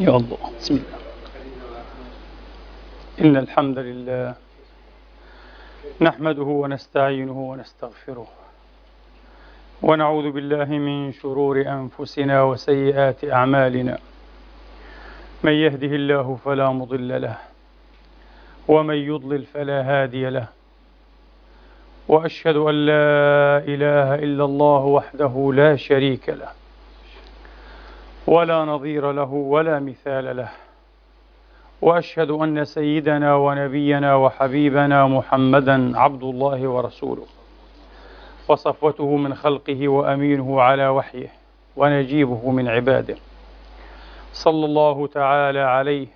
يا 0.00 0.16
الله 0.16 0.38
بسم 0.60 0.74
الله. 0.74 0.98
إن 3.20 3.36
الحمد 3.36 3.78
لله. 3.78 4.34
نحمده 6.00 6.42
ونستعينه 6.42 7.40
ونستغفره. 7.50 8.26
ونعوذ 9.82 10.30
بالله 10.30 10.64
من 10.64 11.12
شرور 11.12 11.60
أنفسنا 11.60 12.42
وسيئات 12.42 13.24
أعمالنا. 13.24 13.98
من 15.42 15.52
يهده 15.52 15.92
الله 15.96 16.38
فلا 16.44 16.70
مضل 16.70 17.22
له. 17.22 17.36
ومن 18.68 18.94
يضلل 18.94 19.44
فلا 19.44 19.82
هادي 19.82 20.30
له. 20.30 20.46
وأشهد 22.08 22.56
أن 22.56 22.86
لا 22.86 23.58
إله 23.68 24.14
إلا 24.14 24.44
الله 24.44 24.84
وحده 24.84 25.52
لا 25.54 25.76
شريك 25.76 26.28
له. 26.28 26.59
ولا 28.30 28.64
نظير 28.64 29.12
له 29.12 29.32
ولا 29.32 29.78
مثال 29.78 30.36
له. 30.36 30.48
وأشهد 31.82 32.30
أن 32.30 32.64
سيدنا 32.64 33.34
ونبينا 33.34 34.14
وحبيبنا 34.14 35.06
محمدا 35.06 35.98
عبد 35.98 36.22
الله 36.22 36.68
ورسوله. 36.68 37.26
وصفوته 38.48 39.16
من 39.16 39.34
خلقه 39.34 39.88
وأمينه 39.88 40.62
على 40.62 40.88
وحيه 40.88 41.28
ونجيبه 41.76 42.50
من 42.50 42.68
عباده. 42.68 43.16
صلى 44.32 44.64
الله 44.64 45.06
تعالى 45.06 45.60
عليه 45.60 46.06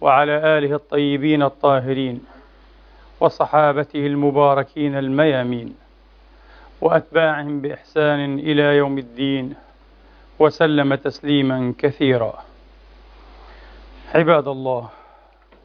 وعلى 0.00 0.32
آله 0.32 0.74
الطيبين 0.74 1.42
الطاهرين 1.42 2.20
وصحابته 3.20 4.06
المباركين 4.06 4.98
الميامين 4.98 5.74
وأتباعهم 6.80 7.60
بإحسان 7.60 8.38
إلى 8.38 8.62
يوم 8.62 8.98
الدين. 8.98 9.67
وسلم 10.38 10.94
تسليما 10.94 11.74
كثيرا. 11.78 12.44
عباد 14.14 14.48
الله 14.48 14.88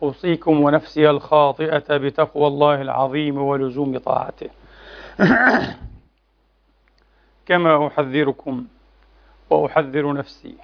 أوصيكم 0.04 0.62
ونفسي 0.62 1.10
الخاطئة 1.10 1.98
بتقوى 1.98 2.48
الله 2.48 2.82
العظيم 2.82 3.38
ولزوم 3.38 3.98
طاعته. 3.98 4.50
كما 7.48 7.88
أحذركم 7.88 8.66
وأحذر 9.50 10.14
نفسي 10.14 10.56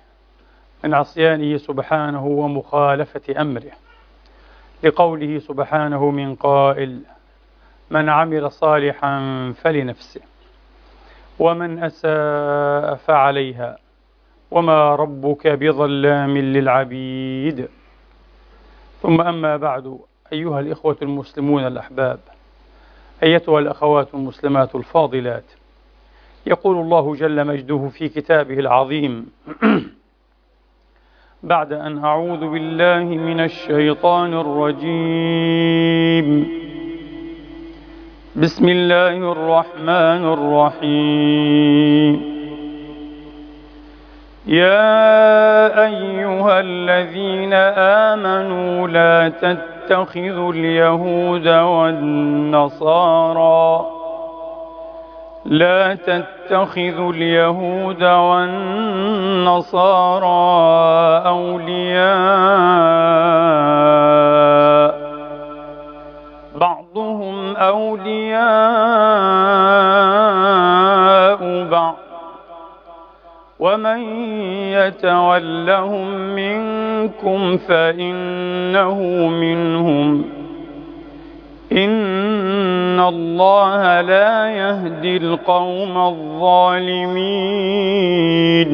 من 0.83 0.93
عصيانه 0.93 1.57
سبحانه 1.57 2.25
ومخالفة 2.25 3.41
أمره. 3.41 3.71
لقوله 4.83 5.39
سبحانه 5.39 6.11
من 6.11 6.35
قائل 6.35 7.01
من 7.89 8.09
عمل 8.09 8.51
صالحا 8.51 9.19
فلنفسه 9.61 10.21
ومن 11.39 11.83
أساء 11.83 12.95
فعليها 12.95 13.77
وما 14.51 14.95
ربك 14.95 15.47
بظلام 15.47 16.37
للعبيد. 16.37 17.67
ثم 19.01 19.21
أما 19.21 19.57
بعد 19.57 19.99
أيها 20.33 20.59
الإخوة 20.59 20.97
المسلمون 21.01 21.67
الأحباب 21.67 22.19
أيتها 23.23 23.59
الأخوات 23.59 24.13
المسلمات 24.13 24.75
الفاضلات. 24.75 25.43
يقول 26.45 26.77
الله 26.77 27.15
جل 27.15 27.47
مجده 27.47 27.89
في 27.93 28.09
كتابه 28.09 28.59
العظيم. 28.59 29.25
بعد 31.43 31.73
أن 31.73 32.05
أعوذ 32.05 32.49
بالله 32.49 33.03
من 33.03 33.39
الشيطان 33.39 34.33
الرجيم. 34.33 36.47
بسم 38.35 38.69
الله 38.69 39.31
الرحمن 39.31 40.33
الرحيم. 40.33 42.38
يا 44.49 45.85
أيها 45.85 46.59
الذين 46.59 47.53
آمنوا 48.13 48.87
لا 48.87 49.29
تتخذوا 49.29 50.53
اليهود 50.53 51.47
والنصارى 51.47 53.05
لا 55.45 55.95
تتخذوا 55.95 57.13
اليهود 57.13 58.03
والنصارى 58.03 59.57
أولياء 61.27 62.19
بعضهم 66.55 67.55
أولياء 67.55 68.39
ومن 73.59 73.99
يتولهم 74.73 76.35
منكم 76.35 77.57
فإنه 77.57 79.03
منهم 79.27 80.25
إن 81.71 82.99
الله 82.99 84.01
لا 84.01 84.49
يهدي 84.51 85.17
القوم 85.17 85.97
الظالمين 87.49 88.69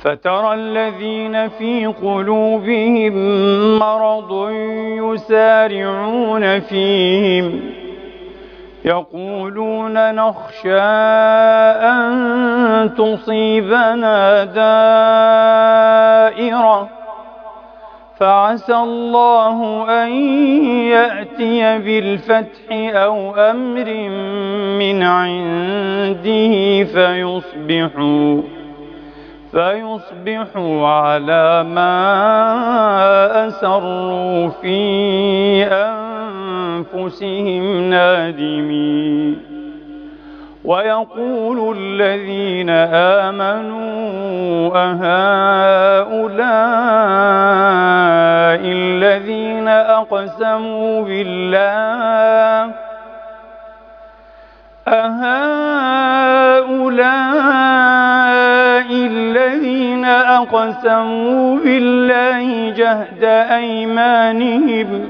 فترى 0.00 0.54
الذين 0.54 1.48
في 1.48 1.86
قلوبهم 1.86 3.14
مرض 3.78 4.50
يسارعون 5.14 6.60
فيهم 6.60 7.60
يقولون 8.84 10.14
نخشى 10.14 10.80
أن 11.90 12.94
تصيبنا 12.98 14.44
دائرة 16.38 16.88
فعسى 18.18 18.76
الله 18.76 19.86
أن 20.04 20.12
يأتي 20.90 21.78
بالفتح 21.78 22.70
أو 22.72 23.34
أمر 23.36 24.08
من 24.78 25.02
عنده 25.02 26.84
فيصبحوا 26.84 28.42
فيصبحوا 29.58 30.88
على 30.88 31.62
ما 31.62 31.98
أسروا 33.48 34.48
في 34.48 35.64
أنفسهم 36.94 37.90
نادمين. 37.90 39.38
ويقول 40.64 41.76
الذين 41.78 42.70
آمنوا 43.24 44.70
أهؤلاء 44.74 46.20
الذين 48.62 49.68
أقسموا 49.68 51.02
بالله 51.04 52.74
أهؤلاء 54.88 55.48
الذين 58.90 60.04
أقسموا 60.04 61.58
بالله 61.58 62.70
جهد 62.70 63.24
أيمانهم 63.52 65.06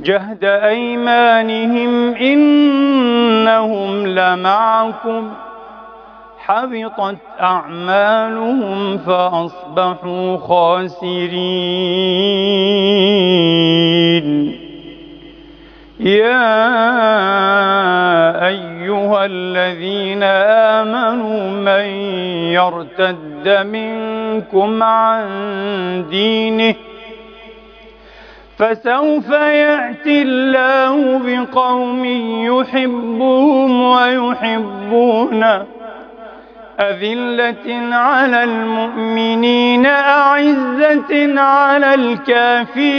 جهد 0.00 0.44
أيمانهم 0.44 2.14
إنهم 2.14 4.06
لمعكم. 4.06 5.32
حبطت 6.38 7.16
أعمالهم 7.40 8.98
فأصبحوا 8.98 10.36
خاسرين. 10.36 11.38
يا 16.00 17.27
يرتد 23.44 23.66
منكم 23.66 24.82
عن 24.82 26.04
دينه 26.10 26.74
فسوف 28.58 29.30
يأتي 29.30 30.22
الله 30.22 31.18
بقوم 31.18 32.04
يحبهم 32.44 33.82
ويحبونه 33.82 35.66
أذلة 36.80 37.94
على 37.94 38.44
المؤمنين 38.44 39.86
أعزة 39.86 41.40
على 41.40 41.94
الكافرين. 41.94 42.98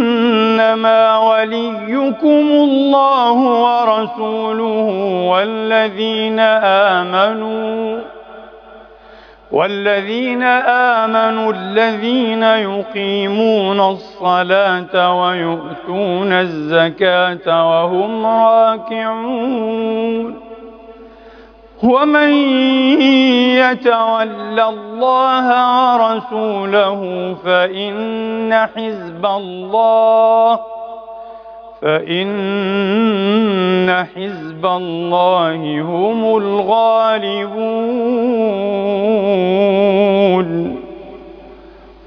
إنما 0.73 1.17
وليكم 1.17 2.47
الله 2.51 3.33
ورسوله 3.33 4.87
والذين 5.31 6.39
آمنوا 6.39 7.99
والذين 9.51 10.43
آمنوا 11.03 11.53
الذين 11.53 12.43
يقيمون 12.43 13.79
الصلاة 13.79 15.21
ويؤتون 15.21 16.31
الزكاة 16.33 17.69
وهم 17.69 18.25
راكعون 18.25 19.71
ومن 21.83 22.29
يتول 23.57 24.59
الله 24.59 25.47
ورسوله 25.93 26.99
فإن 27.43 28.53
حزب 28.75 29.25
الله 29.25 30.59
فإن 31.81 32.29
حزب 34.15 34.65
الله 34.65 35.81
هم 35.81 36.37
الغالبون. 36.37 37.69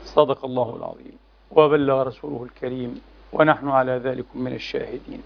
صدق 0.04 0.44
الله 0.44 0.76
العظيم. 0.76 1.18
وبلغ 1.50 2.02
رسوله 2.02 2.44
الكريم 2.44 3.00
ونحن 3.32 3.68
على 3.68 4.00
ذلك 4.04 4.24
من 4.34 4.52
الشاهدين. 4.52 5.22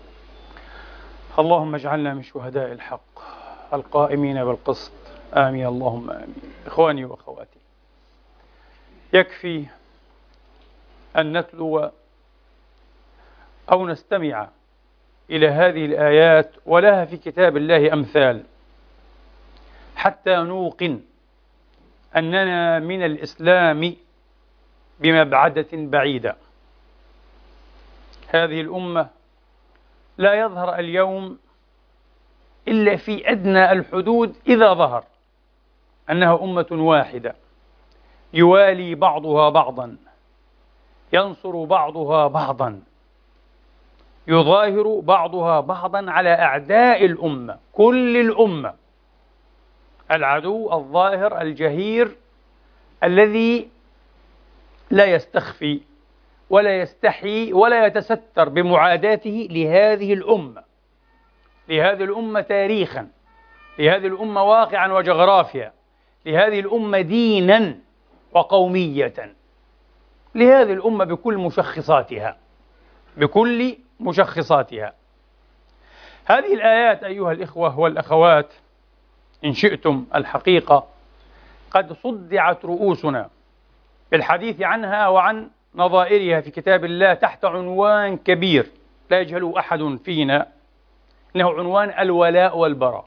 اللهم 1.39 1.75
اجعلنا 1.75 2.15
من 2.15 2.23
شهداء 2.23 2.73
الحق. 2.73 3.38
القائمين 3.73 4.45
بالقسط. 4.45 4.93
آمين. 5.35 5.67
اللهم 5.67 6.11
آمين. 6.11 6.35
إخواني 6.67 7.05
وأخواتي 7.05 7.59
يكفي 9.13 9.67
أن 11.17 11.39
نتلو 11.39 11.91
أو 13.73 13.87
نستمع 13.87 14.49
إلى 15.31 15.49
هذه 15.49 15.85
الآيات 15.85 16.51
ولها 16.67 17.05
في 17.05 17.17
كتاب 17.17 17.57
الله 17.57 17.93
أمثال 17.93 18.45
حتى 19.97 20.37
نوقن 20.37 21.01
أننا 22.17 22.79
من 22.79 23.05
الإسلام 23.05 23.97
بمبعدة 25.01 25.67
بعيدة. 25.73 26.37
هذه 28.29 28.61
الأمة 28.61 29.09
لا 30.19 30.35
يظهر 30.35 30.79
اليوم 30.79 31.39
إلا 32.69 32.97
في 32.97 33.31
أدنى 33.31 33.73
الحدود 33.73 34.37
إذا 34.47 34.75
ظهر 34.75 35.05
أنها 36.11 36.43
أمة 36.43 36.67
واحدة. 36.71 37.35
يوالي 38.35 38.95
بعضها 38.95 39.49
بعضا 39.49 39.97
ينصر 41.13 41.65
بعضها 41.65 42.27
بعضا 42.27 42.81
يظاهر 44.29 45.01
بعضها 45.01 45.61
بعضا 45.61 46.11
على 46.11 46.31
أعداء 46.31 47.05
الأمة 47.05 47.59
كل 47.73 48.17
الأمة. 48.17 48.75
العدو 50.11 50.73
الظاهر 50.73 51.41
الجهير 51.41 52.17
الذي 53.05 53.69
لا 54.91 55.05
يستخفي 55.05 55.81
ولا 56.51 56.81
يستحي 56.81 57.53
ولا 57.53 57.87
يتستر 57.87 58.49
بمعاداته 58.49 59.49
لهذه 59.51 60.13
الأمة. 60.13 60.68
لهذه 61.69 62.05
الأمة 62.05 62.41
تاريخا 62.41 63.09
لهذه 63.79 64.07
الأمة 64.07 64.43
واقعا 64.43 64.93
وجغرافيا 64.93 65.73
لهذه 66.27 66.61
الأمة 66.61 67.01
دينا 67.01 67.79
وقومية 68.33 69.35
لهذه 70.35 70.73
الأمة 70.73 71.05
بكل 71.05 71.37
مشخصاتها 71.37 72.37
بكل 73.17 73.77
مشخصاتها. 74.01 74.95
هذه 76.25 76.55
الآيات 76.55 77.05
أيها 77.05 77.33
الإخوة 77.33 77.79
والأخوات 77.79 78.53
إن 79.45 79.53
شئتم 79.53 80.05
الحقيقة 80.15 80.87
قد 81.71 81.93
صدعت 81.93 82.65
رؤوسنا 82.65 83.31
بالحديث 84.13 84.63
عنها 84.63 85.09
وعن 85.09 85.51
نظائرها 85.75 86.41
في 86.41 86.51
كتاب 86.51 86.85
الله 86.85 87.15
تحت 87.15 87.45
عنوان 87.45 88.17
كبير 88.17 88.67
لا 89.11 89.21
يجهل 89.21 89.53
أحد 89.59 89.99
فينا. 90.05 90.47
إنه 91.37 91.51
عنوان 91.51 91.91
الولاء 91.99 92.59
والبراء. 92.59 93.05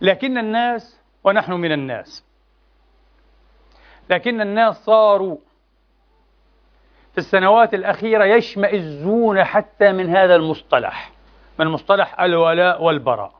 لكن 0.00 0.38
الناس 0.38 1.00
ونحن 1.24 1.52
من 1.52 1.72
الناس. 1.72 2.24
لكن 4.10 4.40
الناس 4.40 4.84
صاروا 4.84 5.36
في 7.12 7.18
السنوات 7.18 7.74
الأخيرة 7.74 8.24
يشمئزون 8.24 9.44
حتى 9.44 9.92
من 9.92 10.16
هذا 10.16 10.34
المصطلح 10.34 11.10
من 11.58 11.66
مصطلح 11.66 12.20
الولاء 12.20 12.82
والبراء. 12.82 13.32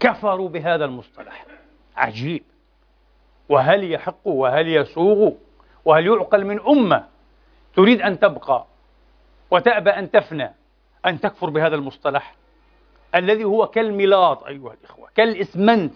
كفروا 0.00 0.48
بهذا 0.48 0.84
المصطلح. 0.84 1.46
عجيب. 1.96 2.42
وهل 3.48 3.92
يحق 3.92 4.26
وهل 4.26 4.68
يسوغ 4.68 5.32
وهل 5.84 6.06
يعقل 6.06 6.44
من 6.44 6.60
أمة 6.60 7.08
تريد 7.76 8.02
أن 8.02 8.18
تبقى 8.18 8.64
وتأبى 9.50 9.90
أن 9.90 10.10
تفنى؟ 10.10 10.54
أن 11.06 11.20
تكفر 11.20 11.50
بهذا 11.50 11.74
المصطلح 11.74 12.34
الذي 13.14 13.44
هو 13.44 13.66
كالملاط 13.66 14.44
أيها 14.44 14.74
الإخوة 14.80 15.08
كالإسمنت 15.14 15.94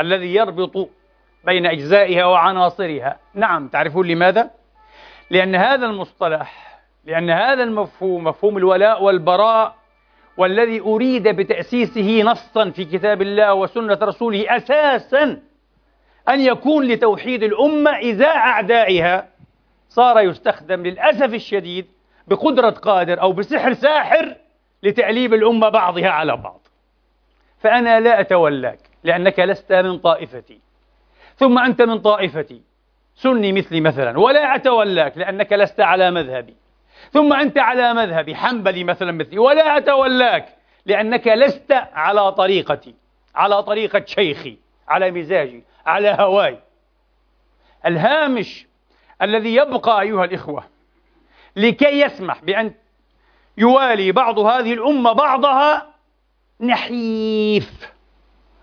الذي 0.00 0.34
يربط 0.34 0.88
بين 1.44 1.66
أجزائها 1.66 2.24
وعناصرها 2.24 3.18
نعم 3.34 3.68
تعرفون 3.68 4.06
لماذا؟ 4.06 4.50
لأن 5.30 5.54
هذا 5.54 5.86
المصطلح 5.86 6.78
لأن 7.04 7.30
هذا 7.30 7.62
المفهوم 7.62 8.24
مفهوم 8.24 8.56
الولاء 8.56 9.02
والبراء 9.02 9.74
والذي 10.36 10.80
أريد 10.80 11.28
بتأسيسه 11.28 12.22
نصا 12.22 12.70
في 12.70 12.84
كتاب 12.84 13.22
الله 13.22 13.54
وسنة 13.54 13.98
رسوله 14.02 14.56
أساسا 14.56 15.42
أن 16.28 16.40
يكون 16.40 16.86
لتوحيد 16.86 17.42
الأمة 17.42 17.90
إزاء 18.10 18.36
أعدائها 18.36 19.28
صار 19.88 20.20
يستخدم 20.20 20.82
للأسف 20.82 21.34
الشديد 21.34 21.86
بقدرة 22.26 22.70
قادر 22.70 23.20
أو 23.20 23.32
بسحر 23.32 23.72
ساحر 23.72 24.36
لتأليب 24.82 25.34
الأمة 25.34 25.68
بعضها 25.68 26.08
على 26.08 26.36
بعض. 26.36 26.60
فأنا 27.58 28.00
لا 28.00 28.20
أتولاك 28.20 28.78
لأنك 29.04 29.38
لست 29.38 29.72
من 29.72 29.98
طائفتي. 29.98 30.60
ثم 31.36 31.58
أنت 31.58 31.82
من 31.82 31.98
طائفتي. 31.98 32.62
سني 33.14 33.52
مثلي 33.52 33.80
مثلا 33.80 34.18
ولا 34.18 34.54
أتولاك 34.54 35.18
لأنك 35.18 35.52
لست 35.52 35.80
على 35.80 36.10
مذهبي. 36.10 36.56
ثم 37.10 37.32
أنت 37.32 37.58
على 37.58 37.94
مذهبي 37.94 38.34
حنبلي 38.34 38.84
مثلا 38.84 39.12
مثلي 39.12 39.38
ولا 39.38 39.78
أتولاك 39.78 40.48
لأنك 40.86 41.28
لست 41.28 41.72
على 41.92 42.32
طريقتي 42.32 42.94
على 43.34 43.62
طريقة 43.62 44.04
شيخي 44.06 44.58
على 44.88 45.10
مزاجي 45.10 45.64
على 45.86 46.16
هواي. 46.20 46.58
الهامش 47.86 48.66
الذي 49.22 49.54
يبقى 49.54 50.00
أيها 50.00 50.24
الإخوة 50.24 50.64
لكي 51.56 52.00
يسمح 52.00 52.44
بأن 52.44 52.74
يوالي 53.58 54.12
بعض 54.12 54.38
هذه 54.38 54.72
الأمة 54.72 55.12
بعضها 55.12 55.86
نحيف 56.60 57.92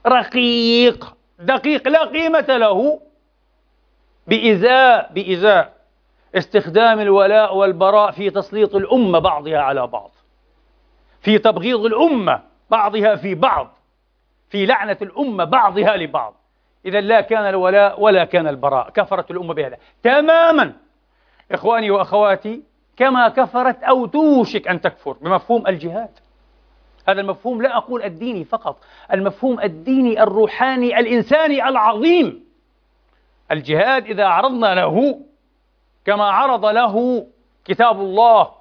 رقيق 0.08 1.16
دقيق 1.40 1.88
لا 1.88 2.04
قيمة 2.06 2.46
له. 2.50 3.02
بإزاء 4.28 5.12
بإزاء 5.14 5.74
استخدام 6.36 7.00
الولاء 7.00 7.56
والبراء 7.56 8.12
في 8.12 8.30
تسليط 8.30 8.76
الأمة 8.76 9.20
بعضها 9.20 9.58
على 9.58 9.88
بعض 9.88 10.12
في 11.22 11.38
تبغيض 11.38 11.86
الأمة 11.86 12.42
بعضها 12.70 13.16
في 13.16 13.36
بعض 13.36 13.74
في 14.50 14.66
لعنة 14.66 14.98
الأمة 15.02 15.44
بعضها 15.44 15.98
لبعض. 15.98 16.36
إذا 16.86 17.02
لا 17.02 17.22
كان 17.22 17.50
الولاء 17.50 18.02
ولا 18.02 18.26
كان 18.26 18.48
البراء 18.48 18.90
كفرت 18.90 19.32
الأمة 19.32 19.54
بهذا 19.54 19.78
تماما. 20.04 20.74
إخواني 21.52 21.92
وأخواتي 21.92 22.62
كما 23.00 23.30
كفرت 23.30 23.84
أو 23.84 24.06
توشك 24.06 24.68
أن 24.68 24.82
تكفر 24.82 25.12
بمفهوم 25.22 25.68
الجهاد. 25.68 26.10
هذا 27.08 27.22
المفهوم 27.22 27.62
لا 27.62 27.78
أقول 27.78 28.04
الديني 28.04 28.44
فقط 28.44 28.78
المفهوم 29.14 29.60
الديني 29.60 30.24
الروحاني 30.24 31.00
الإنساني 31.00 31.68
العظيم. 31.70 32.44
الجهاد 33.52 34.06
إذا 34.06 34.26
عرضنا 34.26 34.76
له 34.76 35.20
كما 36.06 36.24
عرض 36.24 36.66
له 36.66 37.26
كتاب 37.66 38.00
الله 38.00 38.52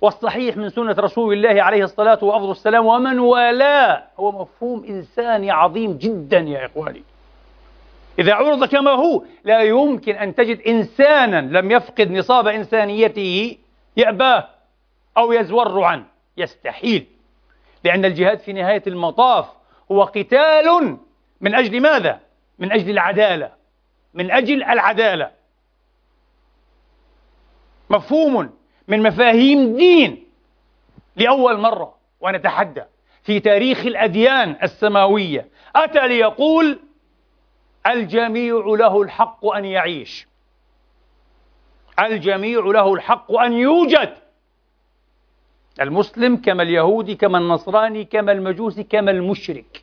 والصحيح 0.00 0.56
من 0.56 0.68
سنة 0.68 0.96
رسول 0.98 1.32
الله 1.32 1.62
عليه 1.62 1.84
الصلاة 1.84 2.24
والسلام 2.24 2.86
ومن 2.86 3.18
والاه. 3.18 4.02
هو 4.20 4.32
مفهوم 4.32 4.84
إنساني 4.84 5.50
عظيم 5.50 5.98
جدا 5.98 6.38
يا 6.38 6.66
إخواني. 6.66 7.02
إذا 8.18 8.34
عرض 8.34 8.64
كما 8.64 8.90
هو 8.90 9.24
لا 9.44 9.62
يمكن 9.62 10.14
أن 10.14 10.34
تجد 10.34 10.60
إنسانا 10.60 11.58
لم 11.58 11.70
يفقد 11.70 12.10
نصاب 12.10 12.46
إنسانيته 12.46 13.56
يأباه 13.96 14.48
أو 15.18 15.32
يزور 15.32 15.82
عنه 15.82 16.04
يستحيل. 16.36 17.06
لأن 17.84 18.04
الجهاد 18.04 18.38
في 18.38 18.52
نهاية 18.52 18.82
المطاف 18.86 19.46
هو 19.92 20.02
قتال 20.02 20.96
من 21.40 21.54
أجل 21.54 21.80
ماذا؟ 21.80 22.20
من 22.58 22.72
أجل 22.72 22.90
العدالة. 22.90 23.52
من 24.14 24.30
أجل 24.30 24.62
العدالة. 24.62 25.30
مفهوم 27.90 28.50
من 28.88 29.02
مفاهيم 29.02 29.76
دين 29.76 30.24
لأول 31.16 31.58
مرة 31.58 31.94
ونتحدى 32.20 32.82
في 33.22 33.40
تاريخ 33.40 33.86
الأديان 33.86 34.56
السماوية 34.62 35.48
أتى 35.76 36.08
ليقول 36.08 36.78
الجميع 37.86 38.62
له 38.66 39.02
الحق 39.02 39.46
أن 39.46 39.64
يعيش. 39.64 40.28
الجميع 42.00 42.60
له 42.60 42.94
الحق 42.94 43.32
أن 43.32 43.52
يوجد. 43.52 44.14
المسلم 45.80 46.36
كما 46.36 46.62
اليهودي 46.62 47.14
كما 47.14 47.38
النصراني 47.38 48.04
كما 48.04 48.32
المجوسي 48.32 48.84
كما 48.84 49.10
المشرك. 49.10 49.82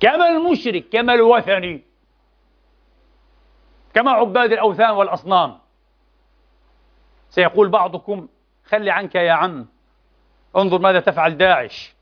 كما 0.00 0.28
المشرك 0.28 0.88
كما 0.88 1.14
الوثني. 1.14 1.82
كما 3.94 4.10
عباد 4.10 4.52
الأوثان 4.52 4.90
والأصنام. 4.90 5.58
سيقول 7.30 7.68
بعضكم 7.68 8.28
خلي 8.66 8.90
عنك 8.90 9.14
يا 9.14 9.32
عم 9.32 9.66
انظر 10.56 10.78
ماذا 10.78 11.00
تفعل 11.00 11.36
داعش. 11.36 11.94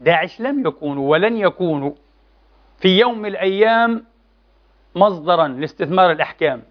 داعش 0.00 0.40
لم 0.40 0.66
يكونوا 0.66 1.10
ولن 1.10 1.36
يكونوا. 1.36 1.92
في 2.84 2.98
يوم 2.98 3.18
من 3.18 3.26
الأيام 3.26 4.04
مصدرا 4.94 5.48
لاستثمار 5.48 6.10
الأحكام. 6.12 6.62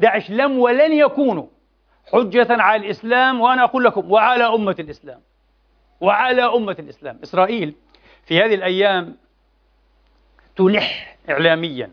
داعش 0.00 0.30
لم 0.30 0.58
ولن 0.58 0.92
يكونوا 0.92 1.46
حجة 2.12 2.46
على 2.50 2.86
الإسلام 2.86 3.40
وأنا 3.40 3.64
أقول 3.64 3.84
لكم 3.84 4.10
وعلى 4.10 4.44
أمة 4.44 4.76
الإسلام 4.78 5.20
وعلى 6.00 6.42
أمة 6.42 6.76
الإسلام. 6.78 7.18
إسرائيل 7.22 7.74
في 8.24 8.38
هذه 8.38 8.54
الأيام 8.54 9.16
تلح 10.56 11.16
إعلاميا 11.30 11.90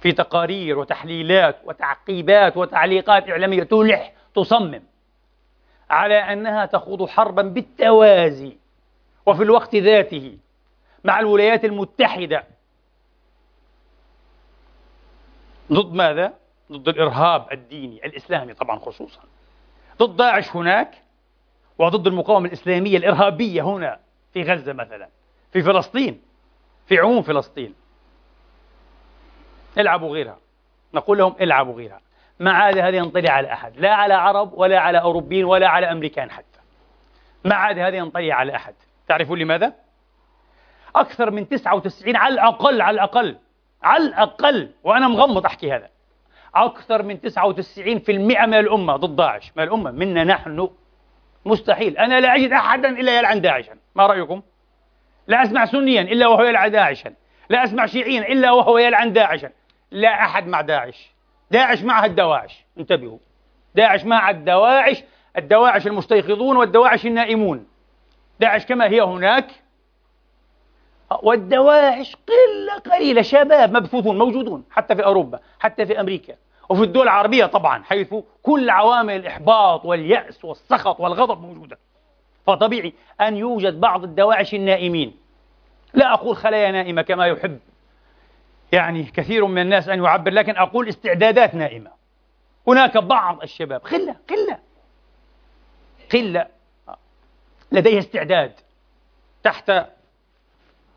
في 0.00 0.12
تقارير 0.12 0.78
وتحليلات 0.78 1.56
وتعقيبات 1.64 2.56
وتعليقات 2.56 3.28
إعلامية 3.30 3.62
تلح 3.62 4.12
تصمم 4.34 4.82
على 5.90 6.14
أنها 6.14 6.66
تخوض 6.66 7.08
حربا 7.08 7.42
بالتوازي 7.42 8.56
وفي 9.26 9.42
الوقت 9.42 9.76
ذاته. 9.76 10.38
مع 11.04 11.20
الولايات 11.20 11.64
المتحدة. 11.64 12.44
ضد 15.72 15.94
ماذا؟ 15.94 16.34
ضد 16.72 16.88
الإرهاب 16.88 17.52
الديني 17.52 18.06
الإسلامي 18.06 18.54
طبعا 18.54 18.78
خصوصا. 18.78 19.20
ضد 19.98 20.16
داعش 20.16 20.56
هناك 20.56 21.02
وضد 21.78 22.06
المقاومة 22.06 22.46
الإسلامية 22.46 22.96
الإرهابية 22.96 23.62
هنا 23.62 23.98
في 24.32 24.42
غزة 24.42 24.72
مثلا 24.72 25.08
في 25.52 25.62
فلسطين 25.62 26.22
في 26.86 26.98
عموم 26.98 27.22
فلسطين. 27.22 27.74
العبوا 29.78 30.14
غيرها. 30.14 30.38
نقول 30.94 31.18
لهم 31.18 31.34
العبوا 31.40 31.74
غيرها. 31.74 32.00
ما 32.40 32.52
عاد 32.52 32.78
هذا 32.78 32.96
ينطلي 32.96 33.28
على 33.28 33.52
أحد. 33.52 33.76
لا 33.76 33.94
على 33.94 34.14
عرب 34.14 34.52
ولا 34.52 34.80
على 34.80 35.00
أوروبيين 35.00 35.44
ولا 35.44 35.68
على 35.68 35.92
أمريكان 35.92 36.30
حتى. 36.30 36.60
ما 37.44 37.54
عاد 37.54 37.78
هذا 37.78 37.96
ينطلي 37.96 38.32
على 38.32 38.56
أحد. 38.56 38.74
تعرفون 39.08 39.38
لماذا؟ 39.38 39.72
أكثر 41.00 41.30
من 41.30 41.48
99 41.48 42.16
على 42.16 42.34
الأقل 42.34 42.82
على 42.82 42.94
الأقل 42.94 43.36
على 43.82 44.04
الأقل. 44.04 44.70
وأنا 44.84 45.08
مغمض 45.08 45.46
أحكي 45.46 45.72
هذا. 45.72 45.88
أكثر 46.54 47.02
من 47.02 47.20
99% 47.20 48.46
من 48.46 48.54
الأمة 48.54 48.96
ضد 48.96 49.16
داعش 49.16 49.52
من 49.56 49.64
الأمة 49.64 49.90
منا 49.90 50.24
نحن. 50.24 50.68
مستحيل. 51.44 51.98
أنا 51.98 52.20
لا 52.20 52.34
أجد 52.34 52.52
أحدا 52.52 52.88
إلا 52.88 53.18
يلعن 53.18 53.40
داعشا. 53.40 53.72
ما 53.94 54.06
رأيكم؟ 54.06 54.42
لا 55.26 55.42
أسمع 55.42 55.64
سنيا 55.64 56.02
إلا 56.02 56.26
وهو 56.26 56.42
يلعن 56.42 56.70
داعشا. 56.70 57.12
لا 57.50 57.64
أسمع 57.64 57.86
شيعيا 57.86 58.32
إلا 58.32 58.50
وهو 58.50 58.78
يلعن 58.78 59.12
داعشا. 59.12 59.50
لا 59.90 60.08
أحد 60.08 60.46
مع 60.46 60.60
داعش. 60.60 61.10
داعش 61.50 61.82
معها 61.82 62.06
الدواعش. 62.06 62.64
انتبهوا. 62.78 63.18
داعش 63.74 64.04
مع 64.04 64.30
الدواعش 64.30 65.02
الدواعش 65.36 65.86
المستيقظون 65.86 66.56
والدواعش 66.56 67.06
النائمون. 67.06 67.66
داعش 68.40 68.66
كما 68.66 68.86
هي 68.88 69.00
هناك 69.00 69.46
والدواعش 71.22 72.16
قلة 72.16 72.78
قليلة 72.78 73.22
شباب 73.22 73.76
مبثوثون 73.76 74.18
موجودون 74.18 74.64
حتى 74.70 74.96
في 74.96 75.04
أوروبا 75.04 75.40
حتى 75.60 75.86
في 75.86 76.00
أمريكا. 76.00 76.34
وفي 76.68 76.82
الدول 76.82 77.02
العربية 77.02 77.46
طبعا 77.46 77.82
حيث 77.82 78.14
كل 78.42 78.70
عوامل 78.70 79.16
الإحباط 79.16 79.84
واليأس 79.84 80.44
والسخط 80.44 81.00
والغضب 81.00 81.40
موجودة. 81.40 81.78
فطبيعي 82.46 82.92
أن 83.20 83.36
يوجد 83.36 83.80
بعض 83.80 84.04
الدواعش 84.04 84.54
النائمين. 84.54 85.16
لا 85.94 86.14
أقول 86.14 86.36
خلايا 86.36 86.70
نائمة 86.70 87.02
كما 87.02 87.26
يحب. 87.26 87.58
يعني 88.72 89.02
كثير 89.02 89.46
من 89.46 89.62
الناس 89.62 89.88
أن 89.88 90.04
يعبر 90.04 90.30
لكن 90.30 90.56
أقول 90.56 90.88
استعدادات 90.88 91.54
نائمة. 91.54 91.90
هناك 92.66 92.96
بعض 92.96 93.42
الشباب 93.42 93.80
قلة 93.80 94.16
قلة 94.30 94.58
قلة 96.12 96.46
لديه 97.72 97.98
استعداد 97.98 98.52
تحت 99.42 99.72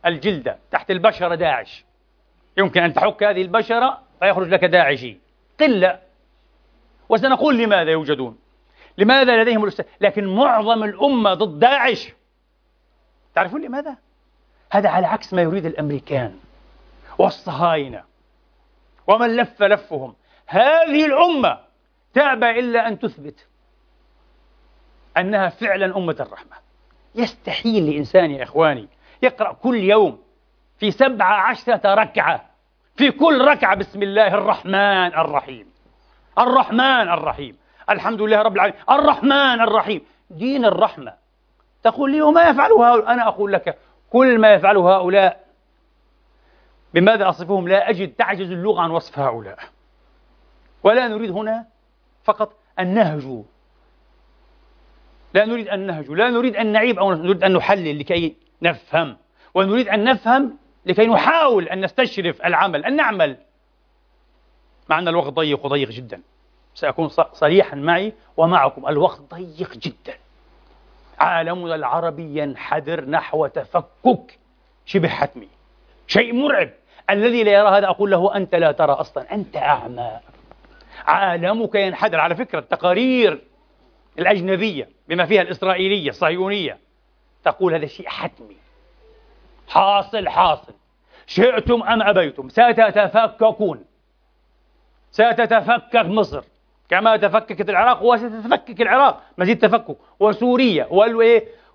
الجلدة 0.05 0.59
تحت 0.71 0.91
البشرة 0.91 1.35
داعش. 1.35 1.85
يمكن 2.57 2.83
أن 2.83 2.93
تحك 2.93 3.23
هذه 3.23 3.41
البشرة 3.41 4.01
فيخرج 4.19 4.47
لك 4.47 4.65
داعشي. 4.65 5.17
قلة. 5.59 5.99
وسنقول 7.09 7.57
لماذا 7.57 7.91
يوجدون؟ 7.91 8.37
لماذا 8.97 9.43
لديهم 9.43 9.63
الاستعداد 9.63 9.93
لكن 10.01 10.35
معظم 10.35 10.83
الأمة 10.83 11.33
ضد 11.33 11.59
داعش. 11.59 12.13
تعرفون 13.35 13.61
لماذا؟ 13.61 13.97
هذا 14.71 14.89
على 14.89 15.07
عكس 15.07 15.33
ما 15.33 15.41
يريد 15.41 15.65
الأمريكان 15.65 16.39
والصهاينة 17.17 18.03
ومن 19.07 19.35
لف 19.35 19.63
لفهم. 19.63 20.15
هذه 20.45 21.05
الأمة 21.05 21.59
تأبى 22.13 22.49
إلا 22.49 22.87
أن 22.87 22.99
تثبت 22.99 23.47
أنها 25.17 25.49
فعلا 25.49 25.97
أمة 25.97 26.15
الرحمة. 26.19 26.55
يستحيل 27.15 27.91
لإنسان 27.91 28.31
يا 28.31 28.43
إخواني 28.43 28.87
يقرأ 29.21 29.53
كل 29.53 29.75
يوم 29.75 30.19
في 30.77 30.91
سبعة 30.91 31.33
عشرة 31.33 31.93
ركعة. 31.93 32.45
في 32.95 33.11
كل 33.11 33.47
ركعة 33.47 33.75
بسم 33.75 34.03
الله 34.03 34.33
الرحمن 34.33 35.13
الرحيم. 35.13 35.71
الرحمن 36.39 37.09
الرحيم. 37.09 37.57
الحمد 37.89 38.21
لله 38.21 38.41
رب 38.41 38.55
العالمين. 38.55 38.81
الرحمن 38.89 39.61
الرحيم. 39.61 40.01
دين 40.29 40.65
الرحمة. 40.65 41.13
تقول 41.83 42.11
لي 42.11 42.21
وما 42.21 42.49
يفعله 42.49 42.89
هؤلاء؟ 42.89 43.13
أنا 43.13 43.27
أقول 43.27 43.53
لك 43.53 43.77
كل 44.09 44.39
ما 44.39 44.53
يفعله 44.53 44.95
هؤلاء. 44.95 45.45
بماذا 46.93 47.29
أصفهم؟ 47.29 47.67
لا 47.67 47.89
أجد. 47.89 48.13
تعجز 48.13 48.51
اللغة 48.51 48.81
عن 48.81 48.91
وصف 48.91 49.19
هؤلاء. 49.19 49.59
ولا 50.83 51.07
نريد 51.07 51.31
هنا 51.31 51.65
فقط 52.23 52.53
أن 52.79 52.93
نهجو 52.93 53.45
لا 55.33 55.45
نريد 55.45 55.67
أن 55.67 55.79
نهجو 55.87 56.15
لا 56.15 56.29
نريد 56.29 56.55
أن 56.55 56.67
نعيب 56.67 56.99
أو 56.99 57.13
نريد 57.13 57.43
أن 57.43 57.53
نحلل 57.53 57.99
لكي 57.99 58.35
نفهم. 58.61 59.17
ونريد 59.53 59.87
أن 59.87 60.03
نفهم 60.03 60.57
لكي 60.85 61.07
نحاول 61.07 61.69
أن 61.69 61.85
نستشرف 61.85 62.45
العمل 62.45 62.85
أن 62.85 62.95
نعمل. 62.95 63.37
مع 64.89 64.99
أن 64.99 65.07
الوقت 65.07 65.33
ضيق 65.33 65.65
وضيق 65.65 65.89
جدا. 65.89 66.21
سأكون 66.75 67.07
صريحا 67.33 67.75
معي 67.75 68.13
ومعكم. 68.37 68.87
الوقت 68.87 69.19
ضيق 69.19 69.77
جدا. 69.77 70.13
عالمنا 71.19 71.75
العربي 71.75 72.39
ينحدر 72.41 73.05
نحو 73.05 73.47
تفكك 73.47 74.39
شبه 74.85 75.07
حتمي. 75.07 75.47
شيء 76.07 76.33
مرعب. 76.33 76.69
الذي 77.09 77.43
لا 77.43 77.51
يرى 77.51 77.69
هذا 77.69 77.87
أقول 77.87 78.11
له 78.11 78.35
أنت 78.35 78.55
لا 78.55 78.71
ترى 78.71 78.91
أصلا. 78.91 79.33
أنت 79.33 79.57
أعمى. 79.57 80.19
عالمك 81.05 81.75
ينحدر. 81.75 82.19
على 82.19 82.35
فكرة 82.35 82.59
التقارير 82.59 83.41
الأجنبية 84.19 84.89
بما 85.07 85.25
فيها 85.25 85.41
الإسرائيلية 85.41 86.09
الصهيونية 86.09 86.77
تقول 87.51 87.73
هذا 87.73 87.85
شيء 87.85 88.09
حتمي. 88.09 88.57
حاصل 89.67 90.29
حاصل. 90.29 90.73
شئتم 91.27 91.83
أم 91.83 92.01
أبيتم؟ 92.01 92.49
ستتفككون. 92.49 93.85
ستتفكك 95.11 95.95
مصر. 95.95 96.43
كما 96.89 97.17
تفككت 97.17 97.69
العراق 97.69 98.03
وستتفكك 98.03 98.81
العراق. 98.81 99.21
مزيد 99.37 99.59
تفكك. 99.59 99.97
وسوريا 100.19 100.87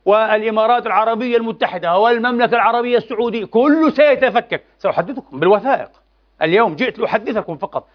والإمارات 0.04 0.86
العربية 0.86 1.36
المتحدة 1.36 1.98
والمملكة 1.98 2.54
العربية 2.54 2.96
السعودية. 2.96 3.44
كله 3.44 3.90
سيتفكك. 3.90 4.64
سأحدثكم 4.78 5.40
بالوثائق. 5.40 5.90
اليوم 6.42 6.76
جئت 6.76 6.98
لأحدثكم 6.98 7.56
فقط. 7.56 7.88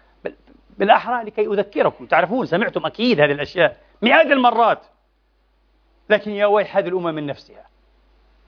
بالأحرى 0.78 1.24
لكي 1.24 1.46
أذكركم. 1.46 2.06
تعرفون 2.06 2.46
سمعتم 2.46 2.86
أكيد 2.86 3.20
هذه 3.20 3.32
الأشياء 3.32 3.76
مئات 4.02 4.26
المرات. 4.26 4.86
لكن 6.10 6.30
يا 6.30 6.46
ويح 6.46 6.76
هذه 6.76 6.88
الأمة 6.88 7.10
من 7.10 7.26
نفسها. 7.26 7.69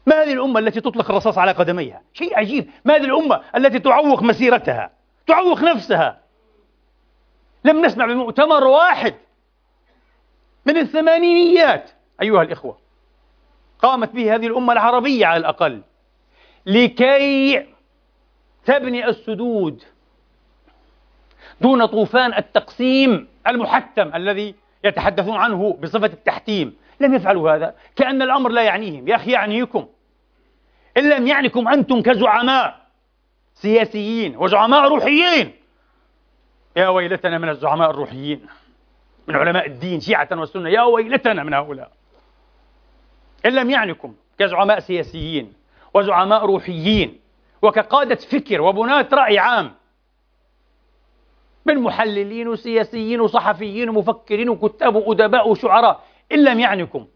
ما 0.06 0.22
هذه 0.22 0.32
الأمة 0.32 0.60
التي 0.60 0.80
تطلق 0.80 1.10
الرصاص 1.10 1.38
على 1.38 1.52
قدميها؟ 1.52 2.02
شيء 2.12 2.38
عجيب. 2.38 2.70
ما 2.84 2.96
هذه 2.96 3.04
الأمة 3.04 3.40
التي 3.56 3.78
تعوق 3.78 4.22
مسيرتها 4.22 4.90
تعوق 5.26 5.62
نفسها؟ 5.62 6.20
لم 7.64 7.84
نسمع 7.84 8.06
بمؤتمر 8.06 8.64
واحد 8.64 9.14
من 10.66 10.76
الثمانينيات. 10.76 11.90
أيها 12.22 12.42
الإخوة 12.42 12.78
قامت 13.78 14.10
به 14.10 14.34
هذه 14.34 14.46
الأمة 14.46 14.72
العربية 14.72 15.26
على 15.26 15.40
الأقل 15.40 15.82
لكي 16.66 17.66
تبني 18.64 19.08
السدود 19.08 19.82
دون 21.60 21.86
طوفان 21.86 22.34
التقسيم 22.34 23.28
المحتم 23.46 24.14
الذي 24.14 24.54
يتحدثون 24.84 25.36
عنه 25.36 25.78
بصفة 25.82 26.06
التحتيم. 26.06 26.76
لم 27.00 27.14
يفعلوا 27.14 27.54
هذا. 27.54 27.74
كأن 27.96 28.22
الأمر 28.22 28.50
لا 28.50 28.62
يعنيهم. 28.62 29.08
يا 29.08 29.16
أخي 29.16 29.30
يعنيكم. 29.30 29.86
إن 30.96 31.10
لم 31.10 31.26
يعنكم 31.26 31.68
أنتم 31.68 32.02
كزعماء. 32.02 32.82
سياسيين 33.54 34.36
وزعماء 34.36 34.88
روحيين. 34.88 35.52
يا 36.76 36.88
ويلتنا 36.88 37.38
من 37.38 37.48
الزعماء 37.48 37.90
الروحيين. 37.90 38.46
من 39.28 39.36
علماء 39.36 39.66
الدين 39.66 40.00
شيعة 40.00 40.28
والسنة. 40.32 40.68
يا 40.68 40.82
ويلتنا 40.82 41.42
من 41.44 41.54
هؤلاء. 41.54 41.90
إن 43.46 43.52
لم 43.52 43.70
يعنكم 43.70 44.14
كزعماء 44.38 44.80
سياسيين 44.80 45.52
وزعماء 45.94 46.44
روحيين 46.44 47.20
وكقادة 47.62 48.14
فكر 48.14 48.60
وبناة 48.60 49.08
رأي 49.12 49.38
عام. 49.38 49.72
من 51.66 51.78
محللين 51.78 52.48
وسياسيين 52.48 53.20
وصحفيين 53.20 53.88
ومفكرين 53.88 54.48
وكتاب 54.48 54.94
وأدباء 54.94 55.48
وشعراء. 55.48 56.00
إن 56.32 56.44
لم 56.44 56.60
يعنكم 56.60 57.06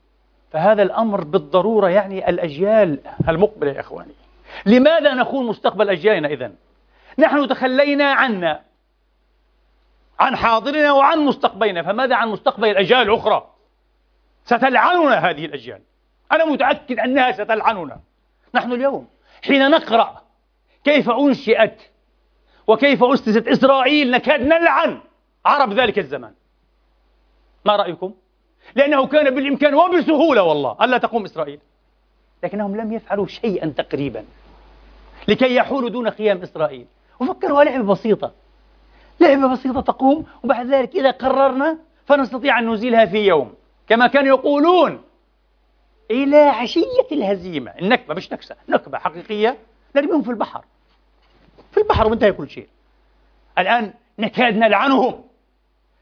فهذا 0.52 0.82
الأمر 0.82 1.24
بالضرورة 1.24 1.88
يعني 1.88 2.30
الأجيال 2.30 3.00
المقبلة 3.28 3.72
يا 3.72 3.80
إخواني 3.80 4.12
لماذا 4.66 5.14
نخون 5.14 5.46
مستقبل 5.46 5.90
أجيالنا 5.90 6.28
إذن؟ 6.28 6.54
نحن 7.18 7.48
تخلينا 7.48 8.12
عنا 8.12 8.62
عن 10.20 10.36
حاضرنا 10.36 10.92
وعن 10.92 11.18
مستقبلنا 11.18 11.82
فماذا 11.82 12.16
عن 12.16 12.28
مستقبل 12.28 12.68
الأجيال 12.68 13.02
الأخرى؟ 13.02 13.50
ستلعننا 14.44 15.30
هذه 15.30 15.44
الأجيال 15.44 15.80
أنا 16.32 16.44
متأكد 16.44 16.98
أنها 16.98 17.32
ستلعننا 17.32 18.00
نحن 18.54 18.72
اليوم 18.72 19.08
حين 19.44 19.70
نقرأ 19.70 20.22
كيف 20.84 21.10
أنشئت 21.10 21.80
وكيف 22.66 23.04
أسست 23.04 23.48
إسرائيل 23.48 24.10
نكاد 24.10 24.40
نلعن 24.40 25.00
عرب 25.46 25.72
ذلك 25.72 25.98
الزمان 25.98 26.34
ما 27.64 27.76
رأيكم؟ 27.76 28.14
لأنه 28.74 29.06
كان 29.06 29.34
بالإمكان 29.34 29.74
وبسهولة 29.74 30.42
والله 30.42 30.76
ألا 30.82 30.98
تقوم 30.98 31.24
إسرائيل. 31.24 31.60
لكنهم 32.42 32.76
لم 32.76 32.92
يفعلوا 32.92 33.26
شيئا 33.26 33.74
تقريبا 33.76 34.24
لكي 35.28 35.54
يحولوا 35.54 35.88
دون 35.88 36.08
قيام 36.08 36.42
إسرائيل. 36.42 36.86
وفكروا 37.20 37.64
لعبة 37.64 37.84
بسيطة. 37.84 38.32
لعبة 39.20 39.48
بسيطة 39.48 39.80
تقوم 39.80 40.26
وبعد 40.44 40.66
ذلك 40.66 40.94
إذا 40.94 41.10
قررنا 41.10 41.78
فنستطيع 42.06 42.58
أن 42.58 42.70
نزيلها 42.70 43.06
في 43.06 43.26
يوم. 43.26 43.54
كما 43.88 44.06
كانوا 44.06 44.28
يقولون 44.28 45.02
إلى 46.10 46.36
عشية 46.36 47.06
الهزيمة. 47.12 47.70
النكبة 47.70 48.14
مش 48.14 48.32
نكسة 48.32 48.56
نكبة 48.68 48.98
حقيقية. 48.98 49.58
نرميهم 49.96 50.22
في 50.22 50.30
البحر. 50.30 50.64
في 51.72 51.80
البحر 51.80 52.06
وانتهى 52.06 52.32
كل 52.32 52.50
شيء. 52.50 52.68
الآن 53.58 53.92
نكاد 54.18 54.56
نلعنهم. 54.56 55.24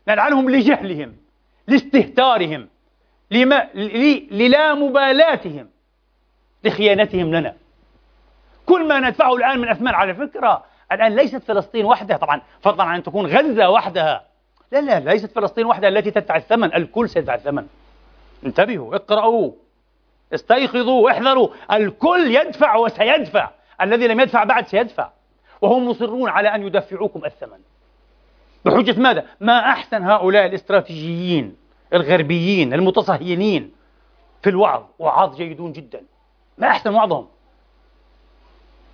نلعنهم 0.08 0.50
لجهلهم. 0.50 1.16
لاستهتارهم 1.68 2.68
لما 3.30 3.68
للا 4.30 4.74
مبالاتهم 4.74 5.68
لخيانتهم 6.64 7.34
لنا. 7.34 7.54
كل 8.66 8.88
ما 8.88 9.00
ندفعه 9.00 9.34
الآن 9.34 9.58
من 9.58 9.68
أثمان 9.68 9.94
على 9.94 10.14
فكرة 10.14 10.64
الآن 10.92 11.16
ليست 11.16 11.42
فلسطين 11.42 11.84
وحدها 11.84 12.16
طبعا 12.16 12.40
فضلا 12.62 12.82
عن 12.84 12.94
أن 12.94 13.02
تكون 13.02 13.26
غزة 13.26 13.70
وحدها. 13.70 14.24
لا 14.72 14.80
لا 14.80 15.00
ليست 15.00 15.30
فلسطين 15.32 15.66
وحدها 15.66 15.88
التي 15.88 16.10
تدفع 16.10 16.36
الثمن 16.36 16.74
الكل 16.74 17.08
سيدفع 17.08 17.34
الثمن. 17.34 17.66
انتبهوا 18.46 18.94
اقرأوا 18.94 19.52
استيقظوا 20.34 21.10
احذروا 21.10 21.48
الكل 21.72 22.36
يدفع 22.36 22.76
وسيدفع 22.76 23.50
الذي 23.80 24.06
لم 24.06 24.20
يدفع 24.20 24.44
بعد 24.44 24.66
سيدفع. 24.66 25.10
وهم 25.60 25.88
مصرون 25.88 26.28
على 26.28 26.54
أن 26.54 26.66
يدفعوكم 26.66 27.24
الثمن. 27.24 27.58
بحجة 28.64 29.00
ماذا؟ 29.00 29.24
ما 29.40 29.58
أحسن 29.58 30.02
هؤلاء 30.02 30.46
الاستراتيجيين 30.46 31.56
الغربيين 31.92 32.74
المتصهينين 32.74 33.72
في 34.42 34.50
الوعظ؟ 34.50 34.82
وعاظ 34.98 35.36
جيدون 35.36 35.72
جدا. 35.72 36.02
ما 36.58 36.66
أحسن 36.66 36.94
وعظهم؟ 36.94 37.26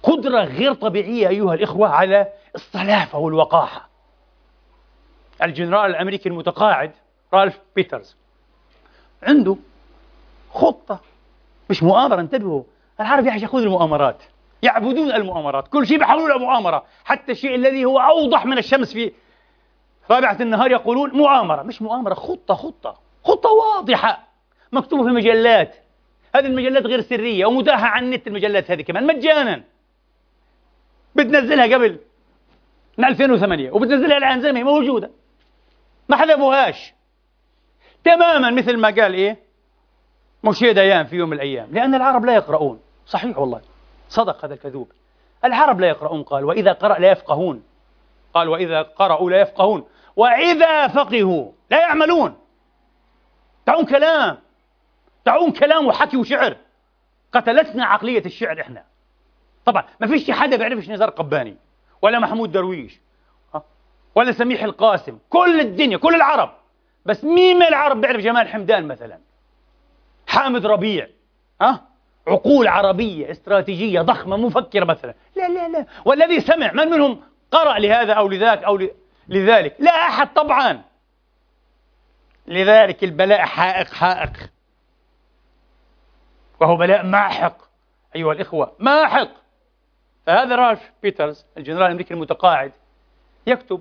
قدرة 0.02 0.40
غير 0.40 0.74
طبيعية 0.74 1.28
أيها 1.28 1.54
الإخوة 1.54 1.88
على 1.88 2.26
الصلافة 2.54 3.18
والوقاحة. 3.18 3.88
الجنرال 5.42 5.90
الأمريكي 5.90 6.28
المتقاعد 6.28 6.92
رالف 7.34 7.58
بيترز 7.76 8.16
عنده 9.22 9.56
خطة 10.52 11.00
مش 11.70 11.82
مؤامرة 11.82 12.20
انتبهوا. 12.20 12.62
العرب 13.00 13.26
يعشقون 13.26 13.62
المؤامرات 13.62 14.22
يعبدون 14.62 15.12
المؤامرات 15.12 15.68
كل 15.68 15.86
شيء 15.86 15.98
بيحولوا 15.98 16.38
مؤامرة 16.38 16.84
حتى 17.04 17.32
الشيء 17.32 17.54
الذي 17.54 17.84
هو 17.84 17.98
أوضح 18.00 18.46
من 18.46 18.58
الشمس 18.58 18.92
في 18.92 19.12
رابعة 20.10 20.36
النهار 20.40 20.70
يقولون 20.70 21.10
مؤامرة 21.10 21.62
مش 21.62 21.82
مؤامرة 21.82 22.14
خطة 22.14 22.54
خطة 22.54 22.98
خطة 23.24 23.50
واضحة 23.50 24.28
مكتوبة 24.72 25.02
في 25.02 25.10
مجلات 25.10 25.76
هذه 26.34 26.46
المجلات 26.46 26.86
غير 26.86 27.00
سرية 27.00 27.46
ومتاحة 27.46 27.86
على 27.86 28.04
النت 28.04 28.26
المجلات 28.26 28.70
هذه 28.70 28.82
كمان 28.82 29.06
مجانا. 29.06 29.62
بتنزلها 31.14 31.74
قبل 31.74 31.98
من 32.98 33.04
2008 33.04 33.70
وبتنزلها 33.70 34.18
الآن 34.18 34.40
زي 34.40 34.52
ما 34.52 34.58
هي 34.58 34.64
موجودة. 34.64 35.10
ما 36.08 36.16
حذفوهاش. 36.16 36.94
تماما 38.04 38.50
مثل 38.50 38.76
ما 38.76 38.88
قال 38.88 39.14
إيه؟ 39.14 39.38
مشيد 40.44 40.74
ديان 40.74 41.06
في 41.06 41.16
يوم 41.16 41.28
من 41.28 41.36
الأيام. 41.36 41.68
لأن 41.72 41.94
العرب 41.94 42.24
لا 42.24 42.34
يقرؤون. 42.34 42.80
صحيح 43.06 43.38
والله. 43.38 43.60
صدق 44.08 44.44
هذا 44.44 44.54
الكذوب. 44.54 44.92
العرب 45.44 45.80
لا 45.80 45.88
يقرؤون 45.88 46.22
قال 46.22 46.44
وإذا 46.44 46.72
قرأ 46.72 46.98
لا 46.98 47.10
يفقهون. 47.10 47.62
قال 48.34 48.48
وإذا 48.48 48.82
قرأوا 48.82 49.30
لا 49.30 49.40
يفقهون. 49.40 49.84
وإذا 50.16 50.88
فقهوا 50.88 51.52
لا 51.70 51.80
يعملون. 51.80 52.38
تعون 53.66 53.84
كلام. 53.84 54.38
تعون 55.24 55.52
كلام 55.52 55.86
وحكي 55.86 56.16
وشعر. 56.16 56.56
قتلتنا 57.32 57.84
عقلية 57.84 58.24
الشعر 58.26 58.60
إحنا. 58.60 58.84
طبعا 59.64 59.84
ما 60.00 60.06
فيش 60.06 60.30
حدا 60.30 60.56
بيعرفش 60.56 60.88
نزار 60.90 61.10
قباني 61.10 61.56
ولا 62.02 62.18
محمود 62.18 62.52
درويش 62.52 63.00
ولا 64.14 64.32
سميح 64.32 64.62
القاسم. 64.62 65.18
كل 65.30 65.60
الدنيا 65.60 65.96
كل 65.96 66.14
العرب. 66.14 66.50
بس 67.06 67.24
مين 67.24 67.56
من 67.56 67.66
العرب 67.66 68.00
بيعرف 68.00 68.20
جمال 68.20 68.48
حمدان 68.48 68.88
مثلا؟ 68.88 69.18
حامد 70.26 70.66
ربيع 70.66 71.06
ها؟ 71.62 71.86
عقول 72.26 72.68
عربية 72.68 73.30
استراتيجية 73.30 74.00
ضخمة 74.00 74.36
مفكرة 74.36 74.84
مثلا. 74.84 75.14
لا 75.36 75.48
لا 75.48 75.68
لا. 75.68 75.86
والذي 76.04 76.40
سمع 76.40 76.72
من 76.72 76.88
منهم 76.88 77.20
قرأ 77.50 77.78
لهذا 77.78 78.12
أو 78.12 78.28
لذاك 78.28 78.62
أو 78.64 78.78
لذلك. 79.30 79.76
لا 79.78 79.90
أحد 79.90 80.34
طبعا. 80.34 80.82
لذلك 82.46 83.04
البلاء 83.04 83.40
حائق 83.40 83.92
حائق. 83.92 84.50
وهو 86.60 86.76
بلاء 86.76 87.06
ماحق. 87.06 87.56
أيها 88.16 88.32
الإخوة 88.32 88.72
ماحق. 88.78 89.28
فهذا 90.26 90.56
رالف 90.56 90.90
بيترز 91.02 91.46
الجنرال 91.58 91.82
الأمريكي 91.82 92.14
المتقاعد 92.14 92.72
يكتب 93.46 93.80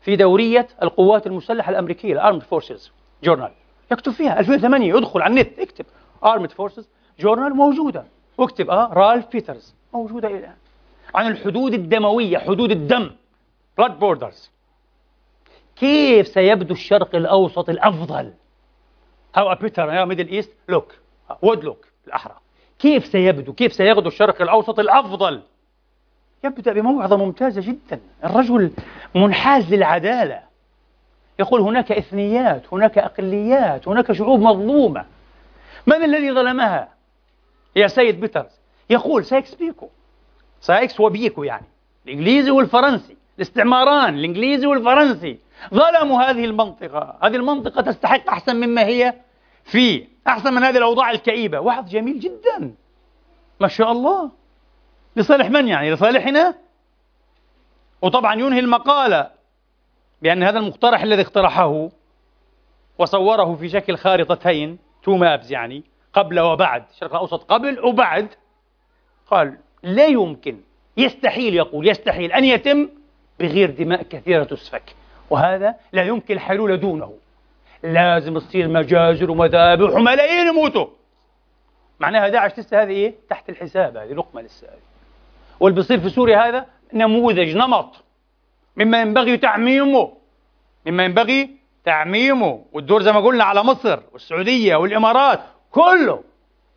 في 0.00 0.16
دورية 0.16 0.68
القوات 0.82 1.26
المسلحة 1.26 1.70
الأمريكية 1.70 2.12
ال 2.12 2.17
Armed 2.17 2.42
Forces 2.42 2.92
Journal 3.22 3.52
يكتب 3.92 4.12
فيها 4.12 4.40
2008 4.40 4.94
يدخل 4.94 5.22
على 5.22 5.30
النت 5.30 5.58
اكتب 5.58 5.86
Armed 6.24 6.52
Forces 6.52 6.88
Journal 7.18 7.56
موجودة. 7.56 8.04
واكتب 8.38 8.70
آه 8.70 8.92
رالف 8.92 9.26
بيترز 9.26 9.74
موجودة 9.94 10.28
إلى 10.28 10.38
الآن. 10.38 10.56
عن 11.14 11.26
الحدود 11.26 11.74
الدموية 11.74 12.38
حدود 12.38 12.70
الدم. 12.70 13.10
Blood 13.80 13.92
borders. 14.00 14.50
كيف 15.76 16.28
سيبدو 16.28 16.74
الشرق 16.74 17.14
الأوسط 17.14 17.68
الأفضل؟ 17.68 18.32
A 19.36 19.54
better 19.54 19.78
Middle 19.78 20.28
East 20.28 20.52
look 20.72 20.92
would 21.44 21.60
look 21.60 21.86
الأحرى. 22.06 22.34
كيف 22.78 23.06
سيبدو؟ 23.06 23.52
كيف 23.52 23.72
سيغدو 23.72 24.08
الشرق 24.08 24.42
الأوسط 24.42 24.78
الأفضل؟ 24.78 25.42
يبدأ 26.44 26.72
بموعظة 26.72 27.16
ممتازة 27.16 27.60
جدا. 27.60 28.00
الرجل 28.24 28.70
منحاز 29.14 29.74
للعدالة. 29.74 30.42
يقول 31.38 31.60
هناك 31.60 31.92
إثنيات 31.92 32.62
هناك 32.72 32.98
أقليات 32.98 33.88
هناك 33.88 34.12
شعوب 34.12 34.40
مظلومة. 34.40 35.04
من 35.86 36.04
الذي 36.04 36.32
ظلمها؟ 36.32 36.88
يا 37.76 37.86
سيد 37.86 38.20
بيترز. 38.20 38.60
يقول 38.90 39.24
سايكس 39.24 39.54
بيكو. 39.54 39.88
سايكس 40.60 41.00
وبيكو 41.00 41.44
يعني. 41.44 41.66
الإنجليزي 42.06 42.50
والفرنسي. 42.50 43.16
الاستعماران 43.36 44.14
الإنجليزي 44.14 44.66
والفرنسي. 44.66 45.38
ظلموا 45.74 46.22
هذه 46.22 46.44
المنطقة. 46.44 47.18
هذه 47.22 47.36
المنطقة 47.36 47.82
تستحق 47.82 48.28
أحسن 48.28 48.56
مما 48.56 48.84
هي 48.84 49.14
فيه 49.64 50.08
أحسن 50.28 50.54
من 50.54 50.62
هذه 50.62 50.76
الأوضاع 50.76 51.10
الكئيبة. 51.10 51.60
وعظ 51.60 51.88
جميل 51.88 52.20
جدا. 52.20 52.74
ما 53.60 53.68
شاء 53.68 53.92
الله. 53.92 54.30
لصالح 55.16 55.50
من 55.50 55.68
يعني؟ 55.68 55.90
لصالحنا؟ 55.90 56.54
وطبعا 58.02 58.34
ينهي 58.34 58.60
المقالة 58.60 59.30
بأن 60.22 60.42
هذا 60.42 60.58
المقترح 60.58 61.02
الذي 61.02 61.22
اقترحه 61.22 61.88
وصوره 62.98 63.54
في 63.54 63.68
شكل 63.68 63.96
خارطتين 63.96 64.78
تو 65.02 65.16
مابز 65.16 65.52
يعني 65.52 65.82
قبل 66.12 66.40
وبعد 66.40 66.84
الشرق 66.90 67.10
الأوسط 67.10 67.52
قبل 67.52 67.84
وبعد 67.84 68.28
قال 69.30 69.58
لا 69.82 70.06
يمكن 70.06 70.60
يستحيل 70.96 71.54
يقول 71.54 71.88
يستحيل 71.88 72.32
أن 72.32 72.44
يتم 72.44 72.88
بغير 73.40 73.70
دماء 73.70 74.02
كثيرة 74.02 74.44
تسفك. 74.44 74.94
وهذا 75.30 75.74
لا 75.92 76.02
يمكن 76.02 76.34
الحلول 76.34 76.80
دونه. 76.80 77.12
لازم 77.82 78.38
تصير 78.38 78.68
مجازر 78.68 79.30
ومذابح 79.30 79.94
وملايين 79.94 80.46
يموتوا. 80.46 80.86
معناها 82.00 82.28
داعش 82.28 82.58
لسه 82.58 82.82
هذه 82.82 82.90
إيه؟ 82.90 83.14
تحت 83.30 83.48
الحساب 83.50 83.96
هذه 83.96 84.12
لقمة 84.12 84.42
لسه 84.42 84.66
هذه. 84.66 84.78
واللي 85.60 85.76
بيصير 85.76 86.00
في 86.00 86.08
سوريا 86.08 86.48
هذا 86.48 86.66
نموذج 86.92 87.56
نمط. 87.56 88.04
مما 88.76 89.00
ينبغي 89.00 89.36
تعميمه. 89.36 90.12
مما 90.86 91.04
ينبغي 91.04 91.50
تعميمه. 91.84 92.64
والدور 92.72 93.02
زي 93.02 93.12
ما 93.12 93.20
قلنا 93.20 93.44
على 93.44 93.62
مصر 93.62 94.00
والسعودية 94.12 94.76
والإمارات 94.76 95.40
كله. 95.70 96.22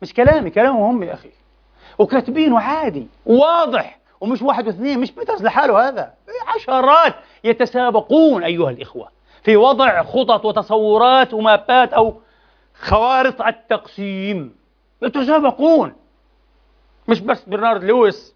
مش 0.02 0.14
كلامي 0.14 0.50
كلامهم 0.50 0.82
هم 0.82 1.02
يا 1.02 1.14
أخي. 1.14 1.30
وكاتبينه 1.98 2.60
عادي 2.60 3.06
واضح. 3.26 3.99
ومش 4.20 4.42
واحد 4.42 4.66
واثنين 4.66 4.98
مش 4.98 5.12
بيترز 5.12 5.42
لحاله 5.42 5.88
هذا. 5.88 6.14
عشرات 6.46 7.14
يتسابقون 7.44 8.42
أيها 8.44 8.70
الإخوة 8.70 9.10
في 9.42 9.56
وضع 9.56 10.02
خطط 10.02 10.44
وتصورات 10.44 11.34
ومابات 11.34 11.92
أو 11.92 12.20
خوارط 12.80 13.42
التقسيم. 13.42 14.56
يتسابقون. 15.02 15.92
مش 17.08 17.20
بس 17.20 17.44
برنارد 17.44 17.84
لويس. 17.84 18.34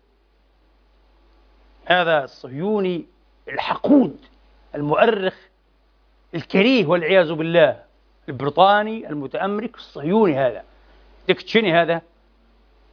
هذا 1.84 2.24
الصهيوني 2.24 3.06
الحقود 3.48 4.16
المؤرخ 4.74 5.34
الكريه 6.34 6.86
والعياذ 6.86 7.32
بالله 7.32 7.82
البريطاني 8.28 9.08
المتأمرك 9.08 9.76
الصهيوني 9.76 10.38
هذا. 10.38 10.62
ديك 11.26 11.42
تشيني 11.42 11.72
هذا 11.72 12.02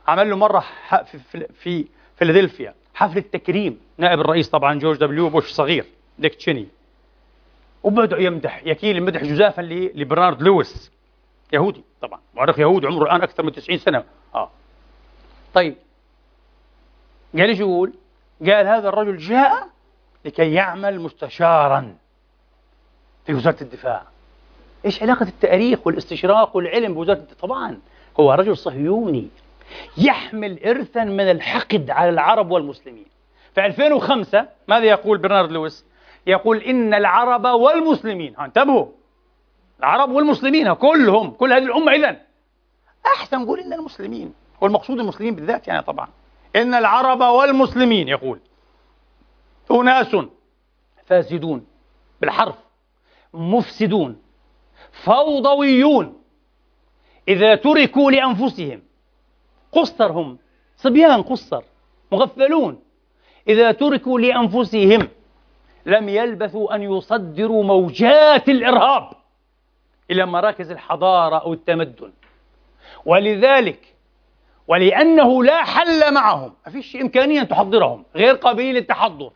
عمل 0.07 0.29
له 0.29 0.35
مرة 0.35 0.63
في 1.05 1.47
في 1.53 1.87
فيلادلفيا. 2.15 2.73
حفلة 3.01 3.21
تكريم 3.21 3.79
نائب 3.97 4.19
الرئيس 4.19 4.49
طبعا 4.49 4.79
جورج 4.79 4.97
دبليو 4.97 5.29
بوش 5.29 5.51
صغير 5.51 5.85
ديك 6.19 6.35
تشيني. 6.35 6.67
وبدأ 7.83 8.17
يمدح 8.17 8.61
يكيل 8.65 8.97
المدح 8.97 9.23
جزافا 9.23 9.61
لبرنارد 9.61 10.41
لويس. 10.41 10.91
يهودي 11.53 11.83
طبعا 12.01 12.19
مؤرخ 12.33 12.59
يهودي 12.59 12.87
عمره 12.87 13.03
الآن 13.03 13.21
أكثر 13.21 13.43
من 13.43 13.51
90 13.51 13.77
سنة. 13.77 14.03
آه. 14.35 14.49
طيب. 15.53 15.75
قال 17.33 17.49
إيش 17.49 17.59
يقول؟ 17.59 17.93
قال 18.41 18.67
هذا 18.67 18.89
الرجل 18.89 19.17
جاء 19.17 19.67
لكي 20.25 20.53
يعمل 20.53 20.99
مستشارا 20.99 21.95
في 23.25 23.33
وزارة 23.33 23.63
الدفاع. 23.63 24.03
إيش 24.85 25.01
علاقة 25.03 25.27
التاريخ 25.27 25.87
والاستشراق 25.87 26.55
والعلم 26.55 26.93
بوزارة 26.93 27.17
الدفاع؟ 27.17 27.39
طبعا 27.39 27.79
هو 28.19 28.33
رجل 28.33 28.57
صهيوني. 28.57 29.27
يحمل 29.97 30.63
إرثا 30.65 31.03
من 31.03 31.31
الحقد 31.31 31.89
على 31.89 32.09
العرب 32.09 32.51
والمسلمين. 32.51 33.05
في 33.55 33.65
2005 33.65 34.47
ماذا 34.67 34.85
يقول 34.85 35.17
برنارد 35.17 35.51
لويس؟ 35.51 35.85
يقول 36.27 36.57
إن 36.57 36.93
العرب 36.93 37.45
والمسلمين 37.45 38.37
انتبهوا. 38.37 38.85
العرب 39.79 40.11
والمسلمين 40.11 40.73
كلهم 40.73 41.31
كل 41.31 41.53
هذه 41.53 41.63
الأمة 41.63 41.91
إذا 41.91 42.17
أحسن 43.05 43.41
نقول 43.41 43.59
إن 43.59 43.73
المسلمين 43.73 44.33
والمقصود 44.61 44.99
المسلمين 44.99 45.35
بالذات 45.35 45.67
يعني 45.67 45.81
طبعا. 45.81 46.07
إن 46.55 46.73
العرب 46.73 47.21
والمسلمين 47.21 48.07
يقول. 48.07 48.39
أناس 49.71 50.15
فاسدون 51.05 51.65
بالحرف 52.21 52.55
مفسدون 53.33 54.21
فوضويون 54.91 56.21
إذا 57.27 57.55
تركوا 57.55 58.11
لأنفسهم 58.11 58.81
قصر 59.71 60.11
هم 60.11 60.37
صبيان 60.75 61.21
قصر. 61.21 61.63
مغفلون. 62.11 62.79
إذا 63.47 63.71
تركوا 63.71 64.19
لأنفسهم 64.19 65.07
لم 65.85 66.09
يلبثوا 66.09 66.75
أن 66.75 66.81
يصدروا 66.81 67.63
موجات 67.63 68.49
الإرهاب 68.49 69.09
إلى 70.11 70.25
مراكز 70.25 70.71
الحضارة 70.71 71.37
أو 71.37 71.53
التمدن. 71.53 72.11
ولذلك 73.05 73.95
ولأنه 74.67 75.43
لا 75.43 75.63
حل 75.63 76.13
معهم. 76.13 76.53
ما 76.65 76.71
فيش 76.71 76.95
إمكانية 76.95 77.41
أن 77.41 77.47
تحضرهم 77.47 78.05
غير 78.15 78.35
قابلين 78.35 78.75
للتحضر. 78.75 79.31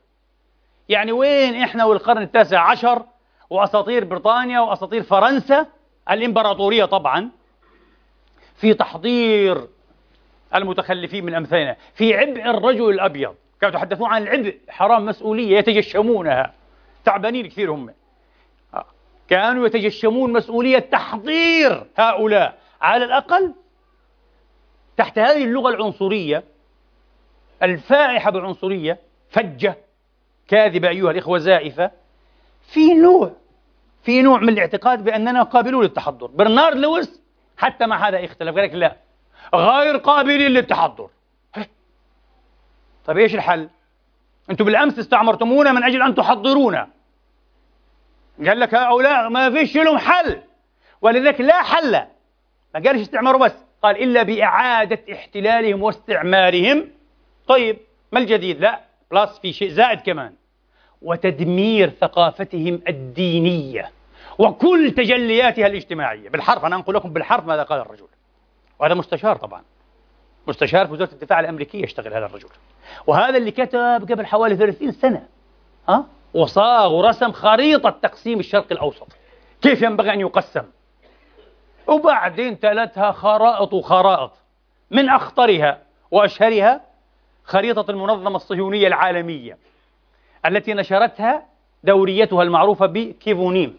يعني 0.89 1.11
وين 1.11 1.55
إحنا 1.55 1.85
والقرن 1.85 2.21
التاسع 2.21 2.59
عشر 2.59 3.03
وأساطير 3.49 4.05
بريطانيا 4.05 4.59
وأساطير 4.59 5.03
فرنسا؟ 5.03 5.65
الإمبراطورية 6.11 6.85
طبعا. 6.85 7.29
في 8.55 8.73
تحضير 8.73 9.67
المتخلفين 10.55 11.25
من 11.25 11.33
أمثالنا. 11.33 11.75
في 11.93 12.17
عبء 12.17 12.49
الرجل 12.49 12.89
الأبيض. 12.89 13.35
كانوا 13.61 13.75
يتحدثون 13.75 14.09
عن 14.09 14.23
العبء. 14.23 14.57
حرام 14.69 15.05
مسؤولية 15.05 15.57
يتجشمونها. 15.57 16.53
تعبانين 17.05 17.47
كثير 17.47 17.71
هم. 17.71 17.93
كانوا 19.29 19.65
يتجشمون 19.65 20.33
مسؤولية 20.33 20.79
تحضير 20.79 21.85
هؤلاء. 21.97 22.57
على 22.81 23.05
الأقل 23.05 23.53
تحت 24.97 25.19
هذه 25.19 25.43
اللغة 25.43 25.69
العنصرية 25.69 26.43
الفائحة 27.63 28.31
بالعنصرية 28.31 28.99
فجة 29.29 29.75
كاذبة 30.47 30.89
أيها 30.89 31.11
الإخوة 31.11 31.37
زائفة. 31.37 31.91
في 32.73 32.93
نوع 32.93 33.31
في 34.03 34.21
نوع 34.21 34.39
من 34.39 34.49
الاعتقاد 34.49 35.03
بأننا 35.03 35.43
قابلون 35.43 35.83
للتحضر. 35.83 36.27
برنارد 36.27 36.77
لويس 36.77 37.21
حتى 37.57 37.85
مع 37.85 38.07
هذا 38.07 38.25
اختلف 38.25 38.55
قال 38.55 38.63
لك 38.63 38.73
لا. 38.73 38.95
غير 39.53 39.97
قابلين 39.97 40.51
للتحضر. 40.51 41.09
طيب 43.05 43.17
إيش 43.17 43.35
الحل؟ 43.35 43.69
أنتم 44.49 44.65
بالأمس 44.65 44.99
استعمرتمونا 44.99 45.71
من 45.71 45.83
أجل 45.83 46.01
أن 46.01 46.15
تحضرونا. 46.15 46.87
قال 48.47 48.59
لك 48.59 48.75
هؤلاء 48.75 49.29
ما 49.29 49.51
فيش 49.51 49.75
لهم 49.75 49.97
حل 49.97 50.41
ولذلك 51.01 51.41
لا 51.41 51.63
حل. 51.63 51.91
ما 52.73 52.79
قالش 52.85 53.01
استعمار 53.01 53.37
بس 53.37 53.53
قال 53.81 54.03
إلا 54.03 54.23
بإعادة 54.23 54.99
احتلالهم 55.13 55.83
واستعمارهم. 55.83 56.89
طيب 57.47 57.77
ما 58.11 58.19
الجديد؟ 58.19 58.59
لا 58.59 58.81
بلس 59.11 59.39
في 59.39 59.53
شيء 59.53 59.69
زائد 59.69 59.99
كمان. 59.99 60.33
وتدمير 61.01 61.89
ثقافتهم 61.89 62.81
الدينية 62.87 63.91
وكل 64.37 64.91
تجلياتها 64.91 65.67
الاجتماعية. 65.67 66.29
بالحرف 66.29 66.65
أنا 66.65 66.75
انقل 66.75 66.93
لكم 66.93 67.13
بالحرف 67.13 67.45
ماذا 67.45 67.63
قال 67.63 67.79
الرجل. 67.79 68.07
وهذا 68.79 68.93
مستشار 68.93 69.35
طبعا. 69.35 69.61
مستشار 70.47 70.87
في 70.87 70.93
وزارة 70.93 71.11
الدفاع 71.11 71.39
الأمريكية 71.39 71.83
يشتغل 71.83 72.13
هذا 72.13 72.25
الرجل. 72.25 72.49
وهذا 73.07 73.37
اللي 73.37 73.51
كتب 73.51 74.07
قبل 74.11 74.25
حوالي 74.25 74.55
30 74.55 74.91
سنة 74.91 75.27
ها؟ 75.89 76.05
وصاغ 76.33 76.93
ورسم 76.93 77.31
خريطة 77.31 77.89
تقسيم 77.89 78.39
الشرق 78.39 78.67
الأوسط. 78.71 79.07
كيف 79.61 79.81
ينبغي 79.81 80.13
أن 80.13 80.19
يقسم؟ 80.19 80.63
وبعدين 81.87 82.59
تلتها 82.59 83.11
خرائط 83.11 83.73
وخرائط. 83.73 84.31
من 84.91 85.09
أخطرها 85.09 85.81
وأشهرها 86.11 86.81
خريطة 87.43 87.91
المنظمة 87.91 88.35
الصهيونية 88.35 88.87
العالمية 88.87 89.57
التي 90.45 90.73
نشرتها 90.73 91.45
دوريتها 91.83 92.43
المعروفة 92.43 92.85
بكيفونيم 92.85 93.77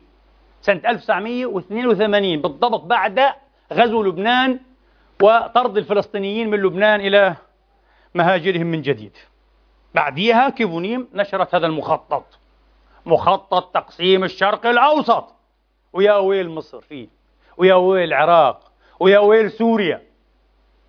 سنة 0.61 0.81
1982 0.87 2.43
بالضبط 2.43 2.81
بعد 2.85 3.21
غزو 3.73 4.03
لبنان 4.03 4.61
وطرد 5.23 5.77
الفلسطينيين 5.77 6.51
من 6.51 6.59
لبنان 6.59 7.01
إلى 7.01 7.37
مهاجرهم 8.15 8.67
من 8.67 8.83
جديد. 8.83 9.13
بعديها 9.95 10.49
كيفونيم 10.49 11.09
نشرت 11.15 11.55
هذا 11.55 11.67
المخطط. 11.67 12.39
مخطط 13.07 13.75
تقسيم 13.75 14.25
الشرق 14.25 14.67
الأوسط. 14.67 15.25
ويا 15.93 16.15
ويل 16.15 16.51
مصر 16.51 16.81
فيه. 16.81 17.09
ويا 17.57 17.75
ويل 17.75 18.09
العراق. 18.09 18.73
ويا 19.01 19.19
ويل 19.19 19.51
سوريا. 19.51 20.03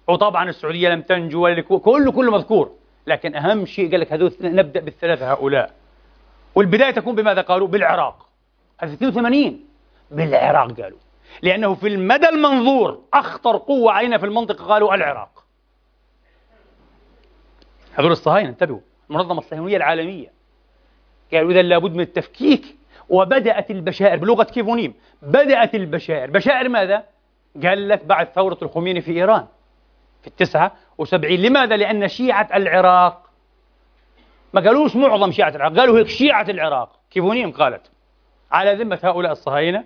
وطبعا 0.07 0.49
السعودية 0.49 0.89
لم 0.89 1.01
تنجو 1.01 1.55
كله 1.79 2.11
كله 2.11 2.31
مذكور. 2.31 2.71
لكن 3.07 3.35
أهم 3.35 3.65
شيء 3.65 3.91
قال 3.91 3.99
لك 3.99 4.13
هذول 4.13 4.33
نبدأ 4.41 4.79
بالثلاثة 4.79 5.31
هؤلاء. 5.33 5.73
والبداية 6.55 6.91
تكون 6.91 7.15
بماذا 7.15 7.41
قالوا؟ 7.41 7.67
بالعراق. 7.67 8.25
هذا 8.79 8.93
82 8.93 9.65
بالعراق 10.11 10.81
قالوا. 10.81 10.99
لأنه 11.41 11.75
في 11.75 11.87
المدى 11.87 12.29
المنظور 12.29 13.03
أخطر 13.13 13.57
قوة 13.57 13.91
علينا 13.91 14.17
في 14.17 14.25
المنطقة 14.25 14.65
قالوا 14.65 14.95
العراق. 14.95 15.43
هذول 17.95 18.11
الصهاينة 18.11 18.49
انتبهوا. 18.49 18.79
المنظمة 19.09 19.39
الصهيونية 19.39 19.77
العالمية. 19.77 20.31
قالوا 21.33 21.51
إذا 21.51 21.61
لابد 21.61 21.93
من 21.93 21.99
التفكيك 22.01 22.75
وبدأت 23.09 23.71
البشائر 23.71 24.17
بلغة 24.17 24.43
كيفونيم 24.43 24.93
بدأت 25.21 25.75
البشائر. 25.75 26.31
بشائر 26.31 26.69
ماذا؟ 26.69 27.03
قال 27.63 27.89
لك 27.89 28.05
بعد 28.05 28.27
ثورة 28.27 28.57
الخميني 28.61 29.01
في 29.01 29.11
إيران 29.11 29.45
في 30.21 30.27
التسعة 30.27 30.71
وسبعين. 30.97 31.41
لماذا؟ 31.41 31.77
لأن 31.77 32.07
شيعة 32.07 32.49
العراق 32.53 33.29
ما 34.53 34.61
قالوش 34.61 34.95
معظم 34.95 35.31
شيعة 35.31 35.49
العراق 35.49 35.79
قالوا 35.79 35.99
هيك 35.99 36.07
شيعة 36.07 36.45
العراق. 36.49 36.99
كيفونيم 37.11 37.51
قالت. 37.51 37.91
على 38.51 38.75
ذمة 38.75 38.99
هؤلاء 39.03 39.31
الصهاينة 39.31 39.83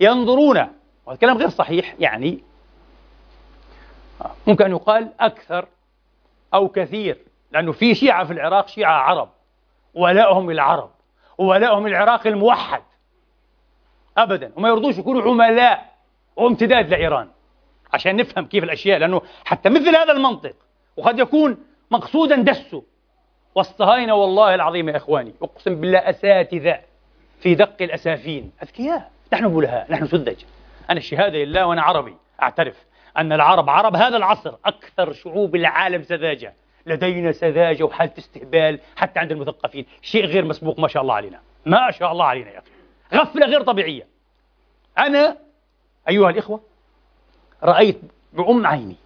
ينظرون 0.00 0.66
وهذا 1.10 1.20
كلام 1.20 1.38
غير 1.38 1.48
صحيح 1.48 1.94
يعني. 1.98 2.42
ممكن 4.46 4.64
أن 4.64 4.70
يقال 4.70 5.12
أكثر 5.20 5.68
أو 6.54 6.68
كثير 6.68 7.18
لأنه 7.52 7.72
في 7.72 7.94
شيعة 7.94 8.24
في 8.24 8.32
العراق 8.32 8.68
شيعة 8.68 8.92
عرب 8.92 9.28
ولائهم 9.94 10.50
العرب 10.50 10.90
وولائهم 11.38 11.86
العراق 11.86 12.26
الموحد 12.26 12.82
أبدا. 14.18 14.52
وما 14.56 14.68
يرضوش 14.68 14.98
يكونوا 14.98 15.22
عملاء 15.22 15.92
وامتداد 16.36 16.88
لإيران 16.88 17.28
عشان 17.92 18.16
نفهم 18.16 18.46
كيف 18.46 18.64
الأشياء 18.64 18.98
لأنه 18.98 19.22
حتى 19.44 19.68
مثل 19.68 19.96
هذا 19.96 20.12
المنطق 20.12 20.54
وقد 20.96 21.18
يكون 21.18 21.58
مقصودا 21.90 22.36
دسه 22.36 22.82
والصهاينة 23.54 24.14
والله 24.14 24.54
العظيم 24.54 24.88
يا 24.88 24.96
إخواني 24.96 25.34
أقسم 25.42 25.80
بالله 25.80 25.98
أساتذة 25.98 26.80
في 27.40 27.54
دق 27.54 27.82
الأسافين 27.82 28.52
أذكياء 28.62 29.10
نحن 29.32 29.48
بلهاء 29.48 29.92
نحن 29.92 30.06
سذج. 30.06 30.44
أنا 30.90 30.98
الشهادة 30.98 31.38
لله 31.38 31.66
وأنا 31.66 31.82
عربي. 31.82 32.16
أعترف 32.42 32.84
أن 33.16 33.32
العرب 33.32 33.70
عرب 33.70 33.96
هذا 33.96 34.16
العصر 34.16 34.54
أكثر 34.64 35.12
شعوب 35.12 35.56
العالم 35.56 36.02
سذاجة. 36.02 36.54
لدينا 36.86 37.32
سذاجة 37.32 37.84
وحالة 37.84 38.12
استهبال 38.18 38.80
حتى 38.96 39.20
عند 39.20 39.32
المثقفين. 39.32 39.86
شيء 40.02 40.24
غير 40.24 40.44
مسبوق 40.44 40.78
ما 40.78 40.88
شاء 40.88 41.02
الله 41.02 41.14
علينا. 41.14 41.40
ما 41.66 41.90
شاء 41.90 42.12
الله 42.12 42.24
علينا 42.24 42.50
يا 42.50 42.58
أخي. 42.58 42.70
غفلة 43.14 43.46
غير 43.46 43.62
طبيعية. 43.62 44.06
أنا 44.98 45.36
أيها 46.08 46.30
الإخوة 46.30 46.62
رأيت 47.62 48.00
بأم 48.32 48.66
عيني. 48.66 48.96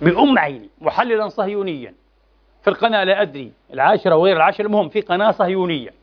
بأم 0.00 0.38
عيني. 0.38 0.68
محللا 0.80 1.28
صهيونيا. 1.28 1.94
في 2.62 2.70
القناة 2.70 3.04
لا 3.04 3.22
أدري 3.22 3.52
العاشرة 3.72 4.14
وغير 4.14 4.36
العاشرة 4.36 4.66
المهم 4.66 4.88
في 4.88 5.00
قناة 5.00 5.30
صهيونية. 5.30 5.94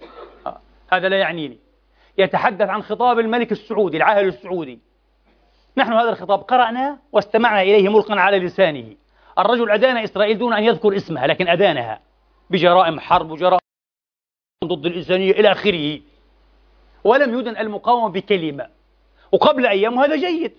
آه. 0.46 0.60
هذا 0.92 1.10
لا 1.10 1.18
يعنيني. 1.18 1.65
يتحدث 2.18 2.70
عن 2.70 2.84
خطاب 2.84 3.20
الملك 3.20 3.52
السعودي 3.52 3.98
العاهل 3.98 4.28
السعودي. 4.28 4.80
نحن 5.78 5.94
هذا 5.94 6.10
الخطاب 6.10 6.40
قرأناه 6.40 6.98
واستمعنا 7.12 7.62
إليه 7.62 7.90
ملقا 7.90 8.16
على 8.20 8.40
لسانه. 8.40 8.96
الرجل 9.40 9.72
أدان 9.72 9.98
إسرائيل 9.98 10.38
دون 10.38 10.54
أن 10.54 10.64
يذكر 10.64 10.96
اسمها 10.96 11.28
لكن 11.28 11.48
أدانها 11.48 12.00
بجرائم 12.50 13.00
حرب 13.00 13.32
وجرائم 13.32 13.60
ضد 14.66 14.86
الإنسانية 14.86 15.32
إلى 15.32 15.52
آخره. 15.52 16.00
ولم 17.04 17.40
يدن 17.40 17.58
المقاومة 17.58 18.10
بكلمة. 18.10 18.68
وقبل 19.32 19.66
أيام 19.66 19.98
وهذا 19.98 20.16
جيد. 20.16 20.52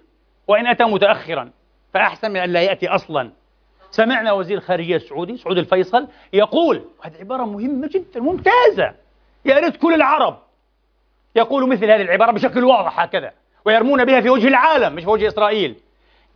وإن 0.49 0.67
أتى 0.67 0.85
متأخرا 0.85 1.51
فأحسن 1.95 2.31
من 2.31 2.37
أن 2.37 2.53
لا 2.53 2.63
يأتي 2.63 2.89
أصلا. 2.89 3.31
سمعنا 3.91 4.33
وزير 4.33 4.59
الخارجية 4.59 4.97
السعودي 4.97 5.37
سعود 5.37 5.59
الفيصل 5.59 6.09
يقول 6.33 6.85
هذه 7.03 7.17
عبارة 7.21 7.45
مهمة 7.45 7.89
جدا 7.89 8.21
ممتازة. 8.21 8.95
يا 9.45 9.59
ريت 9.59 9.77
كل 9.77 9.95
العرب 9.95 10.39
يقولوا 11.37 11.69
مثل 11.69 11.85
هذه 11.85 12.03
العبارة 12.03 12.31
بشكل 12.33 12.65
واضح 12.65 13.01
هكذا 13.01 13.33
ويرمون 13.65 14.05
بها 14.05 14.21
في 14.21 14.31
وجه 14.31 14.49
العالم 14.49 14.95
مش 14.95 15.03
في 15.05 15.11
وجه 15.11 15.29
إسرائيل. 15.29 15.77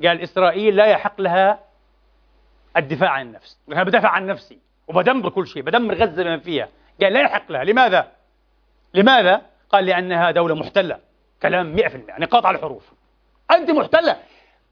قال 0.04 0.20
إسرائيل 0.20 0.76
لا 0.76 0.86
يحق 0.86 1.20
لها 1.20 1.58
الدفاع 2.76 3.10
عن 3.10 3.26
النفس 3.26 3.58
أنا 3.72 3.82
بدافع 3.82 4.08
عن 4.08 4.26
نفسي 4.26 4.58
وبدمر 4.88 5.28
كل 5.28 5.46
شيء 5.46 5.62
بدمر 5.62 5.94
غزة 5.94 6.22
بما 6.22 6.38
فيها. 6.38 6.68
قال 7.02 7.12
لا 7.12 7.20
يحق 7.20 7.52
لها 7.52 7.64
لماذا؟ 7.64 8.08
لماذا؟ 8.94 9.42
قال 9.70 9.86
لأنها 9.86 10.30
دولة 10.30 10.54
محتلة 10.54 10.98
كلام 11.42 11.76
100% 11.76 11.80
يعني 12.08 12.24
قاطع 12.24 12.50
الحروف. 12.50 12.92
أنت 13.50 13.70
محتلة. 13.70 14.16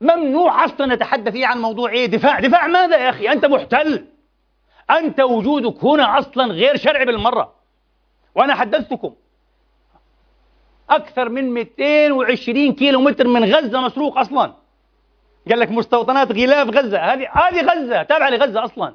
ممنوع 0.01 0.65
أصلا 0.65 0.95
نتحدث 0.95 1.33
فيه 1.33 1.47
عن 1.47 1.59
موضوع 1.59 1.91
إيه 1.91 2.07
دفاع. 2.07 2.41
دفاع 2.41 2.67
ماذا 2.67 2.97
يا 2.97 3.11
أخي؟ 3.11 3.33
أنت 3.33 3.47
محتل. 3.47 4.07
أنت 4.91 5.21
وجودك 5.21 5.85
هنا 5.85 6.19
أصلا 6.19 6.53
غير 6.53 6.77
شرعي 6.77 7.05
بالمرة. 7.05 7.55
وأنا 8.35 8.55
حدثتكم. 8.55 9.15
أكثر 10.91 11.29
من 11.29 11.55
220 11.55 12.73
كيلو 12.73 13.01
متر 13.01 13.27
من 13.29 13.45
غزة 13.45 13.81
مسروق 13.81 14.19
أصلا. 14.19 14.55
قال 15.49 15.61
لك 15.61 15.71
مستوطنات 15.71 16.33
غلاف 16.33 16.69
غزة. 16.69 16.99
هذه 16.99 17.29
هذه 17.33 17.63
غزة 17.63 18.03
تابعة 18.03 18.31
لغزة 18.31 18.65
أصلا. 18.65 18.95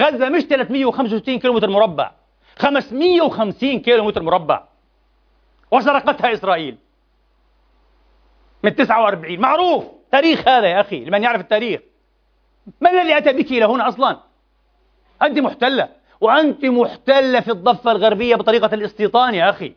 غزة 0.00 0.28
مش 0.28 0.42
365 0.42 1.38
كيلو 1.38 1.54
متر 1.54 1.70
مربع. 1.70 2.10
550 2.58 3.80
كيلو 3.80 4.04
متر 4.04 4.22
مربع. 4.22 4.64
وسرقتها 5.70 6.32
إسرائيل. 6.32 6.76
من 8.62 8.76
49 8.76 9.40
معروف. 9.40 9.84
تاريخ 10.12 10.48
هذا 10.48 10.66
يا 10.66 10.80
أخي 10.80 11.04
لمن 11.04 11.22
يعرف 11.22 11.40
التاريخ. 11.40 11.80
ما 12.80 12.90
الذي 12.90 13.18
أتى 13.18 13.32
بك 13.32 13.50
إلى 13.50 13.64
هنا 13.64 13.88
أصلا؟ 13.88 14.18
أنت 15.22 15.38
محتلة. 15.38 15.88
وأنت 16.20 16.64
محتلة 16.64 17.40
في 17.40 17.50
الضفة 17.50 17.92
الغربية 17.92 18.36
بطريقة 18.36 18.74
الاستيطان 18.74 19.34
يا 19.34 19.50
أخي. 19.50 19.74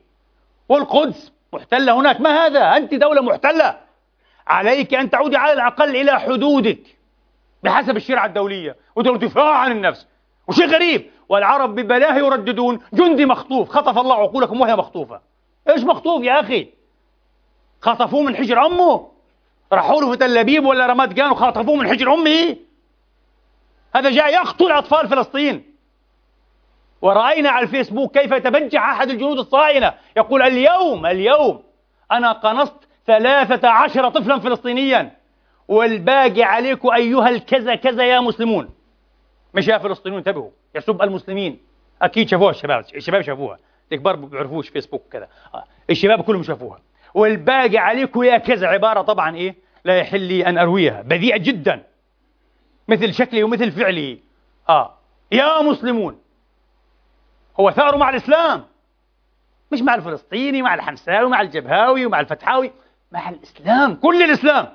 والقدس 0.69 1.31
محتلة 1.53 1.99
هناك. 1.99 2.21
ما 2.21 2.45
هذا؟ 2.45 2.77
أنت 2.77 2.93
دولة 2.93 3.21
محتلة. 3.21 3.77
عليك 4.47 4.93
أن 4.93 5.09
تعودي 5.09 5.37
على 5.37 5.53
الأقل 5.53 5.95
إلى 5.95 6.19
حدودك 6.19 6.79
بحسب 7.63 7.97
الشريعة 7.97 8.25
الدولية 8.25 8.75
وتقول 8.95 9.19
دفاع 9.19 9.55
عن 9.55 9.71
النفس 9.71 10.07
وشيء 10.47 10.67
غريب. 10.67 11.09
والعرب 11.29 11.75
ببلاه 11.75 12.17
يرددون 12.17 12.79
جندي 12.93 13.25
مخطوف 13.25 13.69
خطف 13.69 13.97
الله 13.97 14.15
عقولكم 14.15 14.61
وهي 14.61 14.75
مخطوفة. 14.75 15.21
إيش 15.69 15.83
مخطوف 15.83 16.23
يا 16.23 16.39
أخي؟ 16.39 16.69
خطفوه 17.81 18.21
من 18.21 18.35
حجر 18.35 18.65
أمه. 18.65 19.11
راحوا 19.73 20.01
له 20.01 20.11
في 20.11 20.17
تل 20.17 20.37
أبيب 20.37 20.65
ولا 20.65 20.85
رماد 20.85 21.13
جان 21.13 21.31
وخطفوه 21.31 21.75
من 21.75 21.89
حجر 21.89 22.13
أمه. 22.13 22.55
هذا 23.95 24.09
جاء 24.09 24.33
يقتل 24.33 24.71
أطفال 24.71 25.09
فلسطين. 25.09 25.76
ورأينا 27.01 27.49
على 27.49 27.63
الفيسبوك 27.63 28.17
كيف 28.17 28.31
يتبجح 28.31 28.89
أحد 28.89 29.09
الجنود 29.09 29.39
الصهاينة 29.39 29.93
يقول 30.17 30.41
اليوم 30.41 31.05
اليوم 31.05 31.63
أنا 32.11 32.31
قنصت 32.31 32.87
ثلاثة 33.07 33.69
عشر 33.69 34.09
طفلا 34.09 34.39
فلسطينيا 34.39 35.11
والباقي 35.67 36.43
عليكم 36.43 36.89
أيها 36.91 37.29
الكذا 37.29 37.75
كذا 37.75 38.03
يا 38.05 38.19
مسلمون. 38.19 38.69
مش 39.53 39.67
يا 39.67 39.77
فلسطينيون 39.77 40.19
انتبهوا 40.19 40.49
يسب 40.75 41.01
المسلمين. 41.01 41.59
أكيد 42.01 42.29
شافوها 42.29 42.49
الشباب 42.49 42.85
الشباب 42.95 43.21
شافوها. 43.21 43.57
الكبار 43.91 44.17
ما 44.17 44.27
بيعرفوش 44.27 44.69
فيسبوك 44.69 45.03
كذا. 45.11 45.27
الشباب 45.89 46.21
كلهم 46.21 46.43
شافوها. 46.43 46.79
والباقي 47.13 47.77
عليكم 47.77 48.23
يا 48.23 48.37
كذا. 48.37 48.67
عبارة 48.67 49.01
طبعا 49.01 49.35
إيه؟ 49.35 49.55
لا 49.85 49.97
يحل 49.97 50.21
لي 50.21 50.45
أن 50.45 50.57
أرويها. 50.57 51.01
بذيئة 51.01 51.37
جدا. 51.37 51.83
مثل 52.87 53.13
شكله 53.13 53.43
ومثل 53.43 53.71
فعله 53.71 54.17
آه. 54.69 54.93
يا 55.31 55.61
مسلمون. 55.61 56.17
هو 57.59 57.71
ثاره 57.71 57.97
مع 57.97 58.09
الإسلام. 58.09 58.65
مش 59.71 59.81
مع 59.81 59.95
الفلسطيني 59.95 60.61
مع 60.61 60.73
الحمساوي 60.73 61.29
مع 61.29 61.41
الجبهاوي 61.41 62.05
ومع 62.05 62.19
الفتحاوي 62.19 62.71
مع 63.11 63.29
الإسلام 63.29 63.95
كل 63.95 64.23
الإسلام. 64.23 64.73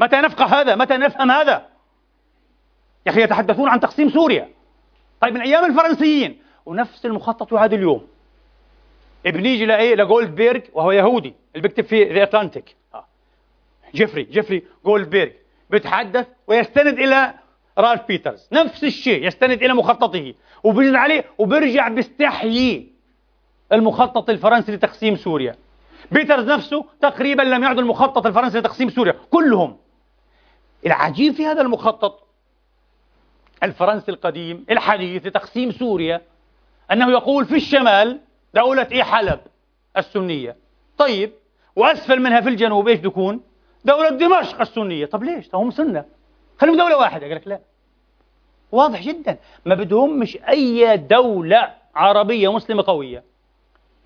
متى 0.00 0.16
نفقه 0.16 0.44
هذا؟ 0.44 0.74
متى 0.74 0.96
نفهم 0.96 1.30
هذا؟ 1.30 1.66
يا 3.06 3.10
أخي 3.10 3.22
يتحدثون 3.22 3.68
عن 3.68 3.80
تقسيم 3.80 4.10
سوريا. 4.10 4.48
طيب 5.20 5.34
من 5.34 5.40
أيام 5.40 5.64
الفرنسيين. 5.64 6.42
ونفس 6.66 7.06
المخطط 7.06 7.52
يعاد 7.52 7.72
اليوم. 7.72 8.06
بنيجي 9.24 9.66
لايه 9.66 9.94
لجولدبيرج 9.94 10.62
وهو 10.72 10.92
يهودي. 10.92 11.34
اللي 11.54 11.68
بيكتب 11.68 11.84
في 11.84 12.04
The 12.04 12.22
Atlantic 12.22 12.76
آه. 12.94 13.06
جيفري 13.94 14.22
جيفري 14.22 14.62
جولدبيرج 14.84 15.32
بيتحدث 15.70 16.26
ويستند 16.46 16.98
إلى 16.98 17.34
رالف 17.78 18.02
بيترز. 18.08 18.48
نفس 18.52 18.84
الشيء 18.84 19.26
يستند 19.26 19.62
إلى 19.62 19.74
مخططه. 19.74 20.34
وبيزن 20.64 20.96
عليه 20.96 21.24
وبيرجع 21.38 21.88
بيستحيي 21.88 22.92
المخطط 23.72 24.30
الفرنسي 24.30 24.72
لتقسيم 24.72 25.16
سوريا. 25.16 25.56
بيترز 26.12 26.50
نفسه 26.50 26.84
تقريبا 27.00 27.42
لم 27.42 27.62
يعد 27.62 27.78
المخطط 27.78 28.26
الفرنسي 28.26 28.58
لتقسيم 28.58 28.90
سوريا. 28.90 29.14
كلهم. 29.30 29.76
العجيب 30.86 31.34
في 31.34 31.46
هذا 31.46 31.62
المخطط 31.62 32.26
الفرنسي 33.62 34.10
القديم 34.10 34.64
الحديث 34.70 35.26
لتقسيم 35.26 35.70
سوريا 35.70 36.20
أنه 36.92 37.10
يقول 37.10 37.44
في 37.44 37.56
الشمال 37.56 38.20
دولة 38.54 38.88
إيه 38.92 39.02
حلب 39.02 39.40
السنية. 39.96 40.56
طيب 40.98 41.32
وأسفل 41.76 42.20
منها 42.20 42.40
في 42.40 42.48
الجنوب 42.48 42.88
إيش 42.88 43.00
بيكون؟ 43.00 43.40
دولة 43.84 44.10
دمشق 44.10 44.60
السنية. 44.60 45.06
طب 45.06 45.24
ليش؟ 45.24 45.54
هم 45.54 45.70
سنة. 45.70 46.04
خليهم 46.60 46.76
دولة 46.76 46.96
واحدة. 46.96 47.26
قال 47.26 47.36
لك 47.36 47.48
لا. 47.48 47.60
واضح 48.72 49.02
جدا. 49.02 49.36
ما 49.64 49.74
بدهم 49.74 50.18
مش 50.18 50.38
أي 50.48 50.96
دولة 50.96 51.74
عربية 51.94 52.52
مسلمة 52.52 52.84
قوية. 52.86 53.22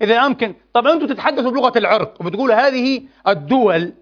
إذا 0.01 0.25
أمكن 0.25 0.55
طب 0.73 0.87
أنتم 0.87 1.07
تتحدثوا 1.07 1.51
بلغة 1.51 1.77
العرق 1.77 2.21
وبتقولوا 2.21 2.55
هذه 2.55 3.03
الدول 3.27 3.93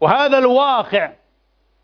وهذا 0.00 0.38
الواقع 0.38 1.12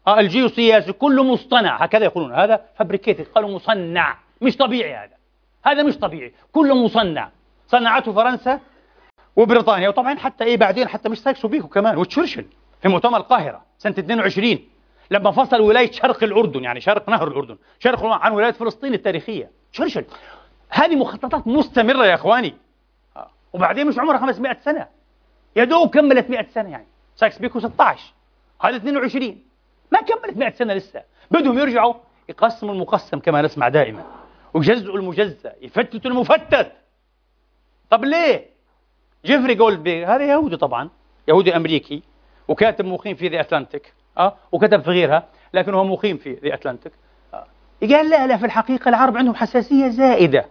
الجيوسياسي 0.08 0.92
كله 0.92 1.22
مصطنع. 1.22 1.76
هكذا 1.76 2.04
يقولون. 2.04 2.32
هذا 2.32 2.64
فابريكيتد 2.76 3.26
قالوا 3.34 3.50
مصنع. 3.50 4.16
مش 4.40 4.56
طبيعي 4.56 4.94
هذا. 4.94 5.14
هذا 5.64 5.82
مش 5.82 5.98
طبيعي. 5.98 6.32
كله 6.52 6.74
مصنع. 6.74 7.30
صنعته 7.68 8.12
فرنسا 8.12 8.60
وبريطانيا. 9.36 9.88
وطبعا 9.88 10.18
حتى 10.18 10.44
إيه 10.44 10.56
بعدين 10.56 10.88
حتى 10.88 11.08
مش 11.08 11.18
سايكس 11.18 11.48
وبيكو 11.48 11.68
كمان 11.68 11.96
وتشرشل 11.96 12.44
في 12.82 12.88
مؤتمر 12.88 13.16
القاهرة 13.16 13.62
سنة 13.78 13.94
22 13.98 14.58
لما 15.10 15.30
فصل 15.30 15.60
ولاية 15.60 15.90
شرق 15.92 16.24
الأردن 16.24 16.64
يعني 16.64 16.80
شرق 16.80 17.08
نهر 17.08 17.28
الأردن 17.28 17.56
شرق 17.78 18.04
عن 18.04 18.32
ولاية 18.32 18.52
فلسطين 18.52 18.94
التاريخية. 18.94 19.50
تشرشل 19.72 20.04
هذه 20.68 20.96
مخططات 20.96 21.46
مستمرة 21.46 22.06
يا 22.06 22.14
إخواني. 22.14 22.54
آه. 23.16 23.30
وبعدين 23.52 23.86
مش 23.86 23.98
عمرها 23.98 24.18
500 24.18 24.56
سنة. 24.64 24.88
يا 25.56 25.64
دوب 25.64 25.90
كملت 25.90 26.30
100 26.30 26.46
سنة 26.54 26.70
يعني. 26.70 26.86
سايكس 27.16 27.38
بيكو 27.38 27.60
16 27.60 28.12
هذا 28.62 28.76
22 28.76 29.42
ما 29.92 30.00
كملت 30.00 30.36
100 30.36 30.50
سنة 30.50 30.74
لسه. 30.74 31.02
بدهم 31.30 31.58
يرجعوا 31.58 31.94
يقسموا 32.28 32.74
المقسم 32.74 33.18
كما 33.18 33.42
نسمع 33.42 33.68
دائما. 33.68 34.04
ويجزئوا 34.54 34.98
المجزأ 34.98 35.52
يفتتوا 35.62 36.10
المفتت. 36.10 36.72
طب 37.90 38.04
ليه؟ 38.04 38.54
جيفري 39.24 39.54
جولدبيرج 39.54 40.14
هذا 40.14 40.24
يهودي 40.24 40.56
طبعا 40.56 40.90
يهودي 41.28 41.56
أمريكي 41.56 42.02
وكاتب 42.48 42.84
مقيم 42.84 43.16
في 43.16 43.28
The 43.28 43.40
Atlantic 43.40 43.92
أه 44.18 44.34
وكتب 44.52 44.82
في 44.82 44.90
غيرها 44.90 45.24
لكن 45.54 45.74
هو 45.74 45.84
مقيم 45.84 46.16
في 46.16 46.32
The 46.32 46.54
Atlantic 46.54 46.92
أه 47.34 47.46
قال 47.82 48.10
لا 48.10 48.26
لا 48.26 48.36
في 48.36 48.46
الحقيقة 48.46 48.88
العرب 48.88 49.16
عندهم 49.16 49.34
حساسية 49.34 49.88
زائدة. 49.88 50.46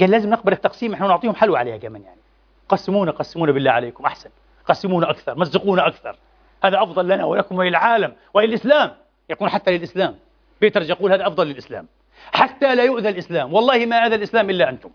قال 0.00 0.10
لازم 0.10 0.30
نقبل 0.30 0.52
التقسيم 0.52 0.92
إحنا 0.92 1.06
نعطيهم 1.08 1.34
حلوى 1.34 1.58
عليها 1.58 1.76
كمان 1.76 2.02
يعني. 2.02 2.20
قسمونا 2.68 3.10
قسمونا 3.10 3.52
بالله 3.52 3.70
عليكم 3.70 4.04
أحسن. 4.04 4.30
قسمونا 4.68 5.10
أكثر 5.10 5.38
مزقونا 5.38 5.86
أكثر. 5.86 6.16
هذا 6.64 6.82
أفضل 6.82 7.08
لنا 7.08 7.24
ولكم 7.24 7.58
وللعالم 7.58 8.12
وللإسلام. 8.34 8.90
يكون 9.30 9.48
حتى 9.48 9.78
للإسلام. 9.78 10.14
بيترز 10.60 10.90
يقول 10.90 11.12
هذا 11.12 11.26
أفضل 11.26 11.46
للإسلام. 11.46 11.86
حتى 12.32 12.74
لا 12.74 12.82
يؤذى 12.82 13.08
الإسلام. 13.08 13.54
والله 13.54 13.86
ما 13.86 13.96
أذى 13.96 14.14
الإسلام 14.14 14.50
إلا 14.50 14.70
أنتم. 14.70 14.90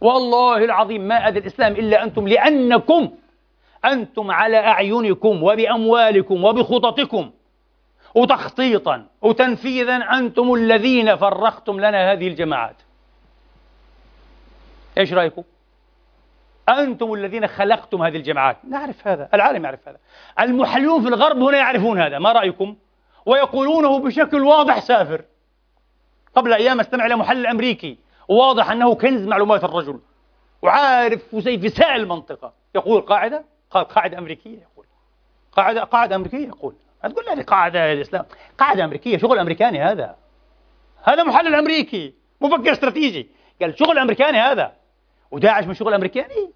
والله 0.00 0.64
العظيم 0.64 1.08
ما 1.08 1.28
أذى 1.28 1.38
الإسلام 1.38 1.72
إلا 1.72 2.04
أنتم 2.04 2.28
لأنكم 2.28 3.10
أنتم 3.84 4.30
على 4.30 4.56
أعينكم 4.56 5.42
وبأموالكم 5.42 6.44
وبخططكم. 6.44 7.30
وتخطيطا 8.14 9.06
وتنفيذا 9.22 9.96
أنتم 9.96 10.54
الذين 10.54 11.16
فرختم 11.16 11.80
لنا 11.80 12.12
هذه 12.12 12.28
الجماعات. 12.28 12.76
إيش 14.98 15.12
رأيكم؟ 15.12 15.42
أنتم 16.68 17.12
الذين 17.12 17.46
خلقتم 17.46 18.02
هذه 18.02 18.16
الجماعات. 18.16 18.56
نعرف 18.68 19.08
هذا 19.08 19.28
العالم 19.34 19.64
يعرف 19.64 19.88
هذا. 19.88 19.98
المحللون 20.40 21.02
في 21.02 21.08
الغرب 21.08 21.36
هنا 21.36 21.58
يعرفون 21.58 22.00
هذا 22.00 22.18
ما 22.18 22.32
رأيكم؟ 22.32 22.76
ويقولونه 23.26 23.98
بشكل 23.98 24.42
واضح 24.42 24.78
سافر. 24.78 25.24
قبل 26.34 26.52
أيام 26.52 26.80
استمع 26.80 27.06
إلى 27.06 27.16
محلل 27.16 27.46
أمريكي 27.46 27.98
واضح 28.28 28.70
أنه 28.70 28.94
كنز 28.94 29.26
معلومات 29.26 29.64
الرجل. 29.64 30.00
وعارف 30.62 31.22
سائل 31.66 32.00
المنطقة 32.00 32.52
يقول 32.74 33.00
قاعدة 33.00 33.44
قال 33.74 33.84
قاعدة 33.84 34.18
أمريكية 34.18 34.58
يقول. 34.58 34.86
قاعدة 35.52 35.84
قاعدة 35.84 36.16
أمريكية 36.16 36.46
يقول. 36.46 36.74
تقول 37.02 37.24
لي 37.36 37.42
قاعدة 37.42 37.92
الإسلام. 37.92 38.24
قاعدة 38.58 38.84
أمريكية 38.84 39.18
شغل 39.18 39.38
أمريكاني 39.38 39.82
هذا. 39.82 40.16
هذا 41.02 41.22
محلل 41.22 41.54
أمريكي 41.54 42.14
مفكر 42.40 42.72
استراتيجي. 42.72 43.28
قال 43.62 43.78
شغل 43.78 43.98
أمريكاني 43.98 44.38
هذا. 44.38 44.72
وداعش 45.30 45.64
من 45.64 45.74
شغل 45.74 45.94
أمريكاني؟ 45.94 46.52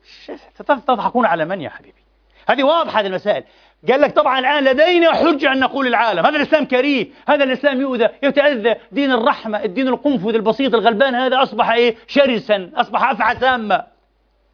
تضحكون 0.87 1.26
على 1.26 1.44
من 1.44 1.61
يا 1.61 1.68
حبيبي؟ 1.68 2.02
هذه 2.48 2.62
واضحة 2.62 3.00
هذه 3.00 3.07
المسائل. 3.07 3.44
قال 3.88 4.00
لك 4.00 4.12
طبعا 4.12 4.38
الآن 4.38 4.64
لدينا 4.64 5.12
حجة 5.12 5.52
أن 5.52 5.61
نقول 5.61 5.87
العالم. 5.87 6.26
هذا 6.26 6.37
الإسلام 6.37 6.64
كريه 6.64 7.07
هذا 7.28 7.44
الإسلام 7.44 7.81
يؤذى 7.81 8.09
يتأذى. 8.22 8.74
دين 8.92 9.12
الرحمة 9.12 9.64
الدين 9.64 9.88
القنفذ 9.88 10.35
البسيط 10.35 10.74
الغلبان 10.74 11.14
هذا 11.14 11.42
أصبح 11.42 11.70
إيه؟ 11.70 11.96
شرسا 12.07 12.70
أصبح 12.74 13.11
أفعى 13.11 13.37
سامة 13.37 13.87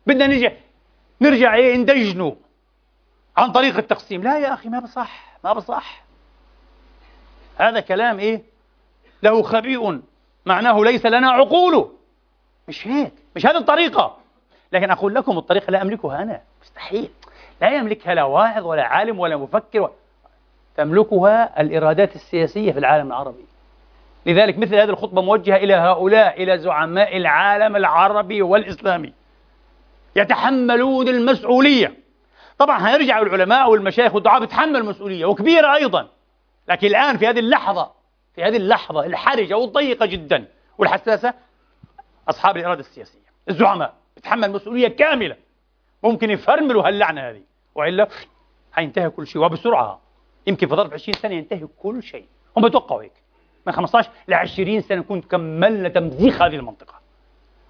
بدنا 0.07 0.27
نرجع 0.27 0.53
نرجع 1.21 1.55
إيه؟ 1.55 1.77
ندجنه. 1.77 2.37
عن 3.37 3.53
طريق 3.53 3.77
التقسيم. 3.77 4.23
لا 4.23 4.39
يا 4.39 4.55
أخي 4.55 4.69
ما 4.69 4.81
بصح 4.81 5.39
ما 5.45 5.53
بصح. 5.53 6.05
هذا 7.59 7.81
كلام 7.81 8.19
إيه؟ 8.19 8.43
له 9.23 9.43
خبيء. 9.43 10.01
معناه 10.47 10.81
ليس 10.81 11.07
لنا 11.07 11.31
عقول. 11.31 11.91
مش 12.69 12.87
هيك 12.87 13.13
مش 13.37 13.47
هذه 13.47 13.57
الطريقة. 13.57 14.17
لكن 14.73 14.91
أقول 14.91 15.15
لكم 15.15 15.39
الطريقة 15.39 15.71
لا 15.71 15.83
أملكها 15.83 16.23
أنا. 16.23 16.41
مستحيل. 16.63 17.11
لا 17.61 17.71
يملكها 17.77 18.15
لا 18.15 18.23
واعظ 18.25 18.67
ولا 18.67 18.85
عالم 18.85 19.19
ولا 19.19 19.37
مفكر 19.37 19.81
و... 19.81 19.91
تملكها 20.77 21.61
الإرادات 21.61 22.15
السياسية 22.17 22.73
في 22.73 22.79
العالم 22.79 23.07
العربي. 23.07 23.45
لذلك 24.27 24.59
مثل 24.59 24.75
هذه 24.75 24.89
الخطبة 24.89 25.23
موجهة 25.23 25.57
إلى 25.57 25.75
هؤلاء 25.75 26.43
إلى 26.43 26.59
زعماء 26.59 27.17
العالم 27.17 27.77
العربي 27.77 28.43
والإسلامي. 28.43 29.13
يتحملون 30.17 31.09
المسؤولية. 31.09 32.04
طبعا 32.65 32.89
هيرجع 32.89 33.19
العلماء 33.19 33.71
والمشايخ 33.71 34.15
والدعاة 34.15 34.39
بيتحملوا 34.39 34.81
المسؤولية 34.81 35.25
وكبيرة 35.25 35.75
أيضا. 35.75 36.09
لكن 36.69 36.87
الآن 36.87 37.17
في 37.17 37.27
هذه 37.27 37.39
اللحظة 37.39 37.91
في 38.35 38.45
هذه 38.45 38.57
اللحظة 38.57 39.07
الحرجة 39.07 39.57
والضيقة 39.57 40.07
جدا 40.07 40.45
والحساسة 40.79 41.35
أصحاب 42.29 42.57
الإرادة 42.57 42.81
السياسية 42.81 43.19
الزعماء 43.49 43.95
يتحمل 44.17 44.51
مسؤولية 44.51 44.89
كاملة. 44.89 45.37
ممكن 46.03 46.31
يفرملوا 46.31 46.89
هاللعنة 46.89 47.21
هذه 47.21 47.43
وإلا 47.75 48.09
حينتهي 48.73 49.11
كل 49.11 49.27
شيء 49.27 49.43
وبسرعة. 49.43 50.01
يمكن 50.47 50.67
في 50.67 50.75
ظرف 50.75 50.93
20 50.93 51.15
سنة 51.15 51.35
ينتهي 51.35 51.67
كل 51.83 52.03
شيء. 52.03 52.27
هم 52.57 52.63
بيتوقعوا 52.63 53.03
هيك. 53.03 53.13
من 53.67 53.73
15 53.73 54.11
ل 54.29 54.35
20 54.35 54.81
سنة 54.81 54.99
نكون 54.99 55.21
كملنا 55.21 55.89
تمزيق 55.89 56.43
هذه 56.43 56.57
المنطقة. 56.57 56.95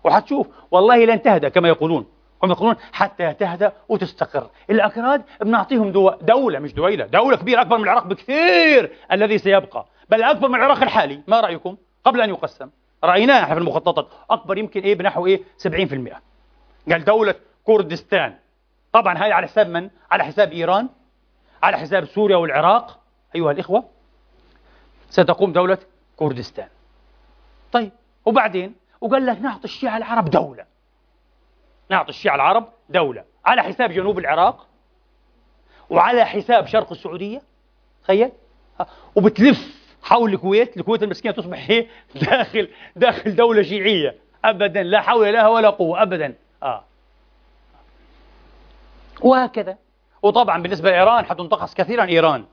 وحتشوف 0.05 0.47
والله 0.71 1.05
لن 1.05 1.23
تهدى 1.23 1.51
كما 1.51 1.69
يقولون. 1.69 2.07
هم 2.45 2.51
يقولون 2.51 2.77
حتى 2.93 3.35
تهدى 3.35 3.71
وتستقر. 3.89 4.51
الأكراد 4.71 5.23
بنعطيهم 5.41 5.93
دو... 5.93 6.11
دولة 6.11 6.59
مش 6.59 6.75
دويلة 6.75 7.07
دولة 7.07 7.37
كبيرة 7.37 7.61
أكبر 7.61 7.79
من 7.79 7.85
العراق 7.85 8.07
بكثير 8.07 8.93
الذي 9.13 9.39
سيبقى. 9.39 9.87
بل 10.09 10.23
أكبر 10.23 10.49
من 10.49 10.55
العراق 10.55 10.83
الحالي. 10.83 11.23
ما 11.27 11.41
رأيكم؟ 11.41 11.77
قبل 12.05 12.21
أن 12.21 12.31
يقسم. 12.31 12.71
رأيناه 13.05 13.43
إحنا 13.43 13.55
في 13.55 13.61
المخططات. 13.61 14.09
أكبر 14.31 14.59
يمكن 14.59 14.81
إيه؟ 14.81 14.95
بنحو 14.95 15.27
إيه؟ 15.27 15.43
70% 15.69 16.21
قال 16.91 17.05
دولة 17.05 17.35
كردستان. 17.65 18.35
طبعا 18.93 19.19
هذه 19.19 19.35
على 19.35 19.47
حساب 19.47 19.69
من؟ 19.69 19.91
على 20.11 20.25
حساب 20.25 20.53
إيران؟ 20.53 20.89
على 21.63 21.77
حساب 21.79 22.05
سوريا 22.05 22.37
والعراق؟ 22.37 22.99
أيها 23.35 23.51
الإخوة 23.53 23.85
ستقوم 25.11 25.53
دولة 25.53 25.79
كردستان. 26.17 26.69
طيب 27.73 27.93
وبعدين؟ 28.25 28.75
وقال 29.01 29.27
لك 29.27 29.41
نعطي 29.41 29.65
الشيعة 29.65 29.97
العرب 29.97 30.31
دولة. 30.31 30.65
نعطي 31.91 32.09
الشيعة 32.09 32.35
العرب 32.35 32.69
دولة. 32.89 33.25
على 33.45 33.63
حساب 33.63 33.93
جنوب 33.93 34.19
العراق 34.19 34.67
وعلى 35.91 36.25
حساب 36.25 36.67
شرق 36.67 36.93
السعودية. 36.93 37.43
تخيل. 38.05 38.31
وبتلف 39.15 39.85
حول 40.03 40.33
الكويت. 40.35 40.77
الكويت 40.77 41.03
المسكينة 41.03 41.35
تصبح 41.35 41.71
هي 41.71 41.87
داخل 42.31 42.69
داخل 42.97 43.37
دولة 43.37 43.63
شيعية. 43.63 44.17
أبدا. 44.45 44.83
لا 44.83 45.01
حول 45.01 45.33
لها 45.33 45.49
ولا 45.49 45.71
قوة. 45.71 46.03
أبدا. 46.03 46.35
آه. 46.63 46.85
وهكذا. 49.21 49.77
وطبعا 50.23 50.63
بالنسبة 50.63 50.91
لإيران 50.91 51.25
حتنتقص 51.25 51.75
كثيرا 51.75 52.05
إيران. 52.05 52.45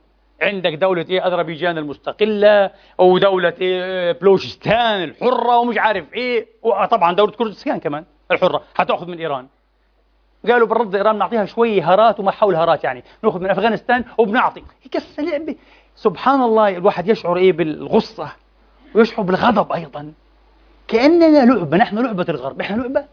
عندك 0.41 0.73
دولة 0.73 1.05
إيه؟ 1.09 1.27
أذربيجان 1.27 1.77
المستقلة 1.77 2.71
ودولة 2.97 3.53
إيه؟ 3.61 4.11
بلوشستان 4.11 5.03
الحرة 5.03 5.57
ومش 5.57 5.77
عارف 5.77 6.13
إيه. 6.13 6.47
وطبعا 6.61 7.13
دولة 7.15 7.31
كردستان 7.31 7.79
كمان. 7.79 8.05
الحرة 8.31 8.63
حتأخذ 8.75 9.07
من 9.07 9.17
إيران. 9.19 9.47
قالوا 10.47 10.67
بالرد 10.67 10.95
إيران 10.95 11.17
نعطيها 11.17 11.45
شوي 11.45 11.81
هارات 11.81 12.19
وما 12.19 12.31
حول 12.31 12.55
هارات 12.55 12.83
يعني. 12.83 13.03
نأخذ 13.23 13.39
من 13.39 13.49
أفغانستان 13.49 14.03
وبنعطي. 14.17 14.63
قصة 14.93 15.23
لعبة 15.23 15.55
سبحان 15.95 16.41
الله 16.41 16.77
الواحد 16.77 17.07
يشعر 17.07 17.37
إيه 17.37 17.53
بالغصة 17.53 18.31
ويشعر 18.95 19.21
بالغضب 19.21 19.71
أيضا. 19.71 20.13
كأننا 20.87 21.45
لعبة 21.45 21.77
نحن 21.77 21.99
لعبة 21.99 22.25
الغرب 22.29 22.59
نحن 22.59 22.81
لعبة. 22.81 23.05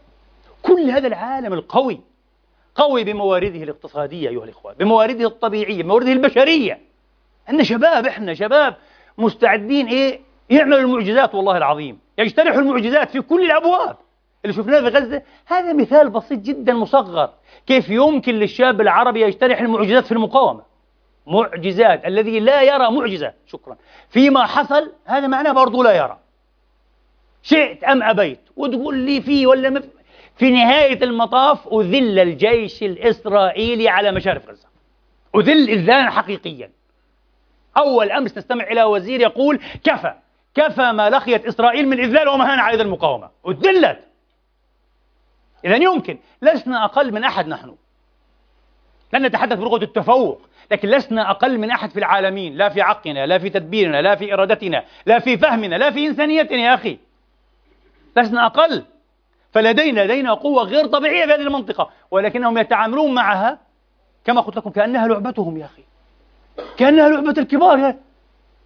كل 0.63 0.89
هذا 0.89 1.07
العالم 1.07 1.53
القوي 1.53 1.99
قوي 2.75 3.03
بموارده 3.03 3.63
الاقتصادية 3.63 4.29
أيها 4.29 4.43
الإخوة 4.43 4.73
بموارده 4.73 5.27
الطبيعية 5.27 5.83
بموارده 5.83 6.11
البشرية. 6.11 6.79
عندنا 7.47 7.63
شباب 7.63 8.05
إحنا 8.05 8.33
شباب 8.33 8.75
مستعدين 9.17 9.87
إيه؟ 9.87 10.19
يعملوا 10.49 10.79
المعجزات 10.79 11.35
والله 11.35 11.57
العظيم. 11.57 11.99
يجترحوا 12.17 12.61
المعجزات 12.61 13.09
في 13.09 13.21
كل 13.21 13.45
الأبواب. 13.45 13.97
اللي 14.45 14.55
شفناه 14.55 14.79
في 14.79 14.87
غزة 14.87 15.21
هذا 15.45 15.73
مثال 15.73 16.09
بسيط 16.09 16.39
جدا 16.39 16.73
مصغر. 16.73 17.29
كيف 17.67 17.89
يمكن 17.89 18.35
للشاب 18.35 18.81
العربي 18.81 19.21
يجترح 19.21 19.61
المعجزات 19.61 20.05
في 20.05 20.11
المقاومة؟ 20.11 20.61
معجزات. 21.27 22.05
الذي 22.05 22.39
لا 22.39 22.61
يرى 22.61 22.91
معجزة. 22.91 23.33
شكرا. 23.47 23.77
فيما 24.09 24.45
حصل 24.45 24.91
هذا 25.05 25.27
معناه 25.27 25.51
برضو 25.51 25.83
لا 25.83 25.91
يرى. 25.91 26.17
شئت 27.43 27.83
أم 27.83 28.03
أبيت؟ 28.03 28.39
وتقول 28.55 28.97
لي 28.97 29.21
فيه 29.21 29.47
ولا 29.47 29.69
مف... 29.69 29.83
في. 30.35 30.51
نهاية 30.51 31.03
المطاف 31.03 31.67
أذل 31.73 32.19
الجيش 32.19 32.83
الإسرائيلي 32.83 33.89
على 33.89 34.11
مشارف 34.11 34.49
غزة. 34.49 34.67
أذل 35.35 35.69
إذلالا 35.69 36.09
حقيقيا. 36.09 36.71
أول 37.77 38.11
أمس 38.11 38.37
نستمع 38.37 38.63
إلى 38.63 38.83
وزير 38.83 39.21
يقول 39.21 39.59
كفى. 39.83 40.13
كفى 40.55 40.91
ما 40.91 41.09
لقيت 41.09 41.45
إسرائيل 41.45 41.87
من 41.87 41.99
إذلال 41.99 42.29
ومهانة 42.29 42.61
على 42.61 42.81
المقاومة. 42.81 43.29
أذلت. 43.47 44.08
إذا 45.65 45.75
يمكن 45.75 46.17
لسنا 46.41 46.85
أقل 46.85 47.13
من 47.13 47.23
أحد 47.23 47.47
نحن. 47.47 47.75
لن 49.13 49.25
نتحدث 49.25 49.57
بلغة 49.57 49.83
التفوق 49.83 50.41
لكن 50.71 50.89
لسنا 50.89 51.31
أقل 51.31 51.57
من 51.57 51.71
أحد 51.71 51.89
في 51.89 51.99
العالمين 51.99 52.55
لا 52.55 52.69
في 52.69 52.81
عقلنا 52.81 53.25
لا 53.25 53.37
في 53.37 53.49
تدبيرنا 53.49 54.01
لا 54.01 54.15
في 54.15 54.33
إرادتنا 54.33 54.83
لا 55.05 55.19
في 55.19 55.37
فهمنا 55.37 55.75
لا 55.75 55.91
في 55.91 56.07
إنسانيتنا 56.07 56.57
يا 56.57 56.73
أخي. 56.73 56.97
لسنا 58.17 58.45
أقل. 58.45 58.85
فلدينا 59.51 60.01
لدينا 60.01 60.33
قوة 60.33 60.63
غير 60.63 60.87
طبيعية 60.87 61.25
في 61.25 61.33
هذه 61.33 61.41
المنطقة 61.41 61.89
ولكنهم 62.11 62.57
يتعاملون 62.57 63.13
معها 63.13 63.59
كما 64.25 64.41
قلت 64.41 64.57
لكم 64.57 64.69
كأنها 64.69 65.07
لعبتهم 65.07 65.57
يا 65.57 65.65
أخي. 65.65 65.83
كأنها 66.77 67.09
لعبة 67.09 67.35
الكبار. 67.37 67.79
يا 67.79 67.99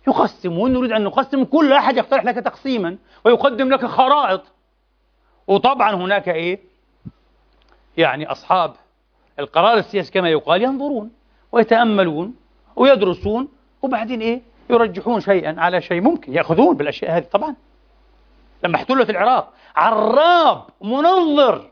يقسمون 0.07 0.73
نريد 0.73 0.91
أن 0.91 1.03
نقسم 1.03 1.43
كل 1.43 1.73
أحد 1.73 1.97
يقترح 1.97 2.25
لك 2.25 2.35
تقسيما 2.35 2.97
ويقدم 3.25 3.69
لك 3.69 3.85
خرائط. 3.85 4.43
وطبعا 5.47 5.95
هناك 5.95 6.29
إيه؟ 6.29 6.72
يعني 7.97 8.31
أصحاب 8.31 8.73
القرار 9.39 9.77
السياسي 9.77 10.11
كما 10.11 10.29
يقال 10.29 10.63
ينظرون 10.63 11.11
ويتأملون 11.51 12.35
ويدرسون 12.75 13.47
وبعدين 13.81 14.21
إيه؟ 14.21 14.41
يرجحون 14.69 15.21
شيئا 15.21 15.55
على 15.57 15.81
شيء 15.81 16.01
ممكن 16.01 16.33
يأخذون 16.33 16.77
بالأشياء 16.77 17.17
هذه 17.17 17.23
طبعا. 17.23 17.55
لما 18.63 18.75
احتلت 18.75 19.09
العراق 19.09 19.53
عراب 19.75 20.63
منظر. 20.81 21.69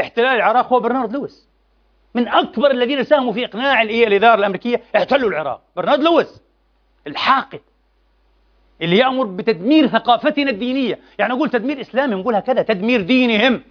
احتلال 0.00 0.36
العراق 0.36 0.72
هو 0.72 0.80
برنارد 0.80 1.12
لويس. 1.12 1.48
من 2.14 2.28
أكبر 2.28 2.70
الذين 2.70 3.04
ساهموا 3.04 3.32
في 3.32 3.44
إقناع 3.44 3.82
الإدارة 3.82 4.34
الأمريكية 4.34 4.82
احتلوا 4.96 5.30
العراق. 5.30 5.60
برنارد 5.76 6.00
لويس 6.00 6.42
الحاقد 7.06 7.60
اللي 8.82 8.96
يأمر 8.96 9.24
بتدمير 9.24 9.86
ثقافتنا 9.86 10.50
الدينية. 10.50 10.98
يعني 11.18 11.32
أقول 11.32 11.50
تدمير 11.50 11.80
إسلامي 11.80 12.14
نقولها 12.14 12.40
كذا 12.40 12.62
تدمير 12.62 13.00
دينهم. 13.00 13.62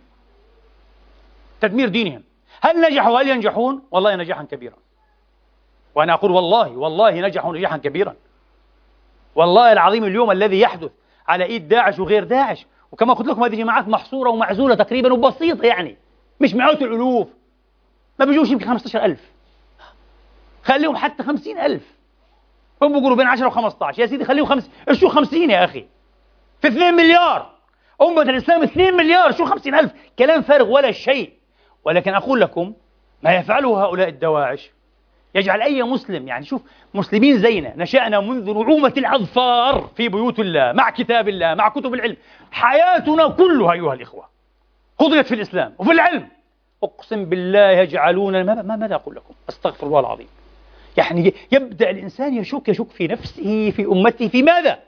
تدمير 1.61 1.89
دينهم. 1.89 2.23
هل 2.61 2.81
نجحوا 2.81 3.21
هل 3.21 3.29
ينجحون؟ 3.29 3.83
والله 3.91 4.15
نجاحا 4.15 4.43
كبيرا. 4.43 4.75
وأنا 5.95 6.13
أقول 6.13 6.31
والله 6.31 6.77
والله 6.77 7.11
نجحوا 7.11 7.53
نجاحا 7.57 7.77
كبيرا. 7.77 8.15
والله 9.35 9.71
العظيم 9.71 10.03
اليوم 10.03 10.31
الذي 10.31 10.59
يحدث 10.59 10.91
على 11.27 11.43
إيد 11.43 11.67
داعش 11.67 11.99
وغير 11.99 12.23
داعش 12.23 12.65
وكما 12.91 13.13
قلت 13.13 13.27
لكم 13.27 13.43
هذه 13.43 13.55
جماعات 13.55 13.87
محصورة 13.87 14.29
ومعزولة 14.29 14.75
تقريبا 14.75 15.13
وبسيطة 15.13 15.65
يعني 15.65 15.97
مش 16.39 16.53
مئات 16.53 16.81
الألوف. 16.81 17.27
ما 18.19 18.25
بيجوش 18.25 18.49
يمكن 18.49 18.65
15000 18.65 19.19
خليهم 20.63 20.95
حتى 20.95 21.23
50000 21.23 21.81
هم 22.81 22.93
بيقولوا 22.93 23.17
بين 23.17 23.27
10 23.27 23.47
و 23.47 23.49
15 23.49 24.01
يا 24.01 24.05
سيدي 24.05 24.25
خليهم 24.25 24.45
خمس 24.45 24.69
شو 24.91 25.09
50 25.09 25.49
يا 25.49 25.65
أخي؟ 25.65 25.85
في 26.61 26.67
2 26.67 26.93
مليار. 26.93 27.51
أمة 28.01 28.21
الإسلام 28.21 28.63
2 28.63 28.93
مليار 28.93 29.31
شو 29.31 29.45
50000 29.45 29.91
كلام 30.19 30.41
فارغ 30.41 30.69
ولا 30.69 30.91
شيء. 30.91 31.38
ولكن 31.85 32.13
أقول 32.13 32.41
لكم 32.41 32.73
ما 33.23 33.35
يفعله 33.35 33.83
هؤلاء 33.83 34.07
الدواعش. 34.09 34.71
يجعل 35.35 35.61
أي 35.61 35.83
مسلم 35.83 36.27
يعني 36.27 36.45
شوف 36.45 36.61
مسلمين 36.93 37.39
زينا 37.39 37.73
نشأنا 37.77 38.19
منذ 38.19 38.53
نعومة 38.53 38.93
الأظفار 38.97 39.89
في 39.95 40.09
بيوت 40.09 40.39
الله 40.39 40.71
مع 40.71 40.89
كتاب 40.89 41.29
الله 41.29 41.53
مع 41.53 41.69
كتب 41.69 41.93
العلم. 41.93 42.17
حياتنا 42.51 43.27
كلها 43.27 43.73
أيها 43.73 43.93
الإخوة 43.93 44.25
قضيت 44.97 45.27
في 45.27 45.35
الإسلام 45.35 45.73
وفي 45.77 45.91
العلم. 45.91 46.27
أقسم 46.83 47.25
بالله 47.25 47.69
يجعلون 47.69 48.41
ما 48.43 48.75
ماذا 48.75 48.95
أقول 48.95 49.15
لكم؟ 49.15 49.33
أستغفر 49.49 49.87
الله 49.87 49.99
العظيم. 49.99 50.27
يعني 50.97 51.33
يبدأ 51.51 51.89
الإنسان 51.89 52.33
يشك 52.37 52.69
يشك 52.69 52.89
في 52.89 53.07
نفسه 53.07 53.71
في 53.71 53.85
أمته 53.85 54.27
في 54.27 54.43
ماذا؟ 54.43 54.79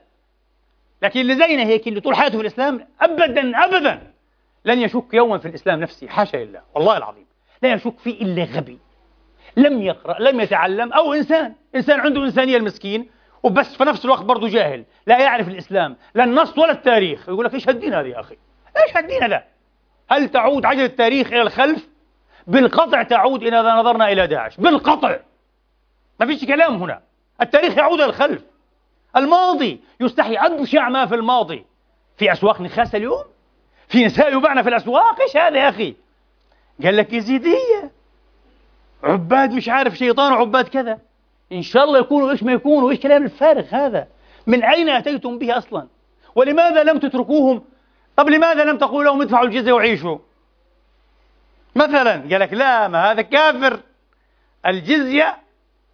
لكن 1.01 1.19
اللي 1.19 1.35
زينا 1.35 1.63
هيك 1.63 1.87
اللي 1.87 1.99
طول 1.99 2.15
حياته 2.15 2.35
في 2.35 2.41
الإسلام 2.41 2.87
أبدا 3.01 3.65
أبدا. 3.65 4.10
لن 4.65 4.79
يشك 4.81 5.13
يوما 5.13 5.37
في 5.37 5.47
الإسلام 5.47 5.79
نفسه 5.79 6.07
حاشا 6.07 6.37
لله 6.37 6.61
والله 6.75 6.97
العظيم. 6.97 7.25
لا 7.61 7.73
يشك 7.73 7.99
فيه 7.99 8.21
إلا 8.21 8.43
غبي. 8.43 8.79
لم 9.57 9.81
يقرأ 9.81 10.19
لم 10.19 10.39
يتعلم 10.41 10.93
أو 10.93 11.13
إنسان 11.13 11.55
إنسان 11.75 11.99
عنده 11.99 12.23
إنسانية 12.23 12.57
المسكين 12.57 13.09
وبس 13.43 13.75
في 13.75 13.83
نفس 13.83 14.05
الوقت 14.05 14.23
برضه 14.23 14.47
جاهل 14.47 14.85
لا 15.07 15.19
يعرف 15.19 15.47
الإسلام 15.47 15.97
لا 16.15 16.23
النص 16.23 16.57
ولا 16.57 16.71
التاريخ. 16.71 17.29
يقول 17.29 17.45
لك 17.45 17.53
إيش 17.53 17.69
هالدين 17.69 17.93
هذا 17.93 18.07
يا 18.07 18.19
أخي؟ 18.19 18.37
إيش 18.77 18.97
هالدين 18.97 19.23
هذا 19.23 19.43
هل 20.09 20.29
تعود 20.29 20.65
عجلة 20.65 20.85
التاريخ 20.85 21.27
إلى 21.27 21.41
الخلف؟ 21.41 21.87
بالقطع 22.47 23.03
تعود 23.03 23.43
إذا 23.43 23.61
نظرنا 23.61 24.11
إلى 24.11 24.27
داعش. 24.27 24.57
بالقطع. 24.57 25.17
ما 26.19 26.25
فيش 26.25 26.45
كلام 26.45 26.75
هنا. 26.83 27.01
التاريخ 27.41 27.77
يعود 27.77 28.01
إلى 28.01 28.09
الخلف. 28.09 28.41
الماضي 29.15 29.81
يستحي 29.99 30.35
أبشع 30.35 30.89
ما 30.89 31.05
في 31.05 31.15
الماضي. 31.15 31.65
في 32.17 32.31
أسواق 32.31 32.61
نخاسة 32.61 32.97
اليوم؟ 32.97 33.23
في 33.91 34.05
نساء 34.05 34.37
يباعن 34.37 34.61
في 34.61 34.69
الأسواق؟ 34.69 35.21
إيش 35.21 35.37
هذا 35.37 35.57
يا 35.57 35.69
أخي؟ 35.69 35.95
قال 36.83 36.97
لك 36.97 37.13
يزيدية. 37.13 37.91
عباد 39.03 39.51
مش 39.51 39.69
عارف 39.69 39.93
شيطان 39.97 40.33
وعباد 40.33 40.67
كذا. 40.67 40.99
إن 41.51 41.61
شاء 41.61 41.83
الله 41.83 41.99
يكونوا 41.99 42.31
إيش 42.31 42.43
ما 42.43 42.51
يكونوا 42.51 42.91
إيش 42.91 42.99
كلام 42.99 43.23
الفارغ 43.23 43.65
هذا؟ 43.69 44.07
من 44.47 44.63
أين 44.63 44.89
أتيتم 44.89 45.37
به 45.37 45.57
أصلا؟ 45.57 45.87
ولماذا 46.35 46.83
لم 46.83 46.99
تتركوهم؟ 46.99 47.61
طب 48.15 48.29
لماذا 48.29 48.63
لم 48.63 48.77
تقولوا 48.77 49.03
لهم 49.03 49.21
ادفعوا 49.21 49.45
الجزية 49.45 49.73
وعيشوا؟ 49.73 50.17
مثلا 51.75 52.11
قال 52.11 52.39
لك 52.39 52.53
لا 52.53 52.87
ما 52.87 53.11
هذا 53.11 53.21
كافر. 53.21 53.79
الجزية 54.65 55.37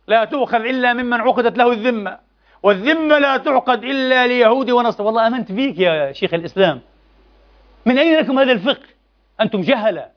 لا 0.08 0.26
تؤخذ 0.26 0.60
إلا 0.60 0.94
ممن 0.94 1.22
عقدت 1.22 1.58
له 1.58 1.72
الذمة 1.72 2.20
والذمة 2.64 3.18
لا 3.18 3.38
تعقد 3.38 3.84
إلا 3.84 4.28
ليهودي 4.28 4.72
ونصر. 4.72 5.04
والله 5.04 5.28
آمنت 5.28 5.52
فيك 5.52 5.80
يا 5.80 6.12
شيخ 6.12 6.34
الإسلام. 6.34 6.82
من 7.86 7.98
أين 7.98 8.18
لكم 8.18 8.40
هذا 8.40 8.52
الفقه؟ 8.52 8.88
أنتم 9.42 9.62
جهلة. 9.62 10.12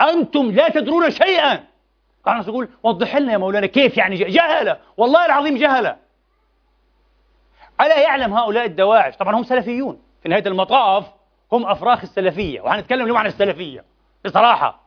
أنتم 0.00 0.50
لا 0.50 0.68
تدرون 0.68 1.10
شيئا. 1.10 1.64
بعض 2.26 2.34
الناس 2.34 2.48
يقول 2.48 2.68
وضح 2.82 3.16
لنا 3.16 3.32
يا 3.32 3.38
مولانا 3.38 3.66
كيف 3.66 3.96
يعني 3.96 4.16
جهلة. 4.16 4.78
والله 4.96 5.26
العظيم 5.26 5.56
جهلة. 5.56 5.96
ألا 7.80 8.00
يعلم 8.00 8.34
هؤلاء 8.34 8.64
الدواعش؟ 8.64 9.16
طبعا 9.16 9.36
هم 9.36 9.42
سلفيون. 9.42 10.02
في 10.22 10.28
نهاية 10.28 10.46
المطاف 10.46 11.04
هم 11.52 11.66
أفراخ 11.66 12.02
السلفية 12.02 12.60
وهنتكلم 12.60 13.02
اليوم 13.02 13.16
عن 13.16 13.26
السلفية. 13.26 13.84
بصراحة. 14.24 14.80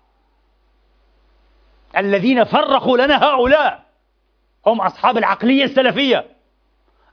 الذين 1.98 2.44
فرقوا 2.44 2.98
لنا 2.98 3.24
هؤلاء 3.24 3.84
هم 4.66 4.82
أصحاب 4.82 5.18
العقلية 5.18 5.64
السلفية. 5.64 6.26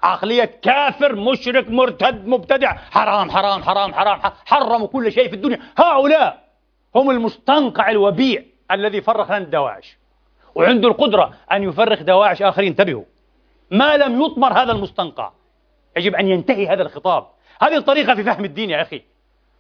عقلية 0.07 0.51
كافر 0.63 1.15
مشرك 1.15 1.71
مرتد 1.71 2.27
مبتدع. 2.27 2.73
حرام 2.73 3.31
حرام 3.31 3.63
حرام 3.63 3.95
حرام. 3.95 4.21
حرموا 4.47 4.87
كل 4.87 5.13
شيء 5.13 5.29
في 5.29 5.37
الدنيا. 5.37 5.61
هؤلاء 5.79 6.45
هم 6.95 7.11
المستنقع 7.11 7.91
الوبيع 7.91 8.43
الذي 8.71 9.01
فرق 9.01 9.27
لنا 9.27 9.37
الدواعش. 9.37 9.97
وعنده 10.55 10.89
القدرة 10.89 11.35
أن 11.53 11.63
يفرق 11.63 12.03
دواعش 12.03 12.43
آخرين. 12.43 12.69
انتبهوا. 12.69 13.05
ما 13.71 13.97
لم 13.97 14.23
يطمر 14.23 14.53
هذا 14.53 14.73
المستنقع. 14.73 15.31
يجب 15.97 16.15
أن 16.15 16.29
ينتهي 16.29 16.69
هذا 16.69 16.83
الخطاب. 16.83 17.27
هذه 17.63 17.77
الطريقة 17.77 18.15
في 18.15 18.25
فهم 18.25 18.45
الدين 18.45 18.71
يا 18.71 18.83
أخي. 18.83 19.03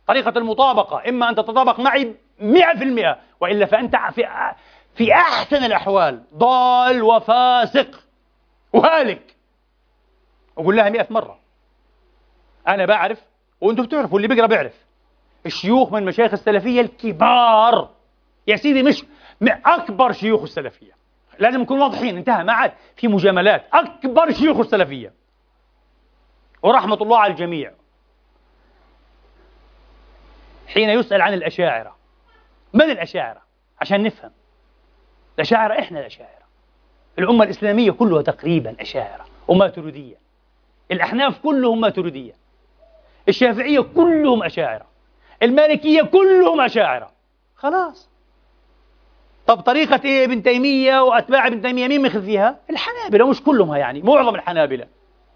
طريقة 0.06 0.38
المطابقة. 0.38 1.08
إما 1.08 1.30
أن 1.30 1.34
تتطابق 1.34 1.80
معي 1.80 2.14
مئة 2.40 2.78
في 2.78 2.84
المئة 2.84 3.16
وإلا 3.40 3.66
فأنت 3.66 3.96
في, 4.14 4.28
في 4.94 5.12
أحسن 5.12 5.64
الأحوال 5.64 6.22
ضال 6.34 7.02
وفاسق. 7.02 7.86
وهالك 8.72 9.35
أقول 10.58 10.76
لها 10.76 10.90
مئة 10.90 11.06
مرة. 11.10 11.38
أنا 12.68 12.86
بعرف 12.86 13.22
وأنتم 13.60 13.82
بتعرفوا 13.82 14.18
اللي 14.18 14.28
بيقرأ 14.28 14.46
بيعرف. 14.46 14.86
الشيوخ 15.46 15.92
من 15.92 16.04
مشايخ 16.04 16.32
السلفية 16.32 16.80
الكبار. 16.80 17.90
يا 18.46 18.56
سيدي 18.56 18.82
مش 18.82 19.04
أكبر 19.42 20.12
شيوخ 20.12 20.42
السلفية. 20.42 20.92
لازم 21.38 21.60
نكون 21.60 21.80
واضحين 21.80 22.16
انتهى 22.16 22.44
ما 22.44 22.52
عاد 22.52 22.72
في 22.96 23.08
مجاملات. 23.08 23.64
أكبر 23.72 24.32
شيوخ 24.32 24.58
السلفية. 24.58 25.12
ورحمة 26.62 26.94
الله 26.94 27.18
على 27.18 27.32
الجميع. 27.32 27.72
حين 30.68 30.90
يسأل 30.90 31.22
عن 31.22 31.34
الأشاعرة. 31.34 31.96
من 32.72 32.90
الأشاعرة؟ 32.90 33.42
عشان 33.80 34.02
نفهم. 34.02 34.32
الأشاعرة 35.34 35.80
إحنا 35.80 36.00
الأشاعرة. 36.00 36.46
الأمة 37.18 37.44
الإسلامية 37.44 37.90
كلها 37.90 38.22
تقريبا 38.22 38.76
أشاعرة. 38.80 39.26
وماتريدية 39.48 40.25
الأحناف 40.92 41.38
كلهم 41.38 41.80
ماتريدية. 41.80 42.32
الشافعية 43.28 43.80
كلهم 43.80 44.42
أشاعرة. 44.42 44.86
المالكية 45.42 46.02
كلهم 46.02 46.60
أشاعرة. 46.60 47.10
خلاص. 47.56 48.08
طب 49.46 49.60
طريقة 49.60 50.00
إيه 50.04 50.24
ابن 50.24 50.42
تيمية 50.42 51.00
وأتباع 51.00 51.46
ابن 51.46 51.62
تيمية؟ 51.62 51.88
مين 51.88 52.02
مخذ 52.02 52.24
فيها؟ 52.24 52.58
الحنابلة 52.70 53.28
مش 53.28 53.42
كلهم 53.42 53.74
يعني 53.74 54.02
معظم 54.02 54.34
الحنابلة. 54.34 54.86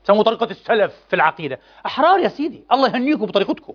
سموا 0.05 0.23
طريقة 0.23 0.45
السلف 0.45 0.95
في 1.09 1.17
العقيدة. 1.17 1.61
أحرار 1.87 2.19
يا 2.19 2.29
سيدي. 2.29 2.65
الله 2.73 2.89
يهنيكم 2.89 3.27
بطريقتكم. 3.27 3.73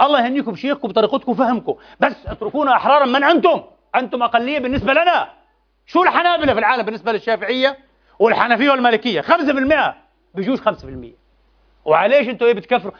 الله 0.00 0.24
يهنيكم 0.24 0.52
بشيخكم 0.52 0.88
بطريقتكم 0.88 1.32
وفهمكم. 1.32 1.74
بس 2.00 2.26
اتركونا 2.26 2.76
أحرارا. 2.76 3.06
من 3.06 3.24
أنتم؟ 3.24 3.62
أنتم 3.94 4.22
أقلية 4.22 4.58
بالنسبة 4.58 4.92
لنا. 4.92 5.28
شو 5.86 6.02
الحنابلة 6.02 6.52
في 6.52 6.58
العالم 6.58 6.82
بالنسبة 6.82 7.12
للشافعية 7.12 7.78
والحنفية 8.18 8.70
والمالكية؟ 8.70 9.20
5% 9.20 9.94
بيجوش 10.34 10.60
5% 10.60 10.64
وعليش 11.84 12.28
أنتوا 12.28 12.46
إيه 12.46 12.54
بتكفروا؟ 12.54 12.92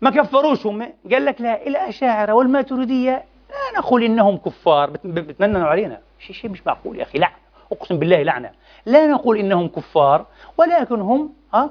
ما 0.00 0.10
كفروش 0.10 0.66
هم. 0.66 0.92
قال 1.12 1.24
لك 1.24 1.40
لا 1.40 1.66
الأشاعرة 1.66 2.32
والماتريدية 2.32 3.24
لا 3.50 3.78
نقول 3.78 4.02
إنهم 4.02 4.36
كفار. 4.36 4.90
بتمننوا 5.04 5.68
علينا. 5.68 6.00
شيء 6.18 6.36
شيء 6.36 6.50
مش 6.50 6.66
معقول 6.66 6.98
يا 6.98 7.02
أخي 7.02 7.18
لعنة. 7.18 7.34
أقسم 7.72 7.98
بالله 7.98 8.22
لعنة. 8.22 8.50
لا 8.86 9.06
نقول 9.06 9.38
إنهم 9.38 9.68
كفار 9.68 10.26
ولكن 10.56 11.00
هم 11.00 11.32
ها 11.54 11.70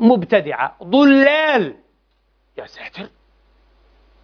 مبتدعة 0.00 0.76
ضلال. 0.82 1.74
يا 2.58 2.66
ساتر. 2.66 3.08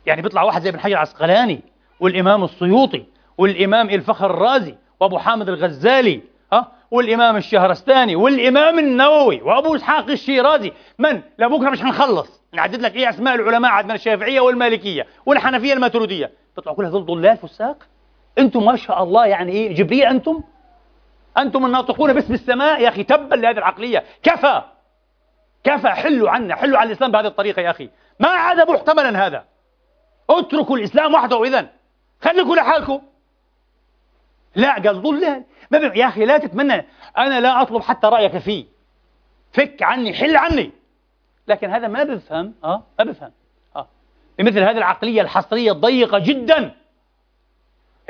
يعني 0.07 0.22
بيطلع 0.22 0.43
واحد 0.43 0.62
زي 0.62 0.68
ابن 0.68 0.80
حجر 0.80 0.93
العسقلاني 0.93 1.61
والإمام 2.01 2.45
السيوطي 2.45 3.05
والإمام 3.38 3.91
الفخر 3.91 4.30
الرازي 4.30 4.74
وأبو 5.01 5.18
حامد 5.18 5.49
الغزالي 5.49 6.22
والإمام 6.91 7.36
الشهرستاني 7.36 8.16
والإمام 8.16 8.78
النووي 8.78 9.43
وأبو 9.43 9.76
إسحاق 9.76 10.11
الشيرازي. 10.11 10.72
من؟ 10.99 11.22
لبكرة 11.38 11.70
مش 11.70 11.82
هنخلص 11.82 12.41
نعدد 12.53 12.80
لك 12.80 12.97
إيه 12.97 13.11
أسماء 13.11 13.34
العلماء 13.34 13.70
عندنا 13.70 13.95
الشافعية 13.95 14.41
والمالكية 14.41 15.07
والحنفية 15.26 15.72
الماترودية. 15.72 16.32
تطلعوا 16.57 16.76
كلها 16.76 16.91
هذول 16.91 17.07
ضلال 17.07 17.36
فساق؟ 17.36 17.76
أنتم 18.38 18.64
ما 18.64 18.76
شاء 18.76 19.03
الله 19.03 19.26
يعني 19.26 19.53
إيه 19.53 19.74
جبريل 19.74 20.03
أنتم؟ 20.03 20.43
أنتم 21.38 21.66
الناطقون 21.66 22.12
باسم 22.12 22.34
السماء؟ 22.34 22.80
يا 22.80 22.88
أخي 22.88 23.05
تبا 23.05 23.34
لهذه 23.34 23.59
العقلية. 23.59 24.05
كفى. 24.22 24.62
كفى. 25.64 25.88
حلوا 25.88 26.30
عنا 26.30 26.57
حلوا 26.57 26.78
على 26.78 26.86
الإسلام 26.86 27.12
بهذه 27.12 27.26
الطريقة 27.26 27.62
يا 27.62 27.70
أخي. 27.70 27.91
ما 28.20 28.28
عاد 28.28 28.70
محتملا 28.70 29.26
هذا. 29.26 29.45
اتركوا 30.30 30.78
الإسلام 30.78 31.14
وحده 31.14 31.45
إذا 31.45 31.66
خليكم 32.22 32.55
لحالكم. 32.55 33.03
لا 34.55 34.75
قال 34.75 35.03
ضلال 35.03 35.45
ما 35.71 35.79
يا 35.79 36.09
أخي 36.09 36.25
لا 36.25 36.39
تتمنى 36.39 36.87
أنا 37.19 37.41
لا 37.41 37.63
أطلب 37.63 37.83
حتى 37.83 38.07
رأيك 38.07 38.39
فيه. 38.39 38.65
فك 39.53 39.83
عني 39.83 40.15
حل 40.15 40.37
عني. 40.37 40.71
لكن 41.49 41.71
هذا 41.71 41.89
ما 41.89 42.05
بفهم 42.05 42.55
آه 42.65 42.83
ما 42.99 43.05
بفهم 43.05 43.33
آه. 43.77 43.89
بمثل 44.39 44.59
هذه 44.59 44.79
العقلية 44.79 45.23
الحصرية 45.23 45.73
الضيقة 45.73 46.19
جدا. 46.19 46.77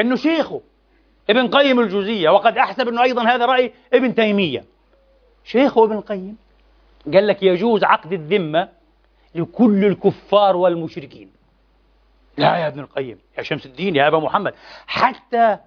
إنه 0.01 0.17
شيخه 0.17 0.61
ابن 1.31 1.49
قيم 1.49 1.81
الجوزية 1.81 2.31
وقد 2.31 2.59
أحسب 2.59 2.89
إنه 2.89 3.03
أيضا 3.03 3.23
هذا 3.23 3.47
رأي 3.47 3.73
ابن 3.93 4.15
تيمية. 4.15 4.65
شيخه 5.45 5.85
ابن 5.85 5.97
القيم 5.97 6.37
قال 7.15 7.27
لك 7.27 7.43
يجوز 7.43 7.85
عقد 7.85 8.13
الذمة 8.13 8.69
لكل 9.35 9.85
الكفار 9.85 10.57
والمشركين. 10.57 11.31
لا 12.37 12.57
يا 12.57 12.69
ابن 12.69 12.81
القيم 12.81 13.19
يا 13.39 13.43
شمس 13.43 13.67
الدين 13.67 13.97
يا 13.97 14.09
أبا 14.09 14.19
محمد. 14.19 14.55
حتى 14.87 15.59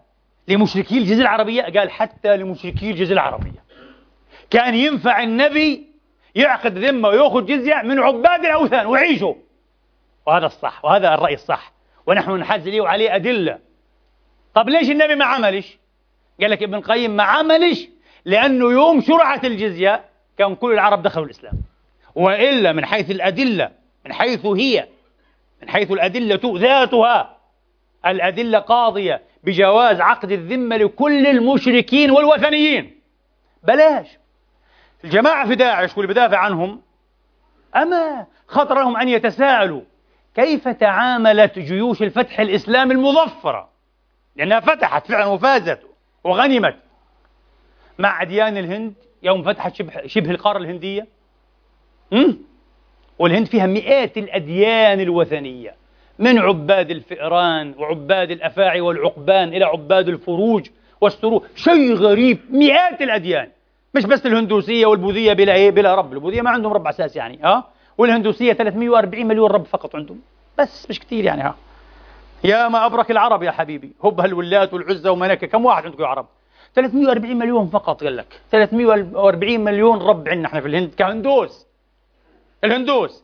لمشركي 0.48 0.98
الجزيرة 0.98 1.22
العربية 1.22 1.62
قال 1.62 1.92
حتى 1.92 2.38
لمشركي 2.38 2.92
الجزيرة 2.92 3.14
العربية. 3.14 3.64
كان 4.50 4.76
ينفع 4.76 5.24
النبي 5.24 5.88
يعقد 6.36 6.78
ذمة 6.78 7.10
ويأخذ 7.10 7.46
جزية 7.46 7.82
من 7.84 8.00
عباد 8.00 8.46
الأوثان 8.46 8.86
ويعيشوا. 8.86 9.34
وهذا 10.28 10.46
الصح 10.46 10.86
وهذا 10.86 11.14
الرأي 11.14 11.34
الصح. 11.34 11.74
ونحن 12.08 12.32
نحاز 12.32 12.68
ليه 12.68 12.82
وعليه 12.82 13.16
أدلة. 13.16 13.60
طب 14.56 14.70
ليش 14.70 14.90
النبي 14.90 15.16
ما 15.16 15.26
عملش؟ 15.26 15.78
قال 16.42 16.52
لك 16.52 16.64
ابن 16.64 16.76
القيم 16.76 17.16
ما 17.16 17.24
عملش 17.24 17.88
لأنه 18.26 18.72
يوم 18.72 19.02
شرعت 19.02 19.46
الجزية 19.46 20.06
كان 20.38 20.56
كل 20.56 20.74
العرب 20.74 21.02
دخلوا 21.04 21.26
الإسلام. 21.26 21.54
وإلا 22.16 22.72
من 22.72 22.86
حيث 22.86 23.12
الأدلة 23.12 23.72
من 24.06 24.14
حيث 24.14 24.46
هي 24.46 24.88
من 25.62 25.70
حيث 25.70 25.92
الأدلة 25.92 26.60
ذاتها 26.60 27.38
الأدلة 28.06 28.60
قاضية. 28.60 29.22
بجواز 29.44 30.02
عقد 30.02 30.32
الذمة 30.32 30.78
لكل 30.78 31.28
المشركين 31.28 32.12
والوثنيين. 32.12 33.02
بلاش. 33.64 34.08
الجماعة 35.04 35.48
في 35.48 35.56
داعش 35.56 35.98
واللي 35.98 36.14
بدافع 36.14 36.38
عنهم 36.38 36.82
أما 37.76 38.26
خطر 38.48 38.76
لهم 38.76 38.98
أن 38.98 39.10
يتساءلوا 39.10 39.82
كيف 40.36 40.68
تعاملت 40.68 41.60
جيوش 41.60 42.02
الفتح 42.04 42.40
الإسلامي 42.40 42.94
المظفرة؟ 42.94 43.70
لأنها 44.36 44.60
فتحت 44.60 45.08
فعلا 45.08 45.26
وفازت 45.26 45.80
وغنمت. 46.24 46.76
مع 48.00 48.22
أديان 48.22 48.58
الهند 48.58 48.94
يوم 49.24 49.44
فتحت 49.44 49.76
شبه, 49.76 50.08
شبه 50.08 50.32
القارة 50.32 50.58
الهندية? 50.58 51.08
والهند 53.20 53.48
فيها 53.48 53.66
مئات 53.66 54.18
الأديان 54.18 55.00
الوثنية. 55.00 55.76
من 56.20 56.40
عباد 56.40 56.92
الفئران 56.92 57.74
وعباد 57.78 58.32
الأفاعي 58.32 58.82
والعقبان 58.82 59.48
إلى 59.48 59.66
عباد 59.66 60.08
الفروج 60.10 60.70
والسرور. 61.02 61.48
شيء 61.56 61.94
غريب 61.96 62.40
مئات 62.50 63.02
الأديان. 63.02 63.50
مش 63.96 64.06
بس 64.06 64.26
الهندوسية 64.26 64.86
والبوذية 64.86 65.34
بلا 65.34 65.54
إيه 65.54 65.72
بلا 65.72 65.96
رب. 65.96 66.14
البوذية 66.14 66.42
ما 66.42 66.50
عندهم 66.50 66.74
رب 66.74 66.88
أساس 66.88 67.16
يعني 67.16 67.40
ها؟ 67.44 67.64
والهندوسية 67.98 68.54
340 68.54 69.26
مليون 69.26 69.52
رب 69.52 69.66
فقط 69.66 69.96
عندهم. 69.96 70.20
بس 70.60 70.90
مش 70.90 71.00
كثير 71.00 71.26
يعني 71.26 71.42
ها؟ 71.42 71.56
يا 72.44 72.68
ما 72.68 72.86
أبرك 72.86 73.12
العرب 73.12 73.44
يا 73.44 73.52
حبيبي. 73.52 73.92
هب 74.04 74.22
الولات 74.22 74.74
والعزة 74.74 75.12
ومنكة 75.12 75.48
كم 75.48 75.66
واحد 75.66 75.86
عندكم 75.86 76.04
يا 76.04 76.08
عرب؟ 76.08 76.26
340 76.76 77.36
مليون 77.38 77.68
فقط 77.68 78.04
قال 78.04 78.18
لك. 78.18 78.42
340 78.52 79.60
مليون 79.60 80.02
رب 80.02 80.30
عندنا. 80.30 80.48
إحنا 80.48 80.62
في 80.62 80.68
الهند 80.68 80.94
كهندوس. 80.98 81.68
الهندوس. 82.64 83.24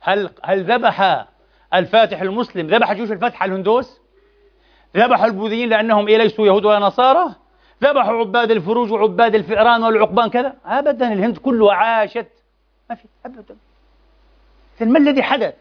هل 0.00 0.30
هل 0.42 0.64
ذبح 0.64 1.26
الفاتح 1.74 2.20
المسلم 2.20 2.66
ذبح 2.66 2.92
جيوش 2.92 3.12
الفتح 3.12 3.42
الهندوس؟ 3.42 4.00
ذبح 4.96 5.22
البوذيين 5.22 5.68
لأنهم 5.68 6.08
إيه 6.08 6.16
ليسوا 6.18 6.46
يهود 6.46 6.64
ولا 6.64 6.78
نصارى؟ 6.78 7.34
ذبحوا 7.84 8.18
عباد 8.18 8.50
الفروج 8.50 8.92
وعباد 8.92 9.34
الفئران 9.34 9.82
والعقبان 9.82 10.30
كذا؟ 10.30 10.54
أبدا 10.66 11.12
الهند 11.12 11.36
كلها 11.38 11.72
عاشت. 11.74 12.26
ما 12.90 12.96
في 12.96 13.04
أبدا. 13.26 13.56
ما 14.80 14.98
الذي 14.98 15.22
حدث؟ 15.22 15.54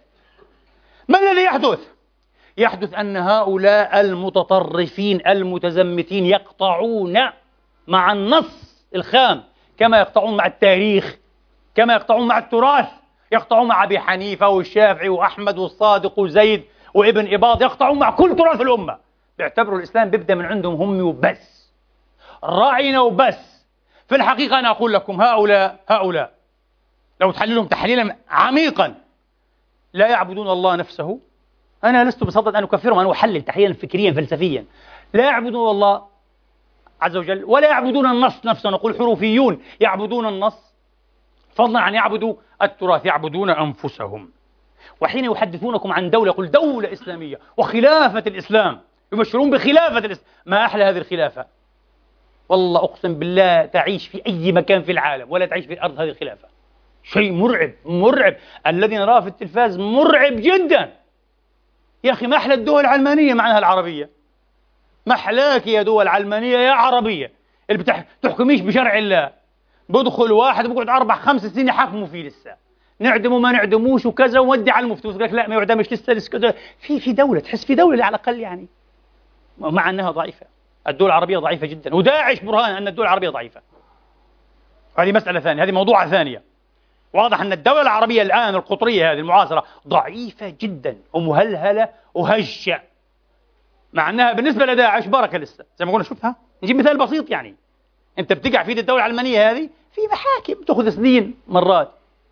ما 1.08 1.20
الذي 1.20 1.44
يحدث؟ 1.44 1.80
يحدث 2.58 2.94
أن 2.94 3.18
هؤلاء 3.18 4.00
المتطرفين 4.02 5.28
المتزمتين 5.28 6.26
يقطعون 6.26 7.20
مع 7.88 8.12
النص 8.12 8.86
الخام 8.96 9.44
كما 9.78 10.00
يقطعون 10.00 10.38
مع 10.38 10.46
التاريخ 10.46 11.18
كما 11.76 11.94
يقطعون 11.94 12.28
مع 12.28 12.38
التراث. 12.38 12.90
يقطعون 13.32 13.68
مع 13.68 13.84
أبي 13.84 14.00
حنيفة 14.00 14.50
والشافعي 14.50 15.10
وأحمد 15.10 15.58
والصادق 15.58 16.20
وزيد 16.20 16.64
وابن 16.94 17.34
إباض 17.34 17.62
يقطعون 17.62 18.00
مع 18.00 18.12
كل 18.12 18.36
تراث 18.36 18.62
الأمة. 18.62 18.98
بيعتبروا 19.38 19.78
الإسلام 19.78 20.10
بيبدأ 20.10 20.36
من 20.36 20.46
عندهم 20.46 20.82
هم 20.82 21.02
وبس. 21.02 21.72
رأينا 22.44 23.02
وبس. 23.02 23.66
في 24.08 24.16
الحقيقة 24.16 24.60
أنا 24.60 24.70
أقول 24.70 24.94
لكم 24.94 25.22
هؤلاء 25.22 25.80
هؤلاء 25.88 26.32
لو 27.22 27.32
تحللهم 27.32 27.66
تحليلا 27.66 28.16
عميقا 28.30 28.96
لا 29.94 30.08
يعبدون 30.08 30.50
الله 30.50 30.76
نفسه. 30.76 31.20
أنا 31.84 32.04
لست 32.04 32.24
بصدد 32.24 32.56
أن 32.56 32.64
أكفرهم 32.64 33.00
أنا 33.00 33.12
أحلل 33.12 33.42
تحليلا 33.42 33.74
فكريا 33.74 34.14
فلسفيا. 34.14 34.66
لا 35.14 35.26
يعبدون 35.26 35.70
الله 35.70 36.04
عز 37.02 37.18
وجل 37.18 37.44
ولا 37.46 37.68
يعبدون 37.68 38.06
النص 38.06 38.46
نفسه. 38.46 38.70
نقول 38.70 38.98
حروفيون 38.98 39.62
يعبدون 39.80 40.28
النص. 40.28 40.67
فضلا 41.58 41.80
عن 41.80 41.94
يعبدوا 41.94 42.36
التراث 42.62 43.06
يعبدون 43.06 43.50
أنفسهم. 43.50 44.30
وحين 45.02 45.26
يحدثونكم 45.26 45.92
عن 45.92 46.10
دولة 46.10 46.32
يقول 46.32 46.52
دولة 46.52 46.94
إسلامية 46.94 47.40
وخلافة 47.58 48.24
الإسلام. 48.28 48.80
يبشرون 49.14 49.50
بخلافة 49.50 49.98
الإسلام 49.98 50.28
ما 50.46 50.66
أحلى 50.66 50.84
هذه 50.84 50.98
الخلافة؟ 50.98 51.46
والله 52.50 52.84
أقسم 52.84 53.14
بالله 53.14 53.66
تعيش 53.66 54.08
في 54.08 54.22
أي 54.28 54.52
مكان 54.52 54.82
في 54.82 54.92
العالم 54.92 55.32
ولا 55.32 55.46
تعيش 55.46 55.66
في 55.66 55.74
الأرض 55.74 56.00
هذه 56.00 56.10
الخلافة. 56.10 56.48
شيء 57.04 57.32
مرعب 57.32 57.72
مرعب. 57.86 58.36
الذي 58.68 58.98
نراه 58.98 59.20
في 59.20 59.28
التلفاز 59.28 59.78
مرعب 59.78 60.34
جدا. 60.36 60.94
يا 62.04 62.12
أخي 62.12 62.28
ما 62.28 62.38
أحلى 62.38 62.54
الدول 62.54 62.82
العلمانية 62.82 63.34
معناها 63.34 63.60
العربية؟ 63.60 64.10
ما 65.06 65.16
أحلاك 65.16 65.68
يا 65.68 65.82
دول 65.82 66.08
علمانية 66.08 66.58
يا 66.58 66.72
عربية؟ 66.72 67.32
اللي 67.70 67.84
بتحكميش 68.22 68.62
بشرع 68.62 68.98
الله. 68.98 69.32
بدخل 69.90 70.32
واحد 70.32 70.68
بقعد 70.68 70.90
أربع 70.90 71.16
خمس 71.16 71.46
سنين 71.46 71.68
يحكموا 71.68 72.08
فيه 72.08 72.28
لسه. 72.28 72.56
نعدمه 73.00 73.40
ما 73.40 73.52
نعدموش 73.52 74.06
وكذا 74.06 74.40
وودي 74.40 74.72
على 74.72 74.86
المفتي 74.86 75.08
لك 75.08 75.34
لا 75.34 75.50
ما 75.50 75.56
يعدمش 75.56 75.94
لسه 75.94 76.14
لسه 76.14 76.54
في 76.80 77.00
في 77.00 77.14
دولة 77.14 77.40
تحس 77.40 77.66
في 77.66 77.76
دولة 77.76 78.06
على 78.06 78.16
الأقل 78.16 78.40
يعني. 78.40 78.68
مع 79.58 79.90
أنها 79.90 80.12
ضعيفة. 80.12 80.46
الدول 80.88 81.08
العربية 81.08 81.38
ضعيفة 81.38 81.68
جدا. 81.68 81.96
وداعش 81.96 82.40
برهان؟ 82.40 82.76
أن 82.76 82.88
الدول 82.88 83.06
العربية 83.06 83.30
ضعيفة. 83.30 83.62
هذه 84.98 85.12
مسألة 85.12 85.40
ثانية 85.40 85.64
هذه 85.64 85.72
موضوع 85.72 86.08
ثانية. 86.08 86.42
واضح 87.14 87.42
أن 87.42 87.54
الدولة 87.54 87.82
العربية 87.82 88.22
الآن 88.22 88.56
القطرية 88.56 89.12
هذه 89.12 89.20
المعاصرة 89.20 89.64
ضعيفة 89.88 90.54
جدا 90.62 90.98
ومهلهلة 91.14 91.90
وهشة. 92.14 92.82
مع 93.94 94.10
أنها 94.10 94.34
بالنسبة 94.34 94.66
لداعش 94.66 95.08
بركة 95.08 95.38
لسه. 95.38 95.66
زي 95.78 95.86
ما 95.86 95.92
قلنا 95.92 96.04
شوفها 96.04 96.36
نجيب 96.64 96.76
مثال 96.76 96.98
بسيط 96.98 97.30
يعني. 97.30 97.56
أنت 98.20 98.34
بتقع 98.34 98.64
في 98.64 98.72
الدولة 98.72 99.06
العلمانية 99.06 99.52
هذه؟ 99.52 99.70
في 99.92 100.02
محاكم 100.12 100.64
تأخذ 100.64 100.90
سنين 100.90 101.36
مرات. 101.48 101.92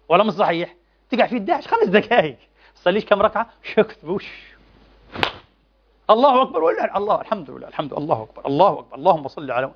ولا 0.09 0.23
مش 0.23 0.33
صحيح؟ 0.33 0.75
تقع 1.09 1.27
في 1.27 1.39
داعش. 1.39 1.67
خمس 1.67 1.87
دقائق 1.87 2.37
تصليش 2.75 3.05
كم 3.05 3.21
ركعة؟ 3.21 3.49
شكتبوش 3.63 4.25
الله 6.09 6.41
أكبر. 6.41 6.63
ولا 6.63 6.97
الله 6.97 7.21
الحمد 7.21 7.51
لله 7.51 7.67
الحمد 7.67 7.93
لله. 7.93 8.03
الله 8.03 8.23
أكبر 8.23 8.45
الله 8.45 8.79
أكبر. 8.79 8.95
اللهم 8.97 9.27
صل 9.27 9.51
على 9.51 9.71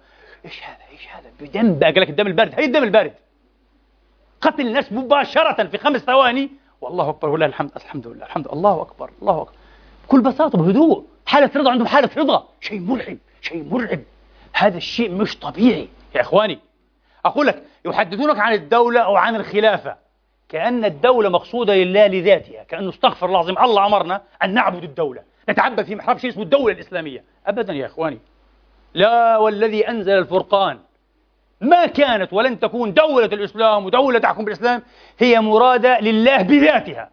إيش 0.46 0.64
هذا؟ 0.64 0.78
إيش 0.92 1.08
هذا؟ 1.08 1.32
بدم 1.40 1.80
بقى. 1.80 1.92
لك 1.92 2.10
الدم 2.10 2.28
البارد. 2.28 2.54
هي 2.56 2.66
الدم 2.66 2.84
البارد. 2.84 3.14
قتل 4.42 4.68
الناس 4.68 4.92
مباشرة 4.92 5.64
في 5.64 5.78
خمس 5.78 6.02
ثواني. 6.02 6.50
والله 6.82 7.10
أكبر. 7.10 7.30
ولله 7.30 7.46
الحمد 7.46 7.72
الحمد 7.76 8.08
لله 8.08 8.26
الحمد 8.26 8.48
لله. 8.48 8.54
الله 8.54 8.82
أكبر 8.82 9.10
الله 9.22 9.42
أكبر. 9.42 9.54
بكل 10.08 10.22
بساطة 10.22 10.58
بهدوء. 10.58 11.06
حالة 11.26 11.52
رضا 11.56 11.72
عندهم 11.72 11.88
حالة 11.88 12.10
رضا. 12.18 12.48
شيء 12.62 12.80
مرعب 12.80 13.18
شيء 13.42 13.64
مرعب. 13.64 14.00
هذا 14.54 14.78
الشيء 14.78 15.12
مش 15.12 15.40
طبيعي. 15.40 15.88
يا 16.16 16.22
إخواني 16.22 16.60
أقول 17.26 17.48
لك 17.48 17.64
يحدثونك 17.86 18.40
عن 18.40 18.54
الدولة 18.54 19.02
أو 19.02 19.16
عن 19.16 19.36
الخلافة. 19.36 19.96
كأن 20.50 20.86
الدولة 20.86 21.30
مقصودة 21.30 21.76
لله 21.76 22.08
لذاتها 22.08 22.64
كأنه 22.64 22.90
استغفر 22.90 23.26
الله 23.26 23.40
العظيم 23.40 23.58
الله 23.64 23.86
أمرنا 23.86 24.22
أن 24.44 24.54
نعبد 24.54 24.84
الدولة. 24.84 25.24
نتعبد 25.50 25.86
في 25.86 25.96
محراب 25.96 26.18
شيء 26.18 26.30
اسمه 26.30 26.44
الدولة 26.44 26.74
الإسلامية. 26.74 27.24
أبدا 27.48 27.74
يا 27.74 27.86
إخواني. 27.86 28.20
لا 28.94 29.38
والذي 29.38 29.90
أنزل 29.90 30.18
الفرقان. 30.18 30.80
ما 31.62 31.86
كانت 31.86 32.34
ولن 32.34 32.60
تكون 32.60 32.94
دولة 32.94 33.26
الإسلام 33.26 33.86
ودولة 33.86 34.20
تحكم 34.20 34.46
بالإسلام 34.46 34.84
هي 35.20 35.40
مرادة 35.42 36.00
لله 36.00 36.42
بذاتها. 36.42 37.10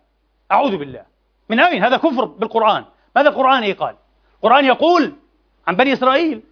أعوذ 0.52 0.76
بالله. 0.76 1.02
من 1.48 1.60
أين؟ 1.60 1.84
هذا 1.84 1.96
كفر 1.96 2.24
بالقرآن. 2.24 2.84
ماذا 3.16 3.28
القرآن 3.28 3.72
قال 3.72 3.96
القرآن 4.36 4.64
يقول 4.64 5.12
عن 5.66 5.76
بني 5.76 5.92
إسرائيل 5.92 6.42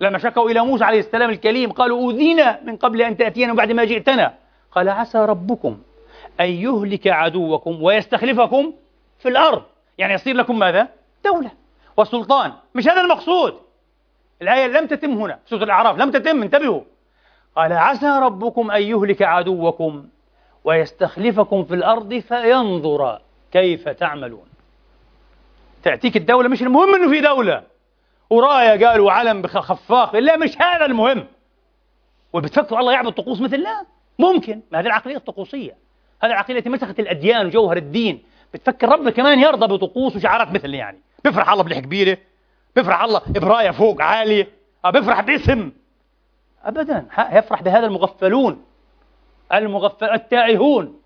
لما 0.00 0.18
شكوا 0.18 0.50
إلى 0.50 0.60
موسى 0.60 0.84
عليه 0.84 0.98
السلام 0.98 1.30
الكليم 1.30 1.72
قالوا 1.72 1.98
أوذينا 1.98 2.60
من 2.64 2.76
قبل 2.76 3.02
أن 3.02 3.16
تأتينا 3.16 3.52
وبعد 3.52 3.72
ما 3.72 3.84
جئتنا. 3.84 4.34
قال 4.72 4.88
عسى 4.88 5.18
ربكم 5.18 5.78
أن 6.40 6.46
يهلك 6.46 7.06
عدوكم 7.06 7.82
ويستخلفكم 7.82 8.72
في 9.18 9.28
الأرض. 9.28 9.62
يعني 9.98 10.14
يصير 10.14 10.36
لكم 10.36 10.58
ماذا؟ 10.58 10.88
دولة 11.24 11.50
وسلطان. 11.96 12.52
مش 12.74 12.88
هذا 12.88 13.00
المقصود. 13.00 13.54
الآية 14.42 14.66
لم 14.66 14.86
تتم 14.86 15.10
هنا 15.10 15.38
سورة 15.46 15.64
الأعراف 15.64 15.98
لم 15.98 16.10
تتم 16.10 16.42
انتبهوا. 16.42 16.80
قال 17.56 17.72
عسى 17.72 18.18
ربكم 18.22 18.70
أن 18.70 18.82
يهلك 18.82 19.22
عدوكم 19.22 20.06
ويستخلفكم 20.64 21.64
في 21.64 21.74
الأرض 21.74 22.14
فينظر 22.14 23.20
كيف 23.52 23.88
تعملون. 23.88 24.44
تأتيك 25.82 26.16
الدولة 26.16 26.48
مش 26.48 26.62
المهم 26.62 26.94
أنه 26.94 27.10
في 27.10 27.20
دولة. 27.20 27.62
وراية 28.32 28.86
قالوا 28.86 29.12
علم 29.12 29.46
خفاق 29.46 30.16
لا 30.16 30.36
مش 30.36 30.58
هذا 30.58 30.84
المهم. 30.84 31.26
وبتفكروا 32.32 32.80
الله 32.80 32.92
يعبد 32.92 33.12
طقوس 33.12 33.40
مثل 33.40 33.56
لا؟ 33.56 33.86
ممكن. 34.18 34.60
ما 34.72 34.80
هذه 34.80 34.86
العقلية 34.86 35.16
الطقوسية. 35.16 35.76
هذه 36.22 36.30
العقلية 36.30 36.58
التي 36.58 36.70
مسخت 36.70 37.00
الأديان 37.00 37.46
وجوهر 37.46 37.76
الدين. 37.76 38.22
بتفكر 38.54 38.88
ربنا 38.88 39.10
كمان 39.10 39.38
يرضى 39.38 39.66
بطقوس 39.66 40.16
وشعارات 40.16 40.52
مثل 40.52 40.74
يعني. 40.74 41.00
بيفرح 41.24 41.50
الله 41.50 41.62
بلح 41.62 41.78
كبيرة. 41.78 42.18
بيفرح 42.76 43.02
الله 43.02 43.20
براية 43.28 43.70
فوق 43.70 44.02
عالية 44.02 44.48
آه، 44.84 44.90
بيفرح 44.90 45.20
باسم. 45.20 45.72
أبدا. 46.64 47.06
يفرح 47.32 47.62
بهذا 47.62 47.86
المغفلون. 47.86 48.64
المغفل 49.52 50.10
التائهون. 50.10 51.00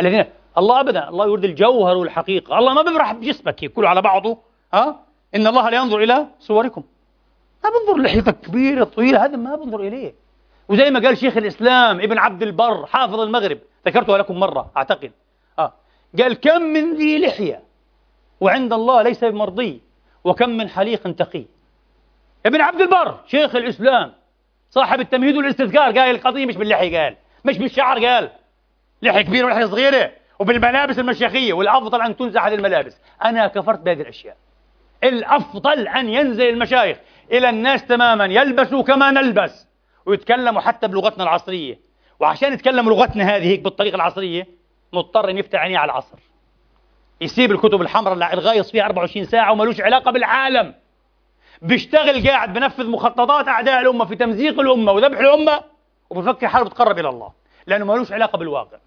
الذين 0.00 0.24
الله 0.58 0.80
أبدا. 0.80 1.08
الله 1.08 1.26
يريد 1.26 1.44
الجوهر 1.44 1.96
والحقيقة. 1.96 2.58
الله 2.58 2.74
ما 2.74 2.82
بيفرح 2.82 3.12
بجسمك 3.12 3.64
كله 3.64 3.88
على 3.88 4.02
بعضه. 4.02 4.38
ها؟ 4.74 5.09
إن 5.34 5.46
الله 5.46 5.70
لا 5.70 5.76
ينظر 5.76 5.98
إلى 6.02 6.26
صوركم. 6.40 6.82
ما 7.64 7.70
بنظر 7.70 8.02
لحيتك 8.02 8.40
كبيرة 8.40 8.84
طويلة 8.84 9.24
هذا 9.24 9.36
ما 9.36 9.56
بنظر 9.56 9.80
إليه. 9.80 10.14
وزي 10.68 10.90
ما 10.90 11.00
قال 11.00 11.18
شيخ 11.18 11.36
الإسلام 11.36 12.00
ابن 12.00 12.18
عبد 12.18 12.42
البر 12.42 12.86
حافظ 12.86 13.20
المغرب 13.20 13.58
ذكرتها 13.86 14.18
لكم 14.18 14.40
مرة 14.40 14.70
أعتقد. 14.76 15.12
آه. 15.58 15.72
قال 16.18 16.32
كم 16.40 16.62
من 16.62 16.96
ذي 16.96 17.26
لحية 17.26 17.62
وعند 18.40 18.72
الله 18.72 19.02
ليس 19.02 19.24
بمرضي 19.24 19.80
وكم 20.24 20.50
من 20.50 20.68
حليق 20.68 21.12
تقي. 21.12 21.44
ابن 22.46 22.60
عبد 22.60 22.80
البر 22.80 23.20
شيخ 23.26 23.56
الإسلام 23.56 24.12
صاحب 24.70 25.00
التمهيد 25.00 25.36
والاستذكار 25.36 25.98
قال 25.98 26.14
القضية 26.14 26.46
مش 26.46 26.56
باللحية 26.56 26.98
قال 26.98 27.16
مش 27.44 27.58
بالشعر 27.58 28.06
قال. 28.06 28.30
لحية 29.02 29.22
كبيرة 29.22 29.46
ولحية 29.46 29.66
صغيرة 29.66 30.12
وبالملابس 30.38 30.98
المشيخية 30.98 31.52
والأفضل 31.52 32.02
أن 32.02 32.16
تنزع 32.16 32.48
هذه 32.48 32.54
الملابس. 32.54 32.96
أنا 33.24 33.46
كفرت 33.46 33.78
بهذه 33.78 34.00
الأشياء. 34.00 34.36
الأفضل 35.04 35.88
أن 35.88 36.08
ينزل 36.08 36.48
المشايخ 36.48 36.98
إلى 37.32 37.48
الناس 37.50 37.86
تماما 37.86 38.24
يلبسوا 38.24 38.82
كما 38.82 39.10
نلبس 39.10 39.66
ويتكلموا 40.06 40.60
حتى 40.60 40.88
بلغتنا 40.88 41.24
العصرية. 41.24 41.80
وعشان 42.20 42.52
يتكلموا 42.52 42.92
لغتنا 42.92 43.24
هذه 43.24 43.46
هيك 43.46 43.60
بالطريقة 43.60 43.94
العصرية 43.94 44.46
مضطر 44.92 45.30
أن 45.30 45.38
يفتح 45.38 45.58
عينيه 45.60 45.78
على 45.78 45.92
العصر. 45.92 46.18
يسيب 47.20 47.52
الكتب 47.52 47.82
الحمراء 47.82 48.14
اللي 48.14 48.32
الغايص 48.32 48.70
فيها 48.70 48.84
24 48.84 49.24
ساعة 49.24 49.52
وملوش 49.52 49.80
علاقة 49.80 50.10
بالعالم. 50.10 50.74
بيشتغل 51.62 52.28
قاعد 52.28 52.52
بنفذ 52.52 52.86
مخططات 52.86 53.48
أعداء 53.48 53.80
الأمة 53.80 54.04
في 54.04 54.16
تمزيق 54.16 54.60
الأمة 54.60 54.92
وذبح 54.92 55.18
الأمة 55.18 55.62
وبفكر 56.10 56.48
حاله 56.48 56.64
بتقرب 56.64 56.98
إلى 56.98 57.08
الله 57.08 57.32
لأنه 57.66 57.84
ملوش 57.84 58.12
علاقة 58.12 58.38
بالواقع. 58.38 58.78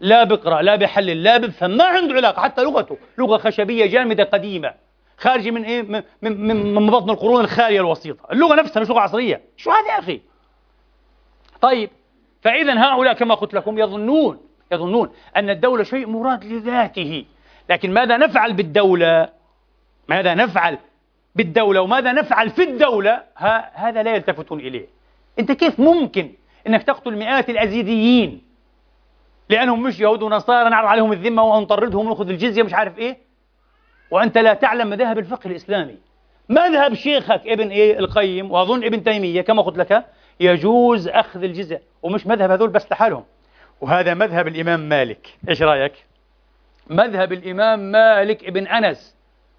لا 0.00 0.24
بقرأ 0.24 0.62
لا 0.62 0.76
بحلل 0.76 1.22
لا 1.22 1.38
بفهم 1.38 1.70
ما 1.70 1.84
عنده 1.84 2.14
علاقة 2.14 2.42
حتى 2.42 2.62
لغته 2.62 2.98
لغة 3.18 3.36
خشبية 3.36 3.86
جامدة 3.86 4.24
قديمة. 4.24 4.74
خارجة 5.18 5.50
من 5.50 5.64
إيه؟ 5.64 5.82
من, 5.82 6.02
من, 6.22 6.74
من 6.74 6.86
بطن 6.90 7.10
القرون 7.10 7.40
الخالية 7.40 7.80
الوسيطة. 7.80 8.32
اللغة 8.32 8.54
نفسها 8.54 8.80
مش 8.80 8.88
لغة 8.88 9.00
عصرية. 9.00 9.40
شو 9.56 9.70
هذا 9.70 9.88
يا 9.88 9.98
أخي؟ 9.98 10.20
طيب 11.60 11.90
فإذا 12.42 12.78
هؤلاء 12.78 13.14
كما 13.14 13.34
قلت 13.34 13.54
لكم 13.54 13.78
يظنون 13.78 14.38
يظنون 14.72 15.10
أن 15.36 15.50
الدولة 15.50 15.84
شيء 15.84 16.06
مراد 16.06 16.44
لذاته. 16.44 17.24
لكن 17.70 17.92
ماذا 17.94 18.16
نفعل 18.16 18.52
بالدولة؟ 18.52 19.28
ماذا 20.08 20.34
نفعل 20.34 20.78
بالدولة؟ 21.34 21.80
وماذا 21.80 22.12
نفعل 22.12 22.50
في 22.50 22.62
الدولة؟ 22.62 23.22
ها 23.36 23.70
هذا 23.88 24.02
لا 24.02 24.14
يلتفتون 24.14 24.60
إليه. 24.60 24.86
أنت 25.38 25.52
كيف 25.52 25.80
ممكن 25.80 26.32
أنك 26.66 26.82
تقتل 26.82 27.16
مئات 27.16 27.50
الأزيديين؟ 27.50 28.42
لأنهم 29.48 29.82
مش 29.82 30.00
يهود 30.00 30.22
ونصارى 30.22 30.70
نعرض 30.70 30.88
عليهم 30.88 31.12
الذمة 31.12 31.42
ونطردهم 31.42 32.06
ونأخذ 32.06 32.28
الجزية 32.28 32.62
مش 32.62 32.74
عارف 32.74 32.98
إيه؟ 32.98 33.18
وأنت 34.14 34.38
لا 34.38 34.54
تعلم 34.54 34.90
مذاهب 34.90 35.18
الفقه 35.18 35.50
الإسلامي. 35.50 35.98
مذهب 36.48 36.94
شيخك 36.94 37.42
ابن 37.46 37.68
إيه 37.68 37.98
القيم 37.98 38.50
وأظن 38.50 38.84
ابن 38.84 39.02
تيمية 39.04 39.40
كما 39.40 39.62
قلت 39.62 39.78
لك 39.78 40.04
يجوز 40.40 41.08
أخذ 41.08 41.42
الجزية 41.42 41.82
ومش 42.02 42.26
مذهب 42.26 42.50
هذول 42.50 42.70
بس 42.70 42.92
لحالهم. 42.92 43.24
وهذا 43.80 44.14
مذهب 44.14 44.48
الإمام 44.48 44.80
مالك. 44.80 45.28
إيش 45.48 45.62
رأيك؟ 45.62 45.92
مذهب 46.90 47.32
الإمام 47.32 47.78
مالك 47.78 48.44
ابن 48.44 48.66
أنس. 48.66 49.16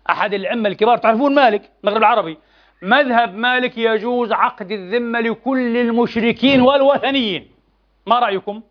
أحد 0.10 0.34
الأئمة 0.34 0.70
الكبار. 0.70 0.98
تعرفون 0.98 1.36
مالك؟ 1.36 1.62
المغرب 1.84 2.02
العربي. 2.02 2.38
مذهب 2.82 3.36
مالك 3.36 3.78
يجوز 3.78 4.32
عقد 4.32 4.72
الذمة 4.72 5.20
لكل 5.20 5.78
المشركين 5.78 6.62
والوثنيين. 6.62 7.48
ما 8.08 8.20
رأيكم؟ 8.20 8.62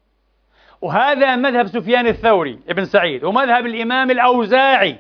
وهذا 0.81 1.37
مذهب 1.37 1.67
سفيان 1.67 2.07
الثوري 2.07 2.59
ابن 2.69 2.85
سعيد 2.85 3.25
ومذهب 3.25 3.67
الإمام 3.67 4.11
الأوزاعي. 4.11 4.97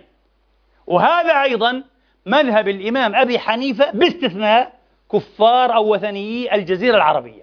وهذا 0.87 1.43
أيضا 1.43 1.82
مذهب 2.26 2.68
الإمام 2.68 3.14
أبي 3.14 3.39
حنيفة 3.39 3.91
باستثناء 3.91 4.72
كفار 5.12 5.74
أو 5.74 5.95
وثنيي 5.95 6.55
الجزيرة 6.55 6.97
العربية. 6.97 7.43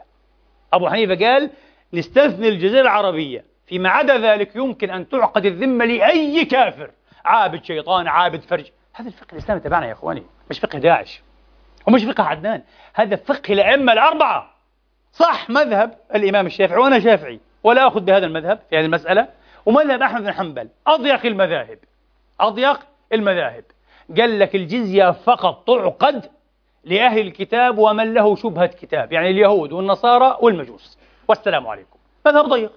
أبو 0.74 0.89
حنيفة 0.89 1.26
قال 1.26 1.50
نستثني 1.94 2.48
الجزيرة 2.48 2.82
العربية 2.82 3.46
فيما 3.68 3.89
عدا 3.89 4.18
ذلك 4.18 4.56
يمكن 4.56 4.89
أن 4.89 5.10
تعقد 5.10 5.46
الذمة 5.46 5.86
لأي 5.86 6.46
كافر. 6.46 6.92
عابد 7.26 7.64
شيطان 7.64 8.08
عابد 8.08 8.42
فرج. 8.42 8.66
هذا 8.94 9.08
الفقه 9.08 9.34
الإسلامي 9.34 9.62
تبعنا 9.62 9.88
يا 9.88 9.94
إخواني 9.94 10.24
مش 10.50 10.60
فقه 10.60 10.80
داعش 10.80 11.22
ومش 11.88 12.04
فقه 12.04 12.24
عدنان. 12.24 12.62
هذا 12.94 13.16
فقه 13.16 13.54
الأئمة 13.54 13.94
الأربعة. 13.94 14.52
صح 15.14 15.50
مذهب 15.50 15.98
الإمام 16.16 16.46
الشافعي 16.46 16.78
وأنا 16.78 17.00
شافعي 17.00 17.39
ولا 17.64 17.88
أخذ 17.88 18.00
بهذا 18.00 18.26
المذهب 18.26 18.60
في 18.70 18.78
هذه 18.78 18.86
المسألة. 18.86 19.28
ومذهب 19.66 20.02
أحمد 20.02 20.22
بن 20.24 20.32
حنبل 20.32 20.70
أضيق 20.88 21.26
المذاهب. 21.26 21.78
أضيق 22.39 22.80
المذاهب. 23.14 23.64
قال 24.18 24.39
لك 24.39 24.55
الجزية 24.55 25.12
فقط 25.12 25.68
تعقد 25.68 26.26
لأهل 26.84 27.20
الكتاب 27.20 27.78
ومن 27.78 28.14
له 28.14 28.36
شبهة 28.36 28.66
كتاب 28.66 29.12
يعني 29.12 29.30
اليهود 29.30 29.72
والنصارى 29.72 30.38
والمجوس. 30.41 30.97
والسلام 31.28 31.68
عليكم. 31.68 31.99
مذهب 32.26 32.45
ضيق. 32.45 32.72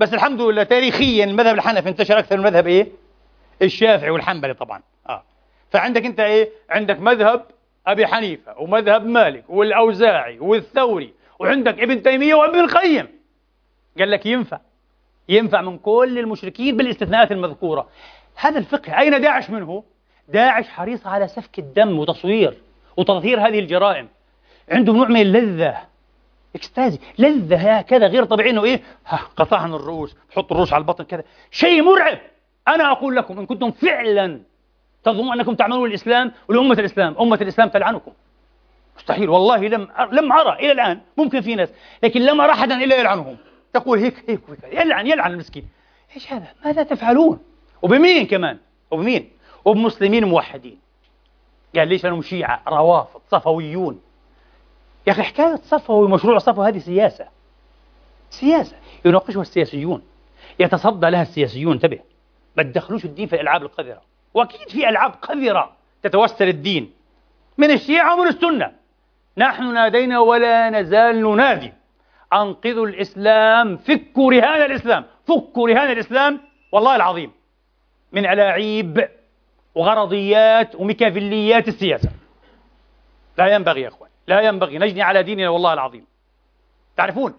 بس 0.00 0.14
الحمد 0.14 0.40
لله 0.40 0.62
تاريخيا 0.62 1.24
المذهب 1.24 1.54
الحنفي 1.54 1.88
انتشر 1.88 2.18
أكثر 2.18 2.36
من 2.36 2.44
مذهب 2.44 2.66
إيه؟ 2.66 2.88
الشافعي 3.62 4.10
والحنبلي 4.10 4.54
طبعا. 4.54 4.82
آه. 5.08 5.22
فعندك 5.70 6.04
أنت 6.04 6.20
إيه؟ 6.20 6.50
عندك 6.70 7.00
مذهب 7.00 7.44
أبي 7.86 8.06
حنيفة 8.06 8.60
ومذهب 8.60 9.06
مالك 9.06 9.44
والأوزاعي 9.48 10.38
والثوري 10.38 11.14
وعندك 11.38 11.80
ابن 11.80 12.02
تيمية 12.02 12.34
وابن 12.34 12.58
القيم. 12.58 13.08
قال 13.98 14.10
لك 14.10 14.26
ينفع. 14.26 14.60
ينفع 15.28 15.62
من 15.62 15.78
كل 15.78 16.18
المشركين 16.18 16.76
بالاستثناءات 16.76 17.32
المذكورة. 17.32 17.88
هذا 18.36 18.58
الفقه. 18.58 19.00
أين 19.00 19.20
داعش 19.20 19.50
منه؟ 19.50 19.84
داعش 20.28 20.68
حريص 20.68 21.06
على 21.06 21.28
سفك 21.28 21.58
الدم 21.58 21.98
وتصوير 21.98 22.58
وتظهير 22.96 23.46
هذه 23.46 23.58
الجرائم. 23.58 24.08
عنده 24.70 24.92
نوع 24.92 25.08
من 25.08 25.20
اللذة. 25.20 25.76
إكستازي. 26.54 26.98
لذة 27.18 27.78
هكذا 27.78 28.06
غير 28.06 28.24
طبيعي 28.24 28.50
إنه 28.50 28.64
إيه؟ 28.64 28.82
قطعنا 29.36 29.76
الرؤوس 29.76 30.16
حط 30.36 30.52
الرؤوس 30.52 30.72
على 30.72 30.80
البطن 30.80 31.04
كذا. 31.04 31.22
شيء 31.50 31.82
مرعب. 31.82 32.18
أنا 32.68 32.92
أقول 32.92 33.16
لكم 33.16 33.38
إن 33.38 33.46
كنتم 33.46 33.70
فعلا 33.70 34.40
تظنون 35.04 35.32
أنكم 35.32 35.54
تعملون 35.54 35.88
الإسلام 35.88 36.32
ولأمة 36.48 36.74
الإسلام. 36.74 37.16
أمة 37.20 37.38
الإسلام 37.42 37.68
تلعنكم. 37.68 38.12
مستحيل. 38.96 39.28
والله 39.28 39.68
لم 39.68 39.88
لم 40.12 40.32
أرى 40.32 40.52
إلى 40.58 40.72
الآن. 40.72 41.00
ممكن 41.16 41.40
في 41.40 41.54
ناس. 41.54 41.68
لكن 42.02 42.20
لم 42.20 42.40
ارى 42.40 42.52
احدا 42.52 42.84
إلا 42.84 42.96
يلعنهم. 42.96 43.36
تقول 43.72 43.98
هيك 43.98 44.30
هيك, 44.30 44.40
هيك. 44.48 44.80
يلعن 44.80 45.06
يلعن 45.06 45.32
المسكين. 45.32 45.68
إيش 46.14 46.32
هذا؟ 46.32 46.46
ماذا 46.64 46.82
تفعلون؟ 46.82 47.38
وبمين 47.82 48.26
كمان؟ 48.26 48.58
وبمين؟ 48.90 49.30
وبمسلمين 49.64 50.24
موحدين. 50.24 50.78
قال 51.76 51.88
ليش 51.88 52.04
لأنهم 52.04 52.22
شيعة 52.22 52.62
روافض 52.68 53.20
صفويون. 53.30 54.00
يا 55.06 55.12
أخي 55.12 55.22
حكاية 55.22 55.56
صفوي 55.56 56.04
ومشروع 56.04 56.38
صفوي 56.38 56.68
هذه 56.68 56.78
سياسة. 56.78 57.26
سياسة. 58.30 58.76
يناقشها 59.04 59.42
السياسيون. 59.42 60.02
يتصدى 60.58 61.10
لها 61.10 61.22
السياسيون 61.22 61.72
انتبه. 61.72 61.98
ما 62.56 62.62
تدخلوش 62.62 63.04
الدين 63.04 63.26
في 63.26 63.34
الألعاب 63.34 63.62
القذرة. 63.62 64.02
وأكيد 64.34 64.68
في 64.68 64.88
ألعاب 64.88 65.14
قذرة 65.22 65.72
تتوسل 66.02 66.48
الدين. 66.48 66.92
من 67.58 67.70
الشيعة 67.70 68.14
ومن 68.14 68.28
السنة. 68.28 68.72
نحن 69.38 69.74
نادينا 69.74 70.18
ولا 70.18 70.70
نزال 70.70 71.22
ننادي. 71.22 71.72
أنقذوا 72.32 72.86
الإسلام 72.86 73.76
فكوا 73.76 74.32
رهان 74.32 74.62
الإسلام. 74.70 75.04
فكوا 75.26 75.68
رهان 75.68 75.90
الإسلام. 75.92 76.40
والله 76.72 76.96
العظيم. 76.96 77.32
من 78.12 78.26
ألاعيب 78.26 79.08
وغرضيات 79.74 80.74
وميكافيليات 80.74 81.68
السياسة. 81.68 82.10
لا 83.38 83.54
ينبغي 83.54 83.80
يا 83.80 83.88
أخوان 83.88 84.10
لا 84.26 84.40
ينبغي 84.40 84.78
نجني 84.78 85.02
على 85.02 85.22
ديننا 85.22 85.48
والله 85.48 85.72
العظيم. 85.72 86.06
تعرفون 86.96 87.34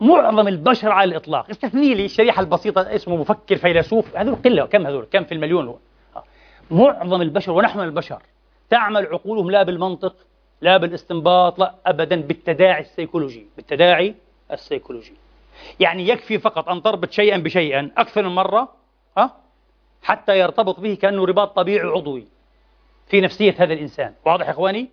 معظم 0.00 0.48
البشر 0.48 0.92
على 0.92 1.10
الإطلاق 1.10 1.50
استثني 1.50 1.94
لي 1.94 2.04
الشريحة 2.04 2.40
البسيطة 2.40 2.80
اسمه 2.94 3.16
مفكر 3.16 3.56
فيلسوف 3.56 4.16
هذول 4.16 4.34
قلة 4.34 4.66
كم 4.66 4.86
هذول؟ 4.86 5.06
كم 5.10 5.24
في 5.24 5.34
المليون 5.34 5.66
هو؟ 5.66 5.76
معظم 6.70 7.22
البشر 7.22 7.52
ونحن 7.52 7.80
البشر 7.80 8.22
تعمل 8.70 9.06
عقولهم 9.06 9.50
لا 9.50 9.62
بالمنطق 9.62 10.16
لا 10.60 10.76
بالاستنباط 10.76 11.58
لا 11.58 11.74
أبدا 11.86 12.20
بالتداعي 12.20 12.80
السيكولوجي 12.80 13.46
بالتداعي 13.56 14.14
السيكولوجي. 14.52 15.12
يعني 15.80 16.08
يكفي 16.08 16.38
فقط 16.38 16.68
أن 16.68 16.82
تربط 16.82 17.10
شيئا 17.10 17.36
بشيئا 17.38 17.90
أكثر 17.96 18.22
من 18.22 18.34
مرة 18.34 18.68
حتى 20.02 20.38
يرتبط 20.38 20.80
به 20.80 20.94
كأنه 20.94 21.26
رباط 21.26 21.56
طبيعي 21.56 21.86
عضوي 21.86 22.28
في 23.06 23.20
نفسية 23.20 23.54
هذا 23.58 23.72
الإنسان. 23.72 24.14
واضح 24.24 24.46
يا 24.46 24.50
إخواني؟ 24.50 24.88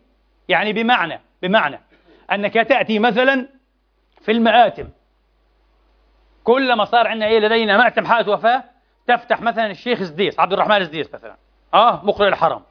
يعني 0.49 0.73
بمعنى 0.73 1.21
بمعنى 1.41 1.80
أنك 2.32 2.53
تأتي 2.53 2.99
مثلا 2.99 3.47
في 4.21 4.32
المآتم. 4.32 4.88
كلما 6.43 6.86
صار 6.86 7.07
عندنا 7.07 7.28
إيه؟ 7.28 7.39
لدينا 7.39 7.78
مأتم 7.78 8.05
حالة 8.05 8.34
وفاة 8.34 8.63
تفتح 9.07 9.41
مثلا 9.41 9.71
الشيخ 9.71 10.03
زديس 10.03 10.39
عبد 10.39 10.53
الرحمن 10.53 10.86
زديس 10.86 11.13
مثلا. 11.13 11.36
آه 11.73 12.05
مقرئ 12.05 12.28
الحرم. 12.28 12.61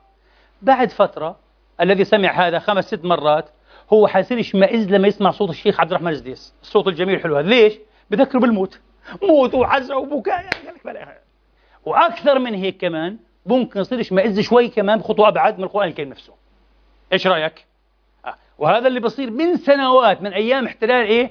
بعد 0.63 0.91
فترة 0.91 1.37
الذي 1.81 2.05
سمع 2.05 2.31
هذا 2.31 2.59
خمس 2.59 2.87
ست 2.87 3.05
مرات 3.05 3.49
هو 3.93 4.07
حيصير 4.07 4.39
يشمئز 4.39 4.89
لما 4.89 5.09
يسمع 5.09 5.31
صوت 5.31 5.51
الشيخ 5.51 5.81
عبد 5.81 5.91
الرحمن 5.91 6.11
الزديس. 6.11 6.55
الصوت 6.63 6.89
الجميل 6.89 7.15
الحلو 7.15 7.37
هذا. 7.37 7.49
ليش؟ 7.49 7.75
بذكره 8.11 8.39
بالموت. 8.39 8.81
موت 9.23 9.55
وعزة 9.55 9.97
وبكاء. 9.97 10.51
وأكثر 11.87 12.39
من 12.39 12.55
هيك 12.55 12.81
كمان 12.81 13.17
ممكن 13.47 13.81
يصير 13.81 14.01
يشمئز 14.01 14.41
شوي 14.41 14.69
كمان 14.69 14.99
بخطوه 14.99 15.29
ابعد 15.29 15.59
من 15.59 15.65
القرآن 15.65 15.89
الكريم 15.89 16.09
نفسه 16.09 16.33
إيش 17.13 17.27
رأيك؟ 17.27 17.67
آه. 18.25 18.35
وهذا 18.59 18.89
اللي 18.89 19.01
بصير 19.01 19.31
من 19.31 19.57
سنوات 19.57 20.23
من 20.23 20.33
أيام 20.33 20.67
احتلال 20.67 21.07
إيه؟ 21.07 21.31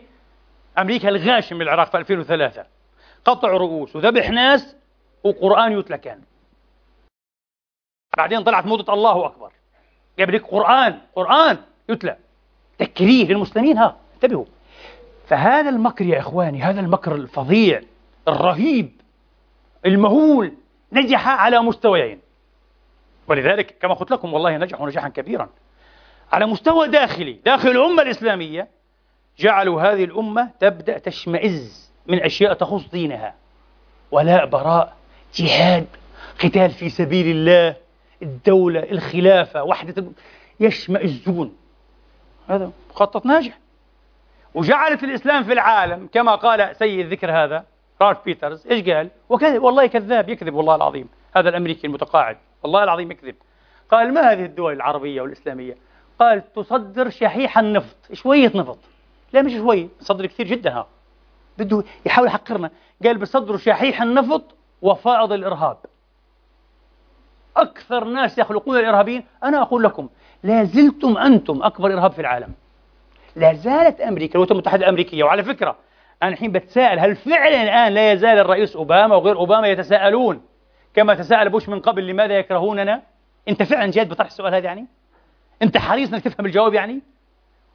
أمريكا 0.78 1.10
الغاشم 1.10 1.58
بالعراق 1.58 1.92
في 1.92 1.98
2003 1.98 2.66
قطع 3.26 3.48
رؤوس 3.48 3.96
وذبح 3.96 4.30
ناس 4.30 4.76
وقرآن 5.24 5.80
يتلى 5.80 5.98
كان 5.98 6.22
بعدين 8.18 8.44
طلعت 8.44 8.66
موضة 8.66 8.94
الله 8.94 9.26
أكبر 9.26 9.52
جاب 10.20 10.30
لك 10.30 10.46
قرآن 10.46 11.00
قرآن 11.16 11.58
يتلى 11.90 12.18
تكريه 12.80 13.28
للمسلمين 13.28 13.78
ها 13.78 13.98
انتبهوا 14.16 14.46
فهذا 15.28 15.70
المكر 15.70 16.06
يا 16.06 16.20
إخواني 16.20 16.62
هذا 16.62 16.80
المكر 16.80 17.16
الفظيع 17.16 17.82
الرهيب 18.28 19.02
المهول 19.86 20.54
نجح 20.92 21.28
على 21.28 21.60
مستويين. 21.60 22.20
ولذلك 23.28 23.76
كما 23.82 23.94
قلت 23.94 24.12
لكم 24.12 24.34
والله 24.34 24.58
نجحوا 24.58 24.88
نجاحا 24.88 25.10
كبيرا. 25.10 25.50
على 26.32 26.46
مستوى 26.46 26.88
داخلي 26.88 27.40
داخل 27.46 27.70
الأمة 27.70 28.02
الإسلامية 28.02 28.68
جعلوا 29.38 29.82
هذه 29.82 30.04
الأمة 30.04 30.50
تبدأ 30.60 30.98
تشمئز 30.98 31.92
من 32.08 32.24
أشياء 32.24 32.54
تخص 32.54 32.90
دينها. 32.90 33.36
ولاء 34.12 34.46
براء 34.46 34.96
جهاد 35.36 35.88
قتال 36.44 36.72
في 36.72 36.90
سبيل 36.90 37.28
الله 37.28 37.76
الدولة 38.22 38.80
الخلافة 38.80 39.64
وحدة 39.64 40.06
يشمئزون. 40.60 41.58
هذا 42.50 42.72
مخطط 42.90 43.26
ناجح. 43.26 43.60
وجعلت 44.54 45.04
الإسلام 45.04 45.44
في 45.44 45.54
العالم 45.54 46.10
كما 46.14 46.36
قال 46.36 46.76
سيء 46.76 47.02
الذكر 47.02 47.32
هذا 47.32 47.66
رالف 48.02 48.20
بيترز 48.26 48.68
إيش 48.68 48.90
قال؟ 48.90 49.10
وكذب 49.30 49.64
والله 49.64 49.88
كذاب 49.88 50.30
يكذب 50.30 50.54
والله 50.54 50.76
العظيم. 50.76 51.10
هذا 51.36 51.50
الأمريكي 51.50 51.88
المتقاعد 51.88 52.38
والله 52.64 52.84
العظيم 52.84 53.12
يكذب. 53.12 53.36
قال 53.92 54.14
ما 54.14 54.32
هذه 54.32 54.46
الدول 54.46 54.74
العربية 54.74 55.22
والإسلامية؟ 55.22 55.78
قال 56.20 56.54
تصدر 56.54 57.10
شحيح 57.10 57.58
النفط 57.58 57.98
شوية 58.14 58.52
نفط. 58.56 58.78
لا 59.34 59.42
مش 59.42 59.54
شوي 59.54 59.90
تصدر 60.00 60.26
كثير 60.26 60.48
جدا 60.48 60.74
ها. 60.74 60.88
بده 61.58 61.84
يحاول 62.06 62.28
يحقرنا. 62.28 62.72
قال 63.04 63.18
بصدروا 63.18 63.58
شحيح 63.58 64.02
النفط 64.02 64.44
وفائض 64.82 65.32
الإرهاب. 65.32 65.78
أكثر 67.58 68.04
ناس 68.04 68.38
يخلقون 68.38 68.78
الإرهابيين 68.78 69.24
أنا 69.44 69.62
أقول 69.62 69.84
لكم 69.84 70.10
لا 70.44 70.64
زلتم 70.64 71.18
أنتم 71.18 71.64
أكبر 71.64 71.94
إرهاب 71.94 72.12
في 72.12 72.22
العالم. 72.22 72.54
لا 73.36 73.54
زالت 73.54 74.02
أمريكا 74.02 74.34
الولايات 74.34 74.52
المتحدة 74.52 74.84
الأمريكية 74.84 75.24
وعلى 75.24 75.44
فكرة 75.44 75.76
أنا 76.24 76.32
الحين 76.32 76.52
بتساءل 76.52 77.00
هل 77.00 77.16
فعلا 77.16 77.64
الآن 77.64 77.94
لا 77.94 78.12
يزال 78.12 78.38
الرئيس 78.38 78.76
أوباما 78.76 79.16
وغير 79.16 79.38
أوباما 79.38 79.68
يتساءلون 79.68 80.42
كما 80.96 81.14
تساءل 81.14 81.50
بوش 81.50 81.70
من 81.70 81.80
قبل 81.80 82.08
لماذا 82.08 82.34
يكرهوننا؟ 82.34 83.02
أنت 83.48 83.64
فعلا 83.64 83.92
جاد 83.92 84.10
بطرح 84.10 84.28
السؤال 84.28 84.56
هذا 84.56 84.66
يعني؟ 84.66 84.88
أنت 85.62 85.78
حريص 85.78 86.14
أنك 86.14 86.24
تفهم 86.24 86.46
الجواب 86.46 86.74
يعني؟ 86.74 87.02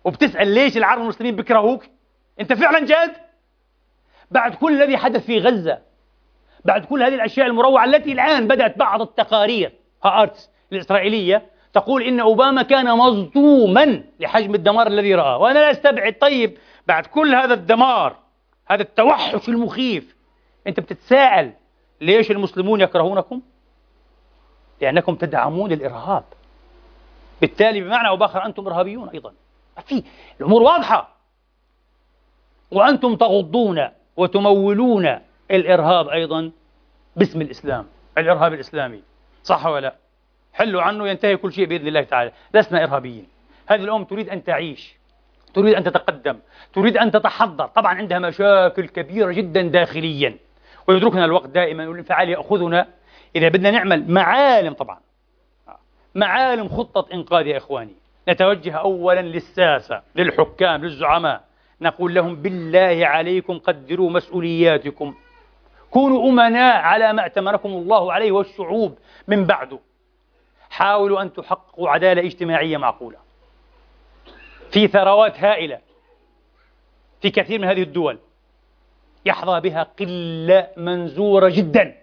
وبتسأل 0.05 0.49
ليش 0.49 0.77
العرب 0.77 1.03
المسلمين 1.03 1.37
بيكرهوك؟ 1.37 1.85
أنت 2.41 2.53
فعلا 2.53 2.87
جاد؟ 2.87 3.11
بعد 4.31 4.55
كل 4.55 4.83
الذي 4.83 4.97
حدث 4.97 5.27
في 5.27 5.39
غزة 5.39 5.79
بعد 6.65 6.85
كل 6.85 7.03
هذه 7.03 7.15
الأشياء 7.15 7.47
المروعة 7.47 7.85
التي 7.85 8.13
الآن 8.13 8.49
بدأت 8.49 8.79
بعض 8.79 9.01
التقارير 9.01 9.73
هآرتس 10.05 10.51
الإسرائيلية 10.73 11.43
تقول 11.73 12.03
إن 12.03 12.21
أوباما 12.21 12.63
كان 12.63 12.97
مصدوما 12.97 14.03
لحجم 14.21 14.55
الدمار 14.55 14.87
الذي 14.87 15.15
رآه 15.15 15.39
وأنا 15.39 15.59
لا 15.59 15.71
أستبعد 15.71 16.15
طيب 16.21 16.59
بعد 16.87 17.07
كل 17.07 17.35
هذا 17.35 17.55
الدمار 17.55 18.17
هذا 18.69 18.83
التوحش 18.83 19.49
المخيف. 19.49 20.17
أنت 20.67 20.81
بتتساءل 20.81 21.53
ليش 22.01 22.31
المسلمون 22.31 22.81
يكرهونكم؟ 22.81 23.43
لأنكم 24.81 25.15
تدعمون 25.15 25.73
الإرهاب. 25.73 26.25
بالتالي 27.41 27.81
بمعنى 27.81 28.09
أو 28.09 28.17
بآخر 28.17 28.47
أنتم 28.47 28.67
إرهابيون 28.67 29.09
أيضا. 29.09 29.33
في 29.87 30.03
الأمور 30.41 30.63
واضحة. 30.63 31.17
وأنتم 32.71 33.17
تغضون 33.17 33.89
وتمولون 34.17 35.19
الإرهاب 35.51 36.09
أيضا 36.09 36.51
باسم 37.17 37.41
الإسلام 37.41 37.87
الإرهاب 38.19 38.53
الإسلامي. 38.53 39.03
صح 39.43 39.67
ولا 39.67 39.81
لا؟ 39.81 39.95
حلوا 40.53 40.83
عنه 40.83 41.09
ينتهي 41.09 41.37
كل 41.37 41.53
شيء 41.53 41.67
بإذن 41.67 41.87
الله 41.87 42.03
تعالى. 42.03 42.33
لسنا 42.55 42.83
إرهابيين. 42.83 43.29
هذه 43.67 43.81
الأم 43.81 44.05
تريد 44.05 44.29
أن 44.29 44.45
تعيش. 44.45 44.98
تريد 45.55 45.75
أن 45.75 45.85
تتقدم 45.85 46.39
تريد 46.75 46.97
أن 46.97 47.11
تتحضر. 47.11 47.67
طبعا 47.67 47.95
عندها 47.95 48.19
مشاكل 48.19 48.89
كبيرة 48.89 49.33
جدا 49.33 49.63
داخليا. 49.63 50.37
ويدركنا 50.87 51.25
الوقت 51.25 51.49
دائما 51.49 51.89
والانفعال 51.89 52.29
يأخذنا. 52.29 52.87
إذا 53.37 53.49
بدنا 53.49 53.71
نعمل 53.71 54.13
معالم 54.13 54.73
طبعا. 54.73 54.99
معالم 56.15 56.69
خطة 56.69 57.15
إنقاذ 57.15 57.47
يا 57.47 57.57
إخواني. 57.57 57.95
نتوجه 58.29 58.73
أولا 58.73 59.21
للساسة 59.21 60.03
للحكام 60.17 60.85
للزعماء. 60.85 61.45
نقول 61.81 62.15
لهم 62.15 62.37
بالله 62.37 63.07
عليكم 63.07 63.59
قدروا 63.59 64.11
مسؤولياتكم. 64.11 65.15
كونوا 65.91 66.29
أمناء 66.29 66.77
على 66.77 67.13
ما 67.13 67.23
ائتمنكم 67.23 67.69
الله 67.69 68.13
عليه 68.13 68.33
والشعوب 68.33 68.99
من 69.29 69.45
بعده 69.45 69.79
حاولوا 70.71 71.23
أن 71.23 71.33
تحققوا 71.33 71.91
عدالة 71.91 72.23
اجتماعية 72.23 72.77
معقولة. 72.77 73.28
في 74.71 74.89
ثروات 74.89 75.41
هائلة 75.41 75.79
في 77.23 77.31
كثير 77.31 77.61
من 77.61 77.69
هذه 77.69 77.83
الدول. 77.83 78.19
يحظى 79.27 79.61
بها 79.61 79.83
قلة 79.83 80.69
منزورة 80.77 81.49
جدا 81.49 81.97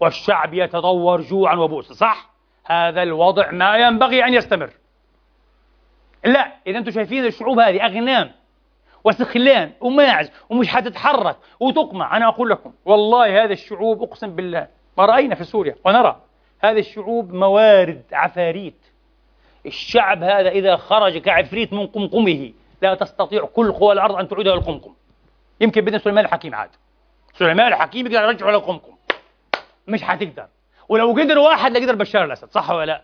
والشعب 0.00 0.54
يتضور 0.54 1.20
جوعا 1.20 1.56
وبؤسا. 1.56 1.94
صح؟ 1.94 2.30
هذا 2.64 3.02
الوضع 3.02 3.50
ما 3.50 3.76
ينبغي 3.76 4.24
أن 4.24 4.34
يستمر. 4.34 4.70
لا 6.24 6.52
إذا 6.66 6.78
أنتم 6.78 6.90
شايفين 6.90 7.24
الشعوب 7.24 7.58
هذه 7.58 7.86
أغنام 7.86 8.30
وسخلان 9.04 9.72
وماعز 9.80 10.30
ومش 10.50 10.68
حتتحرك 10.68 11.36
وتقمع 11.60 12.16
أنا 12.16 12.28
أقول 12.28 12.50
لكم 12.50 12.72
والله 12.84 13.44
هذه 13.44 13.52
الشعوب 13.52 14.02
أقسم 14.02 14.34
بالله 14.34 14.68
ما 14.98 15.04
رأينا 15.04 15.34
في 15.34 15.44
سوريا 15.44 15.74
ونرى 15.84 16.20
هذه 16.60 16.78
الشعوب 16.78 17.32
موارد 17.32 18.02
عفاريت. 18.12 18.81
الشعب 19.66 20.22
هذا 20.22 20.48
إذا 20.48 20.76
خرج 20.76 21.18
كعفريت 21.18 21.72
من 21.72 21.86
قمقمه 21.86 22.52
لا 22.82 22.94
تستطيع 22.94 23.44
كل 23.44 23.72
قوى 23.72 23.92
الأرض 23.92 24.14
أن 24.14 24.28
تعيده 24.28 24.54
القمقم. 24.54 24.92
يمكن 25.60 25.80
بدنا 25.80 25.98
سليمان 25.98 26.24
الحكيم 26.24 26.54
عاد. 26.54 26.70
سليمان 27.34 27.72
الحكيم 27.72 28.06
يقدر 28.06 28.22
يرجعه 28.22 28.50
للقمقم 28.50 28.92
مش 29.88 30.02
حتقدر. 30.02 30.46
ولو 30.88 31.12
قدر 31.12 31.38
واحد 31.38 31.72
لقدر 31.72 31.94
بشار 31.94 32.24
الأسد 32.24 32.50
صح 32.50 32.70
ولا 32.70 32.86
لا؟ 32.86 33.02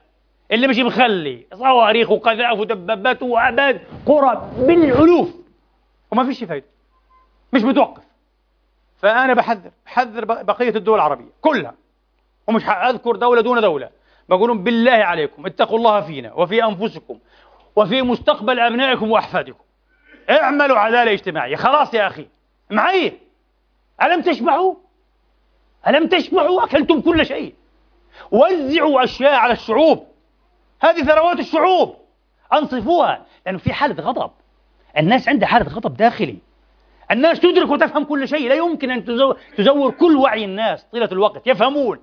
اللي 0.53 0.69
مش 0.69 0.79
مخلي 0.79 1.47
صواريخ 1.55 2.11
وقذائف 2.11 2.61
ودبابات 2.61 3.23
وأباد 3.23 3.81
قرى 4.07 4.51
بالألوف. 4.59 5.35
وما 6.11 6.25
فيش 6.25 6.45
فايدة. 6.45 6.67
مش 7.53 7.63
متوقف. 7.63 8.03
فأنا 8.99 9.35
بحذر 9.35 9.71
بحذر 9.87 10.25
بقية 10.25 10.77
الدول 10.77 10.95
العربية 10.95 11.31
كلها. 11.41 11.75
ومش 12.47 12.63
أذكر 12.69 13.17
دولة 13.17 13.41
دون 13.41 13.61
دولة. 13.61 13.91
بقول 14.29 14.59
بالله 14.59 14.93
عليكم 14.93 15.47
اتقوا 15.47 15.79
الله 15.79 16.01
فينا 16.01 16.33
وفي 16.33 16.65
أنفسكم 16.65 17.19
وفي 17.77 18.03
مستقبل 18.03 18.61
أبنائكم 18.61 19.11
وأحفادكم. 19.11 19.65
اعملوا 20.31 20.79
عدالة 20.79 21.13
اجتماعية 21.13 21.57
خلاص 21.57 21.95
يا 21.95 22.07
أخي. 22.07 22.27
معي. 22.71 23.13
ألم 24.03 24.23
تشبعوا؟ 24.23 24.75
ألم 25.87 26.07
تشبعوا؟ 26.07 26.65
أكلتم 26.65 27.01
كل 27.01 27.27
شيء. 27.27 27.55
وزعوا 28.31 29.05
أشياء 29.05 29.35
على 29.35 29.53
الشعوب. 29.53 30.07
هذه 30.83 31.03
ثروات 31.03 31.39
الشعوب. 31.39 31.97
أنصفوها. 32.53 33.27
لأنه 33.47 33.59
في 33.59 33.73
حالة 33.73 34.03
غضب. 34.03 34.31
الناس 34.99 35.29
عندها 35.29 35.49
حالة 35.49 35.71
غضب 35.71 35.97
داخلي. 35.97 36.39
الناس 37.11 37.41
تدرك 37.41 37.71
وتفهم 37.71 38.05
كل 38.05 38.29
شيء. 38.29 38.49
لا 38.49 38.55
يمكن 38.55 38.91
أن 38.91 39.05
تزور 39.57 39.91
كل 39.91 40.17
وعي 40.17 40.45
الناس 40.45 40.85
طيلة 40.85 41.09
الوقت. 41.13 41.47
يفهمون 41.47 42.01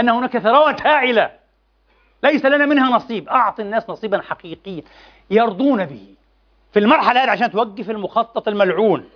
أن 0.00 0.08
هناك 0.08 0.38
ثروات 0.38 0.86
هائلة. 0.86 1.39
ليس 2.22 2.44
لنا 2.44 2.66
منها 2.66 2.90
نصيب. 2.90 3.28
أعط 3.28 3.60
الناس 3.60 3.90
نصيبا 3.90 4.22
حقيقيا. 4.22 4.82
يرضون 5.30 5.84
به. 5.84 6.14
في 6.72 6.78
المرحلة 6.78 7.24
هذه 7.24 7.30
عشان 7.30 7.50
توقف 7.50 7.90
المخطط 7.90 8.48
الملعون. 8.48 9.08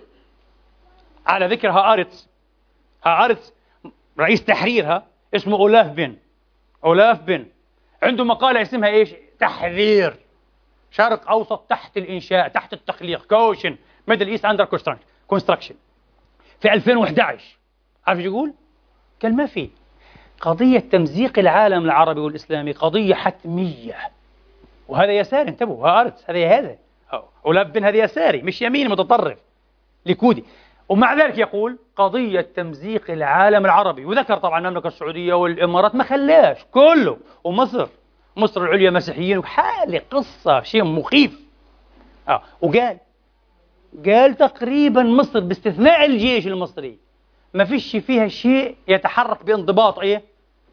على 1.27 1.47
ذكر 1.47 1.69
هآرتس 1.71 2.29
هآرتس 3.05 3.53
رئيس 4.19 4.45
تحريرها 4.45 5.07
اسمه 5.35 5.57
أولاف 5.57 5.87
بن. 5.87 6.15
أولاف 6.83 7.21
بن. 7.21 7.45
عنده 8.03 8.23
مقالة 8.23 8.61
اسمها 8.61 8.89
إيش؟ 8.89 9.09
تحذير. 9.39 10.15
شرق 10.91 11.29
أوسط 11.29 11.59
تحت 11.69 11.97
الإنشاء 11.97 12.47
تحت 12.47 12.73
التخليق. 12.73 13.25
Caution. 13.25 13.77
Middle 14.07 14.27
East 14.27 14.45
under 14.45 14.67
construction 15.27 15.75
في 16.61 16.73
2011 16.73 17.57
عارف 18.07 18.19
يقول؟ 18.19 18.53
قال 19.23 19.35
ما 19.35 19.45
في. 19.45 19.69
قضية 20.41 20.79
تمزيق 20.79 21.39
العالم 21.39 21.85
العربي 21.85 22.19
والإسلامي 22.19 22.71
قضية 22.71 23.13
حتمية. 23.13 23.95
وهذا 24.87 25.11
يساري 25.11 25.49
انتبهوا 25.49 25.87
ها 25.87 26.01
أرض 26.01 26.13
هذا 26.25 26.47
هذا 26.47 26.75
أولاف 27.45 27.77
هذا 27.77 27.97
يساري 27.97 28.41
مش 28.41 28.61
يمين 28.61 28.89
متطرف 28.89 29.37
ليكودي. 30.05 30.43
ومع 30.89 31.13
ذلك 31.13 31.37
يقول 31.37 31.77
قضية 31.95 32.41
تمزيق 32.41 33.11
العالم 33.11 33.65
العربي. 33.65 34.05
وذكر 34.05 34.37
طبعا 34.37 34.59
المملكة 34.59 34.87
السعودية 34.87 35.33
والإمارات 35.33 35.95
ما 35.95 36.03
خلاش 36.03 36.57
كله. 36.71 37.17
ومصر 37.43 37.87
مصر 38.35 38.63
العليا 38.63 38.91
مسيحيين 38.91 39.37
وحالة 39.37 40.01
قصة 40.11 40.61
شيء 40.61 40.83
مخيف. 40.83 41.39
آه. 42.29 42.41
وقال 42.61 42.97
قال 44.05 44.37
تقريبا 44.37 45.03
مصر 45.03 45.39
باستثناء 45.39 46.05
الجيش 46.05 46.47
المصري. 46.47 47.04
ما 47.55 47.65
فيش 47.65 47.95
فيها 47.95 48.27
شيء 48.27 48.75
يتحرك 48.87 49.43
بانضباط 49.45 49.99
إيه؟ 49.99 50.21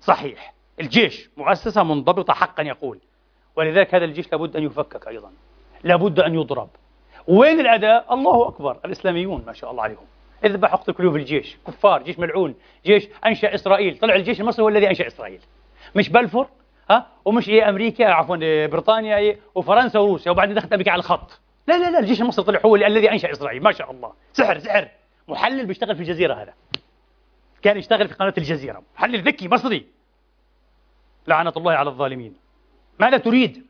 صحيح. 0.01 0.55
الجيش 0.80 1.30
مؤسسة 1.37 1.83
منضبطة 1.83 2.33
حقا 2.33 2.62
يقول. 2.62 2.99
ولذلك 3.57 3.95
هذا 3.95 4.05
الجيش 4.05 4.33
لابد 4.33 4.57
أن 4.57 4.62
يفكك 4.62 5.09
أيضا. 5.09 5.30
لابد 5.85 6.20
أن 6.20 6.35
يضرب. 6.35 6.68
وين 7.26 7.61
الأداء؟ 7.61 8.14
الله 8.14 8.49
أكبر. 8.49 8.76
الإسلاميون 8.85 9.43
ما 9.47 9.53
شاء 9.53 9.70
الله 9.70 9.83
عليهم. 9.83 10.07
اذبح 10.45 10.72
اقتل 10.72 10.93
كلوب 10.93 11.16
الجيش. 11.16 11.57
كفار 11.66 12.03
جيش 12.03 12.18
ملعون 12.18 12.55
جيش 12.87 13.09
أنشأ 13.26 13.55
إسرائيل. 13.55 13.99
طلع 13.99 14.14
الجيش 14.14 14.41
المصري 14.41 14.64
هو 14.64 14.68
الذي 14.68 14.89
أنشأ 14.89 15.07
إسرائيل. 15.07 15.41
مش 15.95 16.09
بلفور 16.09 16.49
ها؟ 16.91 17.07
ومش 17.24 17.49
إيه 17.49 17.68
أمريكا 17.68 18.07
عفوا 18.07 18.37
إيه 18.37 18.66
بريطانيا 18.66 19.16
إيه؟ 19.16 19.39
وفرنسا 19.55 19.99
وروسيا. 19.99 20.30
وبعدين 20.30 20.55
دخلت 20.55 20.72
أمريكا 20.72 20.91
على 20.91 20.99
الخط. 20.99 21.41
لا 21.66 21.78
لا 21.78 21.91
لا. 21.91 21.99
الجيش 21.99 22.20
المصري 22.20 22.45
طلع 22.45 22.61
هو 22.64 22.76
الذي 22.76 23.11
أنشأ 23.11 23.30
إسرائيل. 23.30 23.62
ما 23.62 23.72
شاء 23.72 23.91
الله. 23.91 24.12
سحر 24.33 24.59
سحر. 24.59 24.89
محلل 25.28 25.66
بيشتغل 25.66 25.96
في 25.96 26.02
الجزيرة 26.02 26.34
هذا. 26.34 26.54
كان 27.62 27.76
يشتغل 27.76 28.08
في 28.08 28.14
قناة 28.14 28.34
الجزيرة. 28.38 28.82
محلل 28.96 29.22
ذكي 29.22 29.48
مصري. 29.48 29.86
لعنة 31.26 31.52
الله 31.56 31.72
على 31.72 31.90
الظالمين. 31.90 32.36
ماذا 33.00 33.16
تريد؟ 33.16 33.66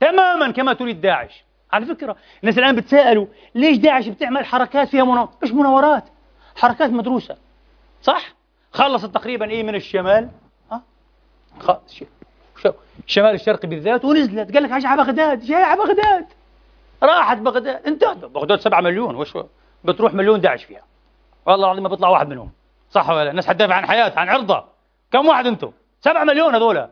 تماما 0.00 0.50
كما 0.50 0.72
تريد 0.72 1.00
داعش. 1.00 1.44
على 1.72 1.86
فكرة 1.86 2.16
الناس 2.42 2.58
الآن 2.58 2.76
بتساءلوا 2.76 3.26
ليش 3.54 3.76
داعش 3.76 4.08
بتعمل 4.08 4.46
حركات 4.46 4.88
فيها 4.88 5.04
مناورات 5.04 5.30
مش 5.42 5.50
مناورات؟ 5.50 6.04
حركات 6.56 6.90
مدروسة. 6.90 7.36
صح؟ 8.02 8.34
خلصت 8.72 9.14
تقريبا 9.14 9.50
إيه 9.50 9.62
من 9.62 9.74
الشمال؟ 9.74 10.30
ها؟ 10.72 10.82
الشمال 13.06 13.34
الشرقي 13.34 13.68
بالذات 13.68 14.04
ونزلت. 14.04 14.54
قال 14.54 14.62
لك 14.62 14.72
على 14.72 15.02
بغداد. 15.02 15.40
جاي 15.40 15.62
على 15.62 15.78
بغداد. 15.78 16.26
راحت 17.02 17.38
بغداد. 17.38 17.86
انتهت. 17.86 18.16
بغداد 18.16 18.60
7 18.60 18.80
مليون. 18.80 19.14
وش 19.14 19.38
بتروح 19.84 20.14
مليون 20.14 20.40
داعش 20.40 20.64
فيها. 20.64 20.82
والله 21.46 21.66
العظيم 21.66 21.82
ما 21.82 21.88
بيطلع 21.88 22.08
واحد 22.08 22.28
منهم. 22.28 22.52
صح 22.90 23.10
ولا 23.10 23.30
الناس 23.30 23.46
حتدافع 23.46 23.74
عن 23.74 23.86
حياتها 23.86 24.20
عن 24.20 24.28
عرضها. 24.28 24.68
كم 25.12 25.26
واحد 25.26 25.46
أنتم 25.46 25.72
7 26.00 26.24
مليون 26.24 26.54
هذول 26.54 26.88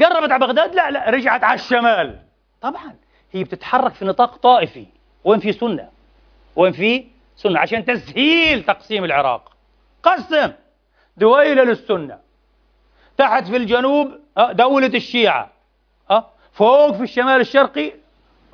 قربت 0.00 0.32
على 0.32 0.38
بغداد؟ 0.46 0.74
لا 0.74 0.90
لا. 0.90 1.10
رجعت 1.10 1.44
على 1.44 1.54
الشمال. 1.54 2.22
طبعا. 2.60 2.94
هي 3.32 3.44
بتتحرك 3.44 3.94
في 3.94 4.04
نطاق 4.04 4.36
طائفي. 4.36 4.86
وين 5.24 5.40
في 5.40 5.52
سنة؟ 5.52 5.88
وين 6.56 6.72
في 6.72 7.04
سنة؟ 7.36 7.58
عشان 7.58 7.84
تسهيل 7.84 8.64
تقسيم 8.64 9.04
العراق. 9.04 9.52
قسم. 10.02 10.52
دويلة 11.16 11.62
للسنة. 11.62 12.18
تحت 13.16 13.48
في 13.48 13.56
الجنوب 13.56 14.12
آه، 14.38 14.52
دولة 14.52 14.86
الشيعة. 14.86 15.50
آه، 16.10 16.30
فوق 16.52 16.92
في 16.92 17.02
الشمال 17.02 17.40
الشرقي 17.40 17.92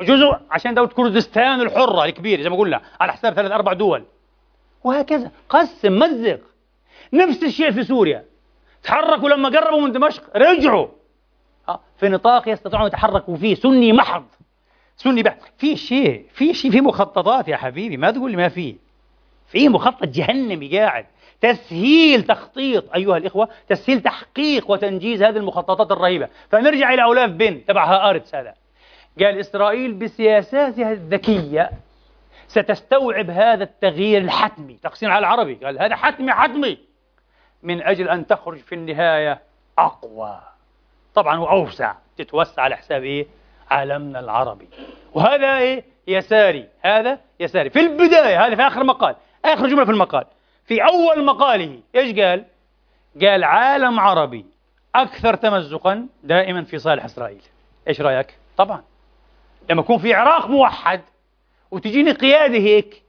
جزء 0.00 0.36
عشان 0.50 0.74
دولة 0.74 0.88
كردستان 0.88 1.60
الحرة 1.60 2.04
الكبيرة 2.04 2.42
زي 2.42 2.48
ما 2.48 2.56
قلنا 2.56 2.80
على 3.00 3.12
حساب 3.12 3.34
ثلاث 3.34 3.52
أربع 3.52 3.72
دول. 3.72 4.04
وهكذا. 4.84 5.30
قسم 5.48 5.98
مزق. 5.98 6.40
نفس 7.12 7.42
الشيء 7.42 7.70
في 7.70 7.84
سوريا. 7.84 8.24
تحركوا 8.82 9.28
لما 9.28 9.48
قربوا 9.48 9.80
من 9.80 9.92
دمشق 9.92 10.36
رجعوا. 10.36 10.88
آه، 11.68 11.80
في 11.96 12.08
نطاق 12.08 12.48
يستطيعون 12.48 12.86
يتحركوا 12.86 13.36
فيه. 13.36 13.54
سني 13.54 13.92
محض. 13.92 14.24
سني 14.96 15.22
بحت. 15.22 15.38
في 15.58 15.76
شيء 15.76 16.26
في 16.32 16.54
شيء 16.54 16.70
في 16.70 16.80
مخططات 16.80 17.48
يا 17.48 17.56
حبيبي. 17.56 17.96
ما 17.96 18.10
تقول 18.10 18.30
لي 18.30 18.36
ما 18.36 18.48
في. 18.48 18.76
في 19.46 19.68
مخطط 19.68 20.04
جهنمي 20.04 20.78
قاعد. 20.78 21.06
تسهيل 21.40 22.22
تخطيط 22.22 22.94
أيها 22.94 23.16
الإخوة 23.16 23.48
تسهيل 23.68 24.00
تحقيق 24.00 24.70
وتنجيز 24.70 25.22
هذه 25.22 25.36
المخططات 25.36 25.92
الرهيبة. 25.92 26.28
فنرجع 26.50 26.94
إلى 26.94 27.02
أولاف 27.02 27.30
بن 27.30 27.64
تبع 27.64 27.84
هآرتس 27.84 28.34
هذا. 28.34 28.54
قال 29.20 29.38
إسرائيل 29.40 29.92
بسياساتها 29.92 30.92
الذكية 30.92 31.70
ستستوعب 32.48 33.30
هذا 33.30 33.64
التغيير 33.64 34.22
الحتمي. 34.22 34.74
تقسيم 34.82 35.10
على 35.10 35.18
العربي. 35.18 35.54
قال 35.54 35.82
هذا 35.82 35.96
حتمي 35.96 36.32
حتمي. 36.32 36.78
من 37.62 37.82
أجل 37.82 38.08
أن 38.08 38.26
تخرج 38.26 38.58
في 38.58 38.74
النهاية 38.74 39.40
أقوى. 39.78 40.40
طبعا 41.14 41.38
وأوسع 41.38 41.94
تتوسع 42.16 42.62
على 42.62 42.76
حساب 42.76 43.04
إيه؟ 43.04 43.26
عالمنا 43.70 44.20
العربي. 44.20 44.68
وهذا 45.14 45.58
إيه؟ 45.58 45.84
يساري. 46.06 46.68
هذا 46.82 47.18
يساري. 47.40 47.70
في 47.70 47.80
البداية 47.80 48.46
هذا 48.46 48.54
في 48.54 48.62
آخر 48.62 48.84
مقال. 48.84 49.16
آخر 49.44 49.66
جملة 49.66 49.84
في 49.84 49.90
المقال. 49.90 50.24
في 50.64 50.82
أول 50.82 51.24
مقاله 51.24 51.80
إيش 51.94 52.18
قال؟ 52.18 52.44
قال 53.20 53.44
عالم 53.44 54.00
عربي 54.00 54.46
أكثر 54.94 55.34
تمزقا 55.34 56.06
دائما 56.24 56.64
في 56.64 56.78
صالح 56.78 57.04
إسرائيل. 57.04 57.42
إيش 57.88 58.00
رأيك؟ 58.00 58.38
طبعا. 58.56 58.82
لما 59.70 59.80
يكون 59.80 59.98
في 59.98 60.14
عراق 60.14 60.46
موحد 60.46 61.00
وتجيني 61.70 62.12
قيادة 62.12 62.58
هيك 62.58 63.02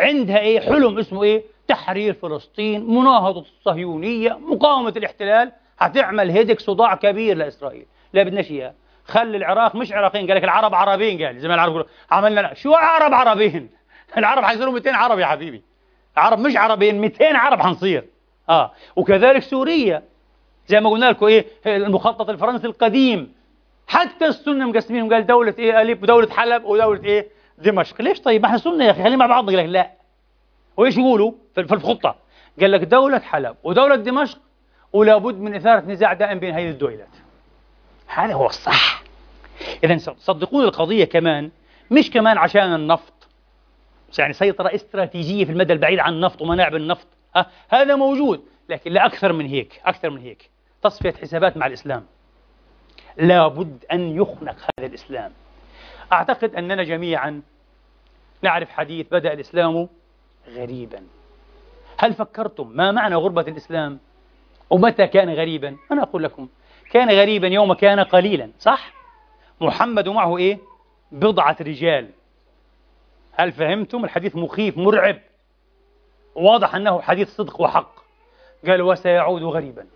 عندها 0.00 0.38
إيه؟ 0.38 0.60
حلم 0.60 0.98
اسمه 0.98 1.22
إيه؟ 1.22 1.42
تحرير 1.68 2.14
فلسطين 2.14 2.86
مناهضة 2.86 3.40
الصهيونية 3.40 4.38
مقاومة 4.38 4.94
الاحتلال. 4.96 5.52
هتعمل 5.78 6.30
هيدك 6.30 6.60
صداع 6.60 6.94
كبير 6.94 7.36
لإسرائيل. 7.36 7.86
لا 8.12 8.22
بدناش 8.22 8.50
إياه 8.50 8.74
خلي 9.04 9.36
العراق 9.36 9.74
مش 9.74 9.92
عراقيين. 9.92 10.26
قال 10.26 10.36
لك 10.36 10.44
العرب 10.44 10.74
عربيين 10.74 11.26
قال 11.26 11.40
زي 11.40 11.48
ما 11.48 11.54
العرب 11.54 11.86
عملنا 12.10 12.54
شو 12.54 12.74
عرب 12.74 13.14
عربيين؟ 13.14 13.70
العرب 14.18 14.44
حيصيروا 14.44 14.72
200 14.72 14.90
عرب 14.96 15.18
يا 15.18 15.26
حبيبي. 15.26 15.62
العرب 16.16 16.38
مش 16.38 16.56
عربيين 16.56 17.00
200 17.00 17.36
عرب 17.36 17.60
حنصير. 17.60 18.04
آه. 18.48 18.72
وكذلك 18.96 19.42
سوريا. 19.42 20.02
زي 20.68 20.80
ما 20.80 20.90
قلنا 20.90 21.10
لكم 21.10 21.26
إيه؟ 21.26 21.46
المخطط 21.66 22.30
الفرنسي 22.30 22.66
القديم. 22.66 23.32
حتى 23.86 24.26
السنة 24.26 24.66
مقسمين 24.66 25.12
قال 25.12 25.26
دولة 25.26 25.54
إيه 25.58 25.82
أليب 25.82 26.02
ودولة 26.02 26.30
حلب 26.30 26.64
ودولة 26.64 27.04
إيه 27.04 27.28
دمشق. 27.58 28.02
ليش 28.02 28.20
طيب؟ 28.20 28.42
ما 28.42 28.46
إحنا 28.46 28.58
سنة 28.58 28.84
يا 28.84 28.90
أخي 28.90 29.02
خلينا 29.02 29.16
مع 29.16 29.26
بعض. 29.26 29.46
قال 29.46 29.56
لك 29.56 29.64
لا. 29.64 29.90
وإيش 30.76 30.96
يقولوا؟ 30.96 31.32
في 31.54 31.60
الخطة. 31.74 32.16
قال 32.60 32.72
لك 32.72 32.80
دولة 32.80 33.18
حلب 33.18 33.56
ودولة 33.64 33.96
دمشق 33.96 34.38
ولا 34.92 35.18
بد 35.18 35.40
من 35.40 35.54
إثارة 35.54 35.80
نزاع 35.80 36.12
دائم 36.12 36.38
بين 36.38 36.54
هذه 36.54 36.70
الدولات. 36.70 37.08
هذا 38.06 38.34
هو 38.34 38.46
الصح. 38.46 39.02
اذا 39.84 39.98
صدقوني 40.18 40.64
القضية 40.64 41.04
كمان 41.04 41.50
مش 41.90 42.10
كمان 42.10 42.38
عشان 42.38 42.74
النفط. 42.74 43.12
يعني 44.18 44.32
سيطرة 44.32 44.74
استراتيجية 44.74 45.44
في 45.44 45.52
المدى 45.52 45.72
البعيد 45.72 45.98
عن 45.98 46.12
النفط 46.12 46.42
ومناعب 46.42 46.74
النفط 46.74 47.06
أه؟ 47.36 47.46
هذا 47.68 47.96
موجود 47.96 48.44
لكن 48.68 48.92
لا 48.92 49.06
أكثر 49.06 49.32
من 49.32 49.46
هيك 49.46 49.80
أكثر 49.84 50.10
من 50.10 50.20
هيك. 50.20 50.50
تصفية 50.82 51.14
حسابات 51.22 51.56
مع 51.56 51.66
الإسلام. 51.66 52.06
لابد 53.16 53.84
أن 53.92 54.16
يخنق 54.16 54.56
هذا 54.56 54.86
الإسلام. 54.86 55.32
أعتقد 56.12 56.54
أننا 56.54 56.84
جميعا 56.84 57.42
نعرف 58.42 58.70
حديث 58.70 59.06
بدأ 59.10 59.32
الإسلام 59.32 59.88
غريبا. 60.48 61.02
هل 61.98 62.14
فكرتم 62.14 62.68
ما 62.68 62.92
معنى 62.92 63.14
غربة 63.14 63.42
الإسلام؟ 63.42 63.98
ومتى 64.70 65.06
كان 65.06 65.30
غريبا؟ 65.30 65.76
أنا 65.92 66.02
أقول 66.02 66.22
لكم 66.22 66.48
كان 66.90 67.10
غريبا 67.10 67.46
يوم 67.46 67.72
كان 67.72 68.00
قليلا 68.00 68.50
صح؟ 68.58 68.92
محمد 69.60 70.08
ومعه 70.08 70.36
إيه؟ 70.36 70.58
بضعة 71.12 71.56
رجال. 71.60 72.10
هل 73.32 73.52
فهمتم؟ 73.52 74.04
الحديث 74.04 74.36
مخيف 74.36 74.78
مرعب. 74.78 75.18
واضح 76.34 76.74
أنه 76.74 77.00
حديث 77.00 77.36
صدق 77.36 77.60
وحق. 77.60 77.92
قال 78.66 78.82
وسيعود 78.82 79.42
غريبا. 79.42 79.86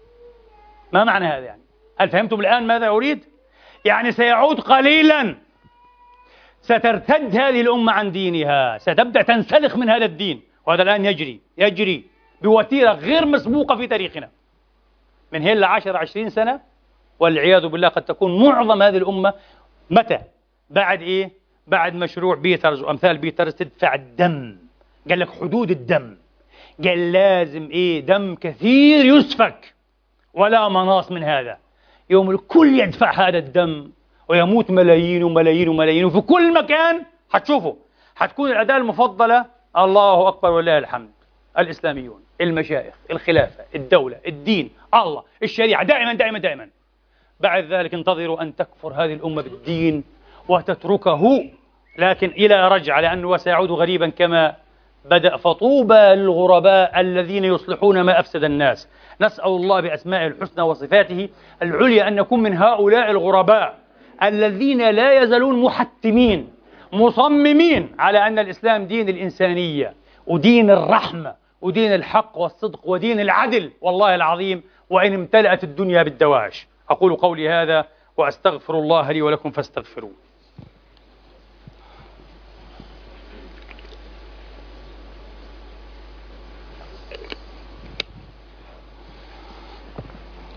ما 0.93 1.05
معنى 1.05 1.27
هذا 1.27 1.45
يعني؟ 1.45 1.60
هل 2.01 2.09
فهمتم 2.09 2.41
الآن 2.41 2.67
ماذا 2.67 2.89
أريد؟ 2.89 3.25
يعني 3.85 4.13
سيعود 4.13 4.61
قليلا. 4.61 5.37
سترتد 6.61 7.37
هذه 7.37 7.61
الأمة 7.61 7.93
عن 7.93 8.13
دينها. 8.13 8.79
ستبدأ 8.79 9.23
تنسلخ 9.23 9.77
من 9.77 9.91
هذا 9.91 10.05
الدين. 10.05 10.43
وهذا 10.67 10.83
الآن 10.83 11.05
يجري 11.05 11.41
يجري 11.59 12.05
بوتيرة 12.43 12.93
غير 12.93 13.27
مسبوقة 13.27 13.77
في 13.77 13.87
تاريخنا. 13.87 14.29
من 15.33 15.43
هنا 15.43 15.55
لعشر 15.55 15.97
عشرين 15.97 16.31
سنة 16.31 16.61
والعياذ 17.19 17.67
بالله 17.67 17.89
قد 17.89 18.03
تكون 18.03 18.45
معظم 18.45 18.83
هذه 18.83 18.97
الأمة. 18.97 19.35
متى؟ 19.91 20.19
بعد 20.71 21.03
إيه؟ 21.03 21.31
بعد 21.67 21.95
مشروع 21.95 22.35
بيترز. 22.35 22.83
وأمثال 22.83 23.19
بيترز 23.19 23.55
تدفع 23.55 23.95
الدم. 23.95 24.57
قال 25.09 25.19
لك 25.19 25.31
حدود 25.31 25.71
الدم. 25.71 26.17
قال 26.85 27.13
لازم 27.13 27.69
إيه؟ 27.71 28.01
دم 28.01 28.35
كثير 28.35 29.05
يسفك. 29.05 29.75
ولا 30.35 30.69
مناص 30.69 31.13
من 31.13 31.25
هذا. 31.25 31.59
يوم 32.11 32.31
الكل 32.31 32.81
يدفع 32.81 33.29
هذا 33.29 33.39
الدم 33.39 33.91
ويموت 34.29 34.71
ملايين 34.71 35.25
وملايين 35.25 35.69
وملايين. 35.69 36.05
وفي 36.05 36.21
كل 36.21 36.55
مكان 36.55 37.03
حتشوفوا 37.31 37.75
حتكون 38.17 38.51
الأداة 38.51 38.77
المفضلة 38.77 39.45
الله 39.77 40.29
أكبر 40.29 40.51
ولله 40.51 40.79
الحمد. 40.79 41.11
الإسلاميون 41.59 42.21
المشايخ 42.41 42.95
الخلافة 43.11 43.65
الدولة 43.75 44.17
الدين 44.27 44.71
الله 44.95 45.23
الشريعة 45.43 45.85
دائما 45.85 46.15
دائما 46.15 46.39
دائما. 46.39 46.69
بعد 47.41 47.65
ذلك 47.65 47.95
انتظروا 47.95 48.43
أن 48.43 48.57
تكفر 48.57 48.93
هذه 48.93 49.13
الأمة 49.15 49.43
بالدين 49.43 50.05
وتتركه 50.49 51.45
لكن 51.99 52.29
إلى 52.29 52.69
رجع 52.69 53.01
لأنه 53.01 53.37
سيعود 53.37 53.71
غريبا 53.71 54.09
كما 54.09 54.55
بدأ 55.05 55.37
فطوبى 55.37 55.95
للغرباء 55.95 57.01
الذين 57.01 57.45
يصلحون 57.45 58.01
ما 58.01 58.21
أفسد 58.21 58.45
الناس. 58.45 58.89
نسأل 59.21 59.47
الله 59.47 59.81
بأسمائه 59.81 60.27
الحسنى 60.27 60.65
وصفاته 60.65 61.29
العليا 61.63 62.09
أن 62.09 62.15
نكون 62.15 62.41
من 62.43 62.57
هؤلاء 62.57 63.11
الغرباء 63.11 63.79
الذين 64.23 64.91
لا 64.91 65.23
يزالون 65.23 65.63
محتمين 65.63 66.49
مصممين 66.93 67.95
على 67.99 68.27
أن 68.27 68.39
الإسلام 68.39 68.85
دين 68.85 69.09
الإنسانية 69.09 69.95
ودين 70.27 70.71
الرحمة 70.71 71.35
ودين 71.61 71.95
الحق 71.95 72.39
والصدق 72.39 72.81
ودين 72.85 73.21
العدل 73.21 73.71
والله 73.81 74.15
العظيم 74.15 74.63
وإن 74.91 75.15
امتلأت 75.15 75.65
الدنيا 75.65 76.03
بالدواعش. 76.03 76.67
أقول 76.91 77.17
قولي 77.17 77.49
هذا 77.49 77.85
وأستغفر 78.17 78.75
الله 78.75 79.13
لي 79.13 79.23
ولكم 79.23 79.51
فاستغفروه. 79.51 80.13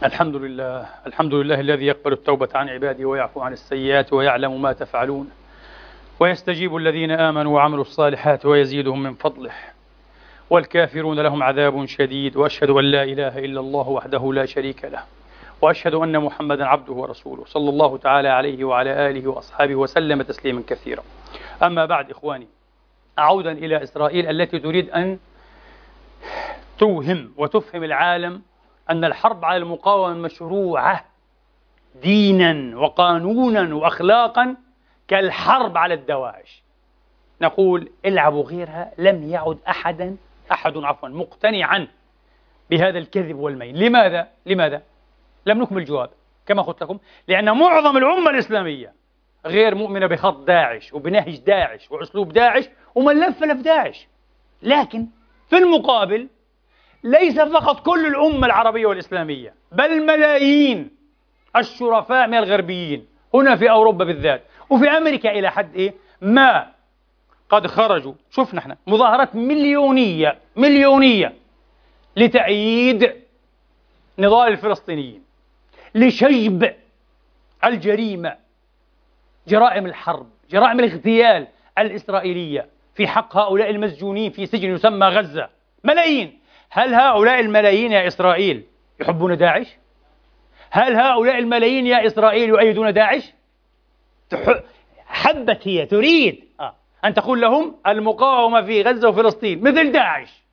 الحمد 0.03 0.35
لله 0.35 0.85
الحمد 1.07 1.33
لله 1.33 1.59
الذي 1.59 1.85
يقبل 1.85 2.13
التوبة 2.13 2.49
عن 2.55 2.69
عباده 2.69 3.05
ويعفو 3.05 3.41
عن 3.41 3.53
السيئات 3.53 4.13
ويعلم 4.13 4.61
ما 4.61 4.73
تفعلون. 4.73 5.29
ويستجيب 6.19 6.75
الذين 6.75 7.11
آمنوا 7.11 7.55
وعملوا 7.55 7.81
الصالحات 7.81 8.45
ويزيدهم 8.45 9.03
من 9.03 9.13
فضله. 9.13 9.51
والكافرون 10.49 11.19
لهم 11.19 11.43
عذاب 11.43 11.85
شديد 11.85 12.37
وأشهد 12.37 12.69
أن 12.69 12.83
لا 12.83 13.03
إله 13.03 13.39
إلا 13.39 13.59
الله 13.59 13.89
وحده 13.89 14.33
لا 14.33 14.45
شريك 14.45 14.85
له. 14.85 15.03
وأشهد 15.61 15.93
أن 15.93 16.19
محمدا 16.19 16.65
عبده 16.65 16.93
ورسوله 16.93 17.45
صلى 17.45 17.69
الله 17.69 17.97
تعالى 17.97 18.29
عليه 18.29 18.63
وعلى 18.63 19.09
آله 19.09 19.27
وأصحابه 19.27 19.75
وسلم 19.75 20.21
تسليما 20.21 20.63
كثيرا. 20.67 21.03
أما 21.63 21.85
بعد 21.85 22.11
إخواني 22.11 22.47
عودا 23.17 23.51
إلى 23.51 23.83
إسرائيل 23.83 24.41
التي 24.41 24.59
تريد 24.59 24.89
أن 24.89 25.17
توهم 26.77 27.31
وتفهم 27.37 27.83
العالم 27.83 28.41
أن 28.89 29.05
الحرب 29.05 29.45
على 29.45 29.57
المقاومة 29.57 30.13
مشروعة 30.13 31.05
دينا 32.01 32.77
وقانونا 32.77 33.75
وأخلاقا 33.75 34.55
كالحرب 35.07 35.77
على 35.77 35.93
الدواعش 35.93 36.63
نقول 37.41 37.91
العبوا 38.05 38.43
غيرها 38.43 38.91
لم 38.97 39.29
يعد 39.29 39.57
أحدا 39.67 40.17
أحد 40.51 40.77
عفوا 40.77 41.09
مقتنعا 41.09 41.87
بهذا 42.69 42.97
الكذب 42.99 43.35
والميل 43.35 43.79
لماذا؟ 43.79 44.27
لماذا؟ 44.45 44.81
لم 45.45 45.61
نكمل 45.61 45.81
الجواب 45.81 46.09
كما 46.45 46.61
قلت 46.61 46.83
لكم 46.83 46.97
لأن 47.27 47.57
معظم 47.57 47.97
الأمة 47.97 48.29
الإسلامية 48.29 48.93
غير 49.45 49.75
مؤمنة 49.75 50.07
بخط 50.07 50.37
داعش 50.37 50.93
وبنهج 50.93 51.37
داعش 51.37 51.91
وأسلوب 51.91 52.33
داعش 52.33 52.69
ومن 52.95 53.19
لف 53.19 53.43
داعش 53.43 54.07
لكن 54.61 55.07
في 55.49 55.57
المقابل 55.57 56.27
ليس 57.03 57.39
فقط 57.39 57.85
كل 57.85 58.05
الأمة 58.05 58.47
العربية 58.47 58.85
والإسلامية 58.85 59.53
بل 59.71 60.05
ملايين 60.05 60.89
الشرفاء 61.55 62.27
من 62.27 62.37
الغربيين 62.37 63.05
هنا 63.33 63.55
في 63.55 63.71
أوروبا 63.71 64.05
بالذات. 64.05 64.43
وفي 64.69 64.89
أمريكا 64.89 65.31
إلى 65.31 65.51
حد 65.51 65.75
إيه؟ 65.75 65.93
ما 66.21 66.71
قد 67.49 67.67
خرجوا. 67.67 68.13
شفنا 68.31 68.59
إحنا 68.59 68.77
مظاهرات 68.87 69.35
مليونية 69.35 70.37
مليونية 70.55 71.33
لتأييد 72.15 73.13
نضال 74.19 74.47
الفلسطينيين 74.51 75.23
لشجب 75.95 76.73
الجريمة 77.63 78.35
جرائم 79.47 79.85
الحرب 79.85 80.29
جرائم 80.51 80.79
الاغتيال 80.79 81.47
الإسرائيلية 81.77 82.67
في 82.95 83.07
حق 83.07 83.37
هؤلاء 83.37 83.69
المسجونين 83.69 84.31
في 84.31 84.45
سجن 84.45 84.69
يسمى 84.73 85.07
غزة. 85.07 85.49
ملايين. 85.83 86.39
هل 86.75 86.93
هؤلاء 86.93 87.39
الملايين 87.39 87.91
يا 87.91 88.07
إسرائيل 88.07 88.63
يحبون 89.01 89.37
داعش؟ 89.37 89.67
هل 90.69 90.95
هؤلاء 90.95 91.39
الملايين 91.39 91.87
يا 91.87 92.07
إسرائيل 92.07 92.49
يؤيدون 92.49 92.93
داعش؟ 92.93 93.33
حبت 95.05 95.67
هي 95.67 95.85
تريد. 95.85 96.43
آه. 96.59 96.75
أن 97.05 97.13
تقول 97.13 97.41
لهم 97.41 97.75
المقاومة 97.87 98.61
في 98.61 98.81
غزة 98.81 99.09
وفلسطين 99.09 99.63
مثل 99.63 99.91
داعش. 99.91 100.43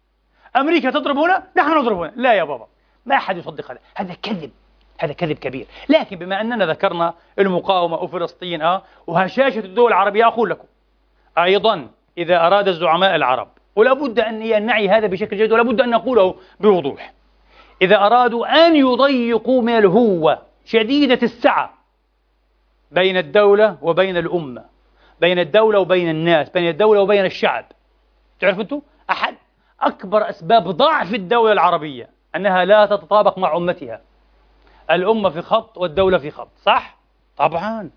أمريكا 0.56 0.90
تضرب 0.90 1.18
هنا 1.18 1.46
نحن 1.56 1.78
نضرب 1.78 1.98
هنا 1.98 2.12
لا 2.16 2.32
يا 2.32 2.44
بابا. 2.44 2.66
ما 3.06 3.16
أحد 3.16 3.36
يصدق 3.36 3.70
هذا. 3.70 3.80
هذا 3.94 4.14
كذب. 4.22 4.50
هذا 4.98 5.12
كذب 5.12 5.38
كبير. 5.38 5.66
لكن 5.88 6.16
بما 6.16 6.40
أننا 6.40 6.66
ذكرنا 6.66 7.14
المقاومة 7.38 7.96
وفلسطين 7.96 8.62
آه 8.62 8.82
وهشاشة 9.06 9.58
الدول 9.58 9.88
العربية 9.88 10.26
أقول 10.26 10.50
لكم. 10.50 10.66
أيضا 11.38 11.88
إذا 12.18 12.46
أراد 12.46 12.68
الزعماء 12.68 13.16
العرب 13.16 13.48
ولا 13.76 13.92
بد 13.92 14.20
أن 14.20 14.66
نعي 14.66 14.88
هذا 14.88 15.06
بشكل 15.06 15.36
جيد 15.36 15.52
ولا 15.52 15.62
بد 15.62 15.80
أن 15.80 15.90
نقوله 15.90 16.34
بوضوح. 16.60 17.12
إذا 17.82 17.96
أرادوا 17.96 18.66
أن 18.66 18.76
يضيقوا 18.76 19.62
من 19.62 19.78
الهوة 19.78 20.42
شديدة 20.64 21.18
السعة 21.22 21.74
بين 22.90 23.16
الدولة 23.16 23.78
وبين 23.82 24.16
الأمة 24.16 24.64
بين 25.20 25.38
الدولة 25.38 25.78
وبين 25.78 26.10
الناس 26.10 26.50
بين 26.50 26.68
الدولة 26.68 27.00
وبين 27.00 27.24
الشعب. 27.24 27.64
تعرفوا 28.40 28.62
أنتم؟ 28.62 28.82
أحد 29.10 29.34
أكبر 29.80 30.30
أسباب 30.30 30.68
ضعف 30.68 31.14
الدولة 31.14 31.52
العربية 31.52 32.08
أنها 32.36 32.64
لا 32.64 32.86
تتطابق 32.86 33.38
مع 33.38 33.56
أمتها. 33.56 34.00
الأمة 34.90 35.28
في 35.28 35.42
خط 35.42 35.78
والدولة 35.78 36.18
في 36.18 36.30
خط 36.30 36.50
صح؟ 36.62 36.96
طبعا. 37.36 37.90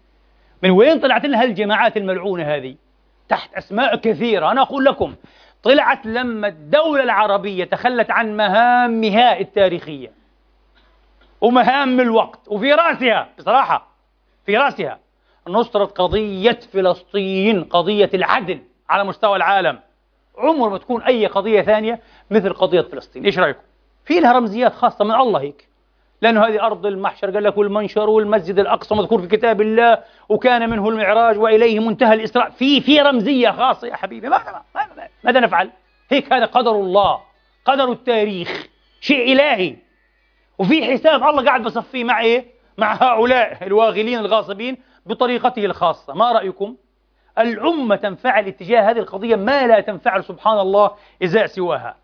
من 0.63 0.69
وين 0.69 0.99
طلعت 0.99 1.25
لنا 1.25 1.43
هالجماعات 1.43 1.97
الملعونة 1.97 2.43
هذه؟ 2.43 2.75
تحت 3.29 3.53
أسماء 3.53 3.95
كثيرة. 3.95 4.51
أنا 4.51 4.61
أقول 4.61 4.85
لكم 4.85 5.15
طلعت 5.63 6.05
لما 6.05 6.47
الدولة 6.47 7.03
العربية 7.03 7.63
تخلت 7.63 8.11
عن 8.11 8.37
مهامها 8.37 9.39
التاريخية 9.39 10.11
ومهام 11.41 11.99
الوقت 11.99 12.39
وفي 12.47 12.73
رأسها 12.73 13.29
بصراحة 13.37 13.87
في 14.45 14.57
رأسها 14.57 14.99
نصرة 15.47 15.85
قضية 15.85 16.59
فلسطين 16.73 17.63
قضية 17.63 18.09
العدل 18.13 18.61
على 18.89 19.03
مستوى 19.03 19.35
العالم. 19.35 19.79
عمر 20.37 20.69
ما 20.69 20.77
تكون 20.77 21.01
أي 21.03 21.25
قضية 21.27 21.61
ثانية 21.61 22.01
مثل 22.31 22.53
قضية 22.53 22.81
فلسطين. 22.81 23.25
إيش 23.25 23.39
رأيكم؟ 23.39 23.61
في 24.05 24.19
لها 24.19 24.31
رمزيات 24.31 24.73
خاصة 24.73 25.05
من 25.05 25.15
الله 25.15 25.41
هيك. 25.41 25.67
لأنه 26.23 26.45
هذه 26.47 26.61
أرض 26.61 26.85
المحشر. 26.85 27.31
قال 27.31 27.43
لك 27.43 27.57
والمنشر 27.57 28.09
والمسجد 28.09 28.59
الأقصى 28.59 28.95
مذكور 28.95 29.21
في 29.21 29.27
كتاب 29.27 29.61
الله 29.61 29.97
وكان 30.29 30.69
منه 30.69 30.89
المعراج 30.89 31.37
وإليه 31.37 31.79
منتهى 31.79 32.13
الإسراء. 32.13 32.49
في 32.49 32.81
في 32.81 33.01
رمزية 33.01 33.51
خاصة 33.51 33.87
يا 33.87 33.95
حبيبي. 33.95 34.29
ماذا, 34.29 34.63
ماذا 35.23 35.39
نفعل؟ 35.39 35.69
هيك 36.09 36.33
هذا 36.33 36.45
قدر 36.45 36.71
الله 36.71 37.19
قدر 37.65 37.91
التاريخ 37.91 38.67
شيء 39.01 39.33
إلهي. 39.33 39.75
وفي 40.59 40.93
حساب 40.93 41.23
الله 41.23 41.45
قاعد 41.45 41.63
بصفيه 41.63 42.03
مع 42.03 42.21
إيه؟ 42.21 42.45
مع 42.77 42.93
هؤلاء 42.93 43.57
الواغلين 43.61 44.19
الغاصبين 44.19 44.77
بطريقته 45.05 45.65
الخاصة. 45.65 46.13
ما 46.13 46.31
رأيكم؟ 46.31 46.75
الأمة 47.39 47.95
تنفعل 47.95 48.47
اتجاه 48.47 48.91
هذه 48.91 48.99
القضية 48.99 49.35
ما 49.35 49.67
لا 49.67 49.79
تنفعل 49.79 50.23
سبحان 50.23 50.59
الله 50.59 50.91
إزاء 51.23 51.45
سواها. 51.45 52.02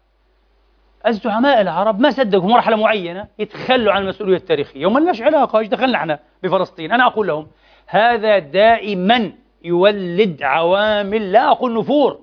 الزعماء 1.08 1.62
العرب 1.62 2.00
ما 2.00 2.12
صدقوا 2.12 2.50
مرحلة 2.50 2.76
معينة 2.76 3.28
يتخلوا 3.40 3.94
عن 3.94 4.02
المسؤولية 4.02 4.38
التاريخية. 4.38 4.86
وما 4.86 5.00
لناش 5.00 5.22
علاقة 5.22 5.60
إيش 5.60 5.68
دخلنا 5.68 5.98
إحنا 5.98 6.20
بفلسطين؟ 6.44 6.92
أنا 6.92 7.06
أقول 7.06 7.28
لهم 7.28 7.48
هذا 7.88 8.40
دائما 8.40 9.32
يولد 9.64 10.44
عوامل 10.44 11.32
لا 11.32 11.52
أقول 11.52 11.80
نفور 11.80 12.20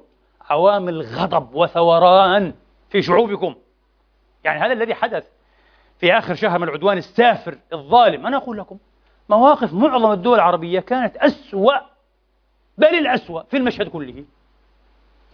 عوامل 0.51 1.03
غضب 1.03 1.55
وثوران 1.55 2.55
في 2.91 3.03
شعوبكم. 3.03 3.55
يعني 4.45 4.61
هذا 4.61 4.73
الذي 4.73 4.95
حدث 4.95 5.25
في 5.99 6.19
آخر 6.19 6.35
شهر 6.35 6.59
من 6.59 6.69
العدوان 6.69 6.99
السافر 6.99 7.59
الظالم. 7.73 8.27
أنا 8.27 8.37
أقول 8.37 8.59
لكم 8.59 8.79
مواقف 9.29 9.73
معظم 9.73 10.13
الدول 10.13 10.35
العربية 10.35 10.81
كانت 10.81 11.17
أسوأ 11.17 11.77
بل 12.79 12.87
الأسوأ 12.87 13.43
في 13.43 13.57
المشهد 13.57 13.89
كله. 13.89 14.25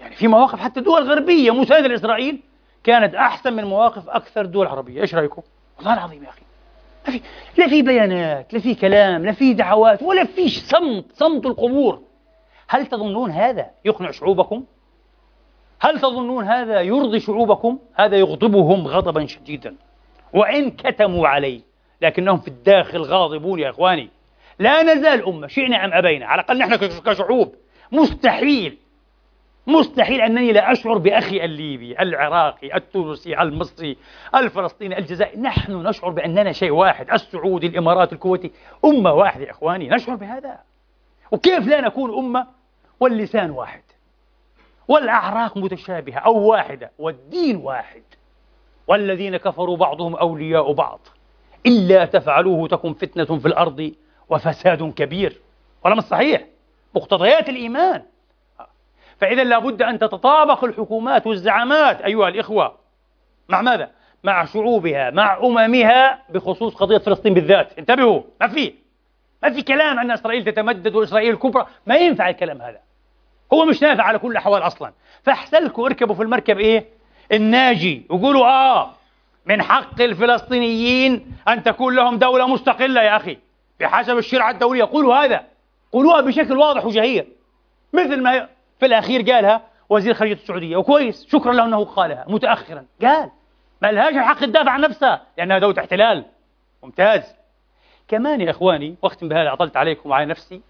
يعني 0.00 0.14
في 0.14 0.28
مواقف 0.28 0.60
حتى 0.60 0.80
دول 0.80 1.02
غربية 1.10 1.50
مساندة 1.50 1.88
لإسرائيل 1.88 2.40
كانت 2.84 3.14
أحسن 3.14 3.52
من 3.52 3.64
مواقف 3.64 4.08
أكثر 4.08 4.46
دول 4.46 4.66
عربية 4.66 5.00
إيش 5.00 5.14
رأيكم؟ 5.14 5.42
والله 5.78 5.94
العظيم 5.94 6.24
يا 6.24 6.28
أخي 6.28 6.42
ما 7.06 7.12
في 7.12 7.20
لا 7.58 7.68
في 7.68 7.82
بيانات 7.82 8.54
لا 8.54 8.60
في 8.60 8.74
كلام 8.74 9.26
لا 9.26 9.32
في 9.32 9.54
دعوات 9.54 10.02
ولا 10.02 10.24
في 10.24 10.48
صمت 10.48 11.04
صمت 11.12 11.46
القبور 11.46 12.02
هل 12.68 12.86
تظنون 12.86 13.30
هذا 13.30 13.70
يقنع 13.84 14.10
شعوبكم؟ 14.10 14.64
هل 15.80 16.00
تظنون 16.00 16.44
هذا 16.44 16.80
يرضي 16.80 17.20
شعوبكم؟ 17.20 17.78
هذا 17.94 18.16
يغضبهم 18.16 18.86
غضبا 18.86 19.26
شديدا 19.26 19.76
وإن 20.32 20.70
كتموا 20.70 21.28
عليه 21.28 21.60
لكنهم 22.02 22.38
في 22.38 22.48
الداخل 22.48 23.02
غاضبون 23.02 23.58
يا 23.58 23.70
إخواني 23.70 24.10
لا 24.58 24.82
نزال 24.82 25.26
أمة 25.26 25.46
شئنا 25.46 25.84
أم 25.84 25.92
أبينا 25.92 26.26
على 26.26 26.40
الأقل 26.40 26.58
نحن 26.58 26.76
كشعوب 26.76 27.54
مستحيل 27.92 28.78
مستحيل 29.66 30.20
أنني 30.20 30.52
لا 30.52 30.72
أشعر 30.72 30.98
بأخي 30.98 31.44
الليبي 31.44 31.98
العراقي 32.00 32.76
التونسي 32.76 33.42
المصري 33.42 33.96
الفلسطيني 34.34 34.98
الجزائري. 34.98 35.40
نحن 35.40 35.72
نشعر 35.72 36.10
بأننا 36.10 36.52
شيء 36.52 36.70
واحد 36.70 37.10
السعودي 37.10 37.66
الإمارات 37.66 38.12
الكويتي. 38.12 38.50
أمة 38.84 39.12
واحدة 39.12 39.44
يا 39.44 39.50
إخواني 39.50 39.88
نشعر 39.88 40.16
بهذا. 40.16 40.58
وكيف 41.30 41.66
لا 41.66 41.80
نكون 41.80 42.18
أمة 42.18 42.46
واللسان 43.00 43.50
واحد؟ 43.50 43.82
والأعراق 44.88 45.56
متشابهة 45.56 46.18
أو 46.18 46.38
واحدة 46.38 46.90
والدين 46.98 47.56
واحد. 47.56 48.02
والذين 48.86 49.36
كفروا 49.36 49.76
بعضهم 49.76 50.16
أولياء 50.16 50.72
بعض. 50.72 51.00
إلا 51.66 52.04
تفعلوه 52.04 52.68
تكن 52.68 52.94
فتنة 52.94 53.38
في 53.38 53.48
الأرض 53.48 53.92
وفساد 54.28 54.92
كبير. 54.96 55.40
ولا 55.84 55.94
مش 55.94 56.02
صحيح؟ 56.02 56.44
مقتضيات 56.94 57.48
الإيمان. 57.48 58.02
فإذا 59.18 59.44
لابد 59.44 59.82
أن 59.82 59.98
تتطابق 59.98 60.64
الحكومات 60.64 61.26
والزعامات 61.26 62.00
أيها 62.00 62.28
الإخوة. 62.28 62.78
مع 63.48 63.62
ماذا؟ 63.62 63.90
مع 64.24 64.44
شعوبها 64.44 65.10
مع 65.10 65.38
أممها 65.44 66.22
بخصوص 66.30 66.74
قضية 66.74 66.98
فلسطين 66.98 67.34
بالذات. 67.34 67.78
انتبهوا 67.78 68.22
ما 68.40 68.48
في. 68.48 68.74
ما 69.42 69.50
في 69.50 69.62
كلام 69.62 69.98
أن 69.98 70.10
إسرائيل 70.10 70.44
تتمدد 70.44 70.94
وإسرائيل 70.94 71.30
الكبرى 71.30 71.66
ما 71.86 71.96
ينفع 71.96 72.28
الكلام 72.28 72.62
هذا. 72.62 72.78
هو 73.52 73.64
مش 73.64 73.82
نافع 73.82 74.02
على 74.02 74.18
كل 74.18 74.30
الأحوال 74.30 74.62
أصلا. 74.62 74.92
فاحسلكوا 75.22 75.86
اركبوا 75.86 76.14
في 76.14 76.22
المركب 76.22 76.58
إيه؟ 76.58 76.86
الناجي 77.32 78.06
وقولوا 78.10 78.46
آه 78.46 78.90
من 79.46 79.62
حق 79.62 80.00
الفلسطينيين 80.00 81.36
أن 81.48 81.62
تكون 81.62 81.94
لهم 81.94 82.18
دولة 82.18 82.46
مستقلة 82.46 83.02
يا 83.02 83.16
أخي 83.16 83.38
بحسب 83.80 84.18
الشرعة 84.18 84.50
الدولية. 84.50 84.84
قولوا 84.84 85.14
هذا. 85.14 85.44
قولوها 85.92 86.20
بشكل 86.20 86.56
واضح 86.56 86.86
وجهير. 86.86 87.26
مثل 87.92 88.22
ما 88.22 88.48
في 88.80 88.86
الأخير 88.86 89.32
قالها 89.32 89.62
وزير 89.88 90.14
خارجية 90.14 90.34
السعودية. 90.34 90.76
وكويس 90.76 91.26
شكرا 91.32 91.52
له 91.52 91.64
أنه 91.64 91.84
قالها 91.84 92.24
متأخرا. 92.28 92.84
قال 93.02 93.30
ما 93.82 93.92
لهاش 93.92 94.14
الحق 94.14 94.40
تدافع 94.40 94.70
عن 94.70 94.80
نفسها 94.80 95.22
لأنها 95.38 95.58
دولة 95.58 95.78
احتلال. 95.78 96.24
ممتاز. 96.82 97.22
كمان 98.08 98.40
يا 98.40 98.50
إخواني 98.50 98.96
وأختم 99.02 99.28
بهذا 99.28 99.48
عطلت 99.48 99.76
عليكم 99.76 100.10
وعلى 100.10 100.26
نفسي 100.26 100.60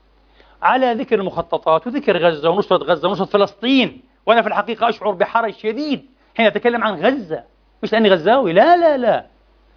على 0.62 0.92
ذكر 0.92 1.20
المخططات 1.20 1.86
وذكر 1.86 2.16
غزة 2.16 2.50
ونصرة 2.50 2.84
غزة 2.84 3.08
ونصرة 3.08 3.24
فلسطين. 3.24 4.02
وأنا 4.26 4.42
في 4.42 4.48
الحقيقة 4.48 4.88
أشعر 4.88 5.10
بحرج 5.10 5.54
شديد 5.54 6.10
حين 6.36 6.46
أتكلم 6.46 6.84
عن 6.84 6.94
غزة. 6.94 7.44
مش 7.82 7.92
لأني 7.92 8.08
غزاوي 8.10 8.52
لا 8.52 8.76
لا 8.76 8.96
لا. 8.96 9.26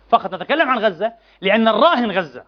فقط 0.10 0.34
نتكلم 0.34 0.70
عن 0.70 0.80
غزة 0.80 1.14
لأن 1.42 1.68
الراهن 1.68 2.12
غزة 2.12 2.44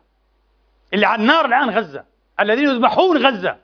اللي 0.94 1.06
على 1.06 1.22
النار 1.22 1.46
الآن 1.46 1.70
غزة 1.70 2.04
الذين 2.40 2.70
يذبحون 2.70 3.18
غزة. 3.26 3.58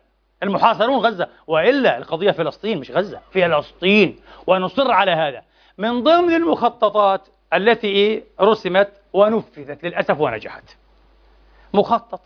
المحاصرون 0.44 1.00
غزة 1.00 1.28
وإلا 1.48 1.98
القضية 1.98 2.32
فلسطين 2.32 2.78
مش 2.78 2.92
غزة 2.92 3.22
فلسطين. 3.32 4.20
ونصر 4.48 4.92
على 4.92 5.12
هذا. 5.12 5.42
من 5.78 6.04
ضمن 6.04 6.36
المخططات 6.36 7.28
التي 7.54 8.24
رسمت 8.42 8.92
ونفذت 9.14 9.84
للأسف 9.84 10.20
ونجحت. 10.20 10.64
مخطط. 11.74 12.22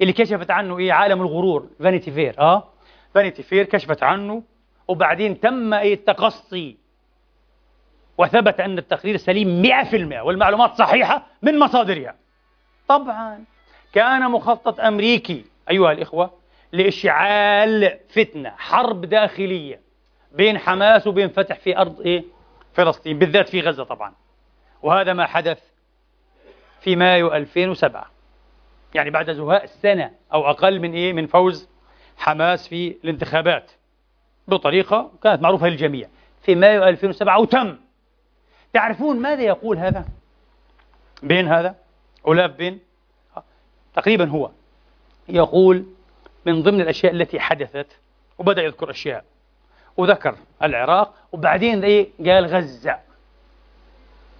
اللي 0.00 0.12
كشفت 0.12 0.50
عنه 0.50 0.78
إيه؟ 0.78 0.92
عالم 0.92 1.22
الغرور 1.22 1.68
Vanity 1.80 2.10
Fair 2.10 2.34
آه 2.38 2.64
Vanity 3.14 3.42
Fair 3.42 3.64
كشفت 3.64 4.02
عنه 4.02 4.42
وبعدين 4.88 5.40
تم 5.40 5.74
إيه؟ 5.74 5.94
التقصي. 5.94 6.76
وثبت 8.18 8.60
أن 8.60 8.78
التقرير 8.78 9.16
سليم 9.16 9.62
100% 9.62 10.22
والمعلومات 10.22 10.74
صحيحة 10.74 11.26
من 11.42 11.58
مصادرها. 11.58 12.14
طبعا. 12.88 13.44
كان 13.92 14.30
مخطط 14.30 14.80
أمريكي 14.80 15.44
أيها 15.70 15.92
الإخوة 15.92 16.30
لإشعال 16.76 17.98
فتنة 18.08 18.50
حرب 18.50 19.04
داخلية 19.04 19.80
بين 20.32 20.58
حماس 20.58 21.06
وبين 21.06 21.28
فتح 21.28 21.58
في 21.58 21.78
أرض 21.78 22.00
إيه؟ 22.00 22.24
فلسطين 22.74 23.18
بالذات 23.18 23.48
في 23.48 23.60
غزة 23.60 23.84
طبعا. 23.84 24.12
وهذا 24.82 25.12
ما 25.12 25.26
حدث 25.26 25.58
في 26.80 26.96
مايو 26.96 27.34
2007 27.34 28.10
يعني 28.94 29.10
بعد 29.10 29.32
زهاء 29.32 29.66
سنة 29.66 30.10
أو 30.32 30.50
أقل 30.50 30.80
من 30.80 30.92
إيه؟ 30.92 31.12
من 31.12 31.26
فوز 31.26 31.68
حماس 32.16 32.68
في 32.68 32.96
الانتخابات. 33.04 33.70
بطريقة 34.48 35.10
كانت 35.22 35.42
معروفة 35.42 35.68
للجميع. 35.68 36.08
في 36.42 36.54
مايو 36.54 36.84
2007 36.84 37.38
وتم. 37.40 37.76
تعرفون 38.72 39.20
ماذا 39.20 39.42
يقول 39.42 39.78
هذا؟ 39.78 40.04
بين 41.22 41.48
هذا 41.48 41.74
أولاف 42.26 42.50
بين 42.50 42.78
تقريبا 43.94 44.28
هو 44.28 44.50
يقول 45.28 45.86
من 46.46 46.62
ضمن 46.62 46.80
الأشياء 46.80 47.12
التي 47.12 47.40
حدثت 47.40 47.86
وبدأ 48.38 48.62
يذكر 48.62 48.90
أشياء 48.90 49.24
وذكر 49.96 50.36
العراق 50.62 51.14
وبعدين 51.32 51.84
إيه؟ 51.84 52.08
قال 52.26 52.46
غزة. 52.46 52.98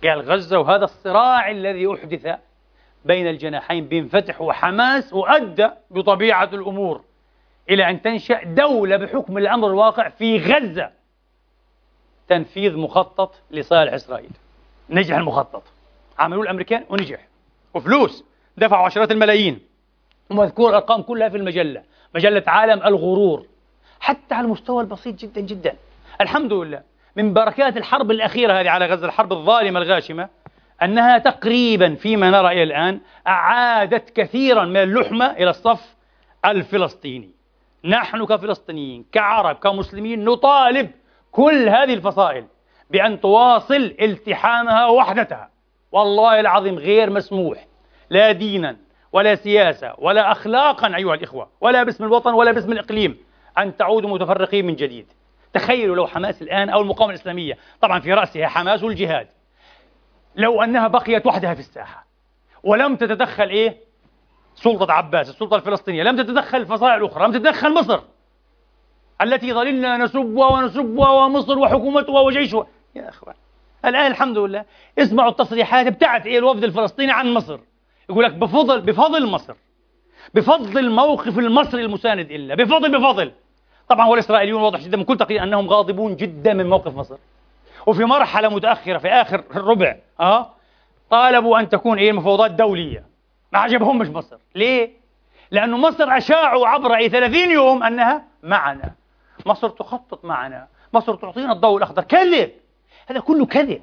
قال 0.05 0.21
غزة 0.21 0.59
وهذا 0.59 0.85
الصراع 0.85 1.51
الذي 1.51 1.95
أحدث 1.95 2.39
بين 3.05 3.29
الجناحين 3.29 3.89
بين 3.89 4.09
فتح 4.09 4.41
وحماس 4.41 5.13
وأدى 5.13 5.69
بطبيعة 5.91 6.51
الأمور 6.53 7.05
إلى 7.71 7.91
أن 7.91 8.03
تنشأ 8.03 8.45
دولة 8.45 8.97
بحكم 8.97 9.39
الأمر 9.39 9.69
الواقع 9.69 10.09
في 10.09 10.39
غزة. 10.39 10.91
تنفيذ 12.29 12.77
مخطط 12.77 13.35
لصالح 13.51 13.93
إسرائيل. 13.93 14.31
نجح 14.91 15.17
المخطط. 15.17 15.63
عملوه 16.19 16.43
الأمريكان 16.43 16.85
ونجح. 16.89 17.27
وفلوس. 17.75 18.25
دفعوا 18.57 18.87
عشرات 18.87 19.11
الملايين. 19.11 19.61
ومذكور 20.31 20.71
الأرقام 20.71 21.03
كلها 21.03 21.29
في 21.29 21.37
المجلة. 21.37 21.83
مجلة 22.17 22.43
عالم 22.47 22.83
الغرور 22.83 23.47
حتى 24.01 24.35
على 24.35 24.45
المستوى 24.45 24.83
البسيط 24.83 25.15
جدا 25.15 25.41
جدا. 25.41 25.75
الحمد 26.21 26.53
لله 26.53 26.83
من 27.17 27.33
بركات 27.33 27.77
الحرب 27.77 28.11
الأخيرة 28.11 28.61
هذه 28.61 28.71
على 28.71 28.87
غزة 28.87 29.07
الحرب 29.07 29.33
الظالمة 29.33 29.81
الغاشمة 29.81 30.29
أنها 30.83 31.19
تقريبا 31.19 31.95
فيما 31.95 32.31
نرى 32.31 32.53
إلى 32.53 32.63
الآن 32.63 33.01
أعادت 33.27 34.11
كثيرا 34.11 34.65
من 34.65 34.77
اللحمة 34.77 35.27
إلى 35.27 35.51
الصف 35.51 35.97
الفلسطيني. 36.45 37.31
نحن 37.85 38.25
كفلسطينيين 38.27 39.05
كعرب 39.13 39.57
كمسلمين 39.57 40.25
نطالب 40.25 40.91
كل 41.33 41.69
هذه 41.69 41.95
الفصائل 41.95 42.45
بأن 42.91 43.21
تواصل 43.21 43.95
التحامها 44.01 44.87
ووحدتها 44.87 45.51
والله 45.93 46.41
العظيم 46.41 46.79
غير 46.79 47.11
مسموح 47.11 47.67
لا 48.11 48.33
دينا 48.33 48.77
ولا 49.17 49.35
سياسة 49.35 49.95
ولا 49.99 50.33
أخلاقا 50.33 50.97
أيها 50.97 51.15
الإخوة 51.15 51.49
ولا 51.61 51.83
باسم 51.83 52.05
الوطن 52.05 52.35
ولا 52.35 52.53
باسم 52.53 52.73
الإقليم 52.73 53.19
أن 53.59 53.77
تعودوا 53.77 54.11
متفرقين 54.11 54.67
من 54.67 54.77
جديد. 54.77 55.07
تخيلوا 55.55 55.97
لو 55.97 56.07
حماس 56.07 56.43
الآن 56.43 56.69
أو 56.69 56.81
المقاومة 56.81 57.15
الإسلامية 57.15 57.59
طبعا 57.81 58.01
في 58.01 58.13
رأسها 58.13 58.47
حماس 58.47 58.83
والجهاد 58.83 59.29
لو 60.37 60.63
أنها 60.63 60.89
بقيت 60.89 61.27
وحدها 61.27 61.55
في 61.55 61.61
الساحة 61.61 62.07
ولم 62.63 62.97
تتدخل 62.97 63.49
إيه؟ 63.49 63.77
سلطة 64.55 64.93
عباس 64.93 65.29
السلطة 65.29 65.57
الفلسطينية 65.57 66.03
لم 66.03 66.17
تتدخل 66.17 66.59
الفصائل 66.59 66.95
الأخرى 66.95 67.25
لم 67.27 67.33
تتدخل 67.33 67.75
مصر 67.75 68.01
التي 69.23 69.53
ظللنا 69.53 69.97
نسبها 69.97 70.49
ونسبها 70.49 71.11
ومصر 71.11 71.59
وحكومتها 71.59 72.21
وجيشها. 72.21 72.67
يا 72.95 73.09
أخوان 73.09 73.35
الآن 73.85 74.07
الحمد 74.07 74.39
لله 74.39 74.65
اسمعوا 74.99 75.31
التصريحات 75.31 75.87
بتاعت 75.87 76.27
إيه؟ 76.27 76.39
الوفد 76.39 76.65
الفلسطيني 76.65 77.13
عن 77.13 77.35
مصر. 77.35 77.59
يقول 78.11 78.25
لك 78.25 78.33
بفضل 78.33 78.81
بفضل 78.81 79.27
مصر. 79.27 79.55
بفضل 80.35 80.79
الموقف 80.79 81.39
المصري 81.39 81.85
المساند 81.85 82.31
إلا. 82.31 82.55
بفضل 82.55 82.99
بفضل. 82.99 83.33
طبعا 83.89 84.07
هو 84.07 84.15
الإسرائيليون 84.15 84.63
واضح 84.63 84.81
جدا 84.81 84.97
من 84.97 85.05
كل 85.05 85.17
تقرير 85.17 85.43
أنهم 85.43 85.69
غاضبون 85.69 86.17
جدا 86.17 86.55
من 86.55 86.69
موقف 86.69 86.95
مصر. 86.95 87.17
وفي 87.87 88.05
مرحلة 88.05 88.49
متأخرة 88.49 88.99
في 88.99 89.09
آخر 89.09 89.45
الربع 89.57 89.97
أه 90.21 90.51
طالبوا 91.11 91.61
أن 91.61 91.69
تكون 91.69 91.99
إيه 91.99 92.11
المفاوضات 92.11 92.51
دولية. 92.51 93.05
ما 93.53 93.59
عجبهم 93.59 93.99
مش 93.99 94.09
مصر. 94.09 94.37
ليه؟ 94.55 94.91
لأن 95.51 95.71
مصر 95.71 96.17
أشاعوا 96.17 96.67
عبر 96.67 96.95
أي 96.95 97.09
30 97.09 97.51
يوم 97.51 97.83
أنها 97.83 98.23
معنا. 98.43 98.93
مصر 99.47 99.69
تخطط 99.69 100.25
معنا. 100.25 100.67
مصر 100.93 101.15
تعطينا 101.15 101.53
الضوء 101.53 101.79
الأخضر. 101.79 102.03
كذب! 102.03 102.51
هذا 103.07 103.21
كله 103.21 103.47
كذب. 103.47 103.83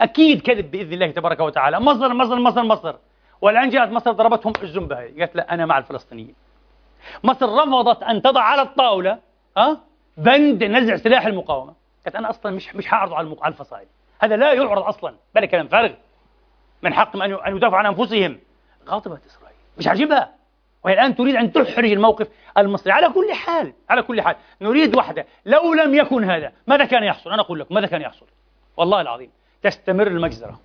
أكيد 0.00 0.40
كذب 0.40 0.70
بإذن 0.70 0.92
الله 0.92 1.10
تبارك 1.10 1.40
وتعالى. 1.40 1.80
مصر 1.80 2.14
مصر 2.14 2.36
مصر 2.36 2.62
مصر. 2.62 2.94
والآن 3.40 3.70
جاءت 3.70 3.92
مصر 3.92 4.12
ضربتهم 4.12 4.52
الزنبة 4.62 4.96
قالت 4.96 5.36
لا 5.36 5.54
أنا 5.54 5.66
مع 5.66 5.78
الفلسطينيين. 5.78 6.34
مصر 7.24 7.46
رفضت 7.46 8.02
أن 8.02 8.22
تضع 8.22 8.42
على 8.42 8.62
الطاولة 8.62 9.18
أه؟ 9.56 9.78
بند 10.16 10.64
نزع 10.64 10.96
سلاح 10.96 11.26
المقاومة. 11.26 11.74
قالت 12.04 12.16
أنا 12.16 12.30
أصلا 12.30 12.52
مش 12.52 12.74
مش 12.74 12.94
هعرضه 12.94 13.16
على 13.16 13.52
الفصائل. 13.52 13.86
هذا 14.20 14.36
لا 14.36 14.52
يعرض 14.52 14.82
أصلا 14.82 15.14
بل 15.34 15.46
كلام 15.46 15.68
فارغ. 15.68 15.92
من 16.82 16.94
حقهم 16.94 17.22
أن 17.22 17.56
يدافعوا 17.56 17.78
عن 17.78 17.86
أنفسهم. 17.86 18.38
غاضبت 18.88 19.26
إسرائيل. 19.26 19.56
مش 19.78 19.88
عاجبها. 19.88 20.34
وهي 20.84 20.94
الآن 20.94 21.16
تريد 21.16 21.36
أن 21.36 21.52
تحرج 21.52 21.92
الموقف 21.92 22.28
المصري. 22.58 22.92
على 22.92 23.08
كل 23.08 23.32
حال 23.32 23.72
على 23.90 24.02
كل 24.02 24.22
حال. 24.22 24.36
نريد 24.60 24.96
وحدة. 24.96 25.26
لو 25.46 25.74
لم 25.74 25.94
يكن 25.94 26.24
هذا 26.24 26.52
ماذا 26.66 26.84
كان 26.84 27.04
يحصل؟ 27.04 27.32
أنا 27.32 27.42
أقول 27.42 27.60
لكم 27.60 27.74
ماذا 27.74 27.86
كان 27.86 28.02
يحصل؟ 28.02 28.26
والله 28.76 29.00
العظيم 29.00 29.30
تستمر 29.62 30.06
المجزرة. 30.06 30.60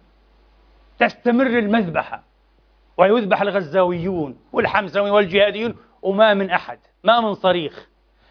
تستمر 1.00 1.48
المذبحة. 1.48 2.24
ويذبح 2.98 3.42
الغزاويون 3.42 4.38
والحمزاويون 4.54 5.16
والجهاديون 5.16 5.76
وما 6.02 6.34
من 6.34 6.50
أحد 6.50 6.80
ما 7.04 7.22
من 7.22 7.34
صريخ. 7.34 7.88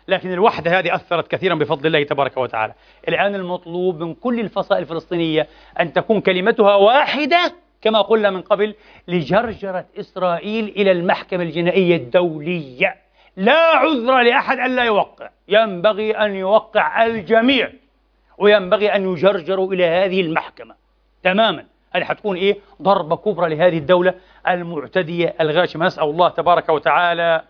لكن 0.08 0.32
الوحدة 0.32 0.78
هذه 0.78 0.94
أثرت 0.94 1.28
كثيرا 1.28 1.54
بفضل 1.54 1.86
الله 1.86 2.02
تبارك 2.02 2.36
وتعالى. 2.36 2.74
الآن 3.08 3.34
المطلوب 3.34 4.02
من 4.02 4.14
كل 4.14 4.40
الفصائل 4.40 4.82
الفلسطينية 4.82 5.48
أن 5.80 5.92
تكون 5.92 6.20
كلمتها 6.20 6.74
واحدة 6.74 7.54
كما 7.82 8.02
قلنا 8.02 8.30
من 8.30 8.42
قبل 8.42 8.74
لجرجرة 9.08 9.86
إسرائيل 10.00 10.68
إلى 10.68 10.92
المحكمة 10.92 11.42
الجنائية 11.42 11.96
الدولية. 11.96 12.96
لا 13.36 13.76
عذر 13.76 14.22
لأحد 14.22 14.58
ألا 14.58 14.84
يوقع. 14.84 15.30
ينبغي 15.48 16.12
أن 16.12 16.34
يوقع 16.34 17.06
الجميع 17.06 17.72
وينبغي 18.38 18.88
أن 18.88 19.12
يجرجروا 19.12 19.72
إلى 19.72 19.86
هذه 19.86 20.20
المحكمة 20.20 20.74
تماما. 21.22 21.71
هذه 21.96 22.04
حتكون 22.04 22.36
إيه؟ 22.36 22.58
ضربة 22.82 23.16
كبرى 23.16 23.54
لهذه 23.54 23.78
الدولة 23.78 24.14
المعتدية 24.48 25.34
الغاشمة. 25.40 25.86
نسأل 25.86 26.04
الله 26.04 26.28
تبارك 26.28 26.68
وتعالى 26.68 27.42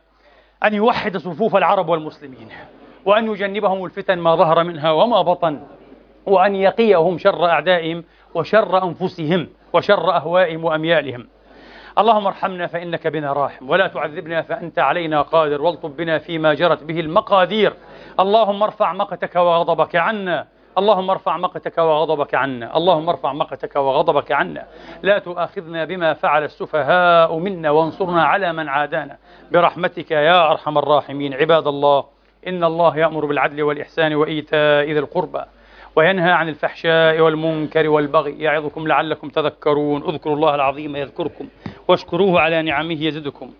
أن 0.65 0.75
يوحد 0.75 1.17
صفوف 1.17 1.57
العرب 1.57 1.89
والمسلمين 1.89 2.49
وأن 3.05 3.31
يجنبهم 3.31 3.85
الفتن 3.85 4.19
ما 4.19 4.37
ظهر 4.37 4.65
منها 4.65 4.91
وما 4.91 5.23
بطن 5.23 5.61
وأن 6.27 6.55
يقيهم 6.55 7.19
شر 7.19 7.47
أعدائهم 7.47 8.05
وشر 8.35 8.83
أنفسهم 8.85 9.49
وشر 9.73 10.17
أهوائهم 10.17 10.65
وأميالهم. 10.65 11.29
اللهم 11.99 12.27
ارحمنا 12.27 12.67
فإنك 12.67 13.07
بنا 13.07 13.33
راحم 13.33 13.71
ولا 13.71 13.87
تعذبنا 13.87 14.43
فأنت 14.43 14.79
علينا 14.79 15.23
قادر 15.23 15.63
والطب 15.63 15.97
بنا 15.97 16.19
فيما 16.19 16.55
جرت 16.55 16.83
به 16.85 17.01
المقادير. 17.01 17.73
اللهم 18.21 18.63
ارفع 18.63 18.93
مقتك 18.93 19.37
وغضبك 19.37 19.97
عنا 19.97 20.47
اللهم 20.79 21.11
ارفع 21.11 21.37
مقتك 21.37 21.79
وغضبك 21.79 22.35
عنا. 22.35 22.77
اللهم 22.77 23.09
ارفع 23.09 23.33
مقتك 23.33 23.77
وغضبك 23.77 24.33
عنا. 24.33 24.67
لا 25.03 25.19
تؤاخذنا 25.19 25.85
بما 25.85 26.15
فعل 26.15 26.45
السفهاء 26.45 27.39
منا 27.39 27.71
وانصرنا 27.71 28.25
على 28.25 28.53
من 28.53 28.69
عادانا. 28.69 29.17
برحمتك 29.53 30.11
يا 30.11 30.51
أرحم 30.51 30.79
الراحمين. 30.79 31.35
عباد 31.35 31.67
الله 31.67 32.05
إن 32.47 32.65
الله 32.65 32.99
يأمر 32.99 33.27
بالعدل 33.27 33.63
والإحسان 33.63 34.15
وإيتاء 34.15 34.85
ذي 34.85 34.99
القربى 34.99 35.43
وينهى 35.97 36.31
عن 36.31 36.49
الفحشاء 36.49 37.21
والمنكر 37.21 37.89
والبغي. 37.89 38.43
يعظكم 38.43 38.89
لعلكم 38.89 39.29
تذكرون. 39.29 40.03
اذكروا 40.03 40.37
الله 40.37 40.55
العظيم 40.55 40.97
يذكركم. 40.97 41.49
واشكروه 41.89 42.41
على 42.41 42.63
نعمه 42.63 43.05
يزدكم. 43.05 43.51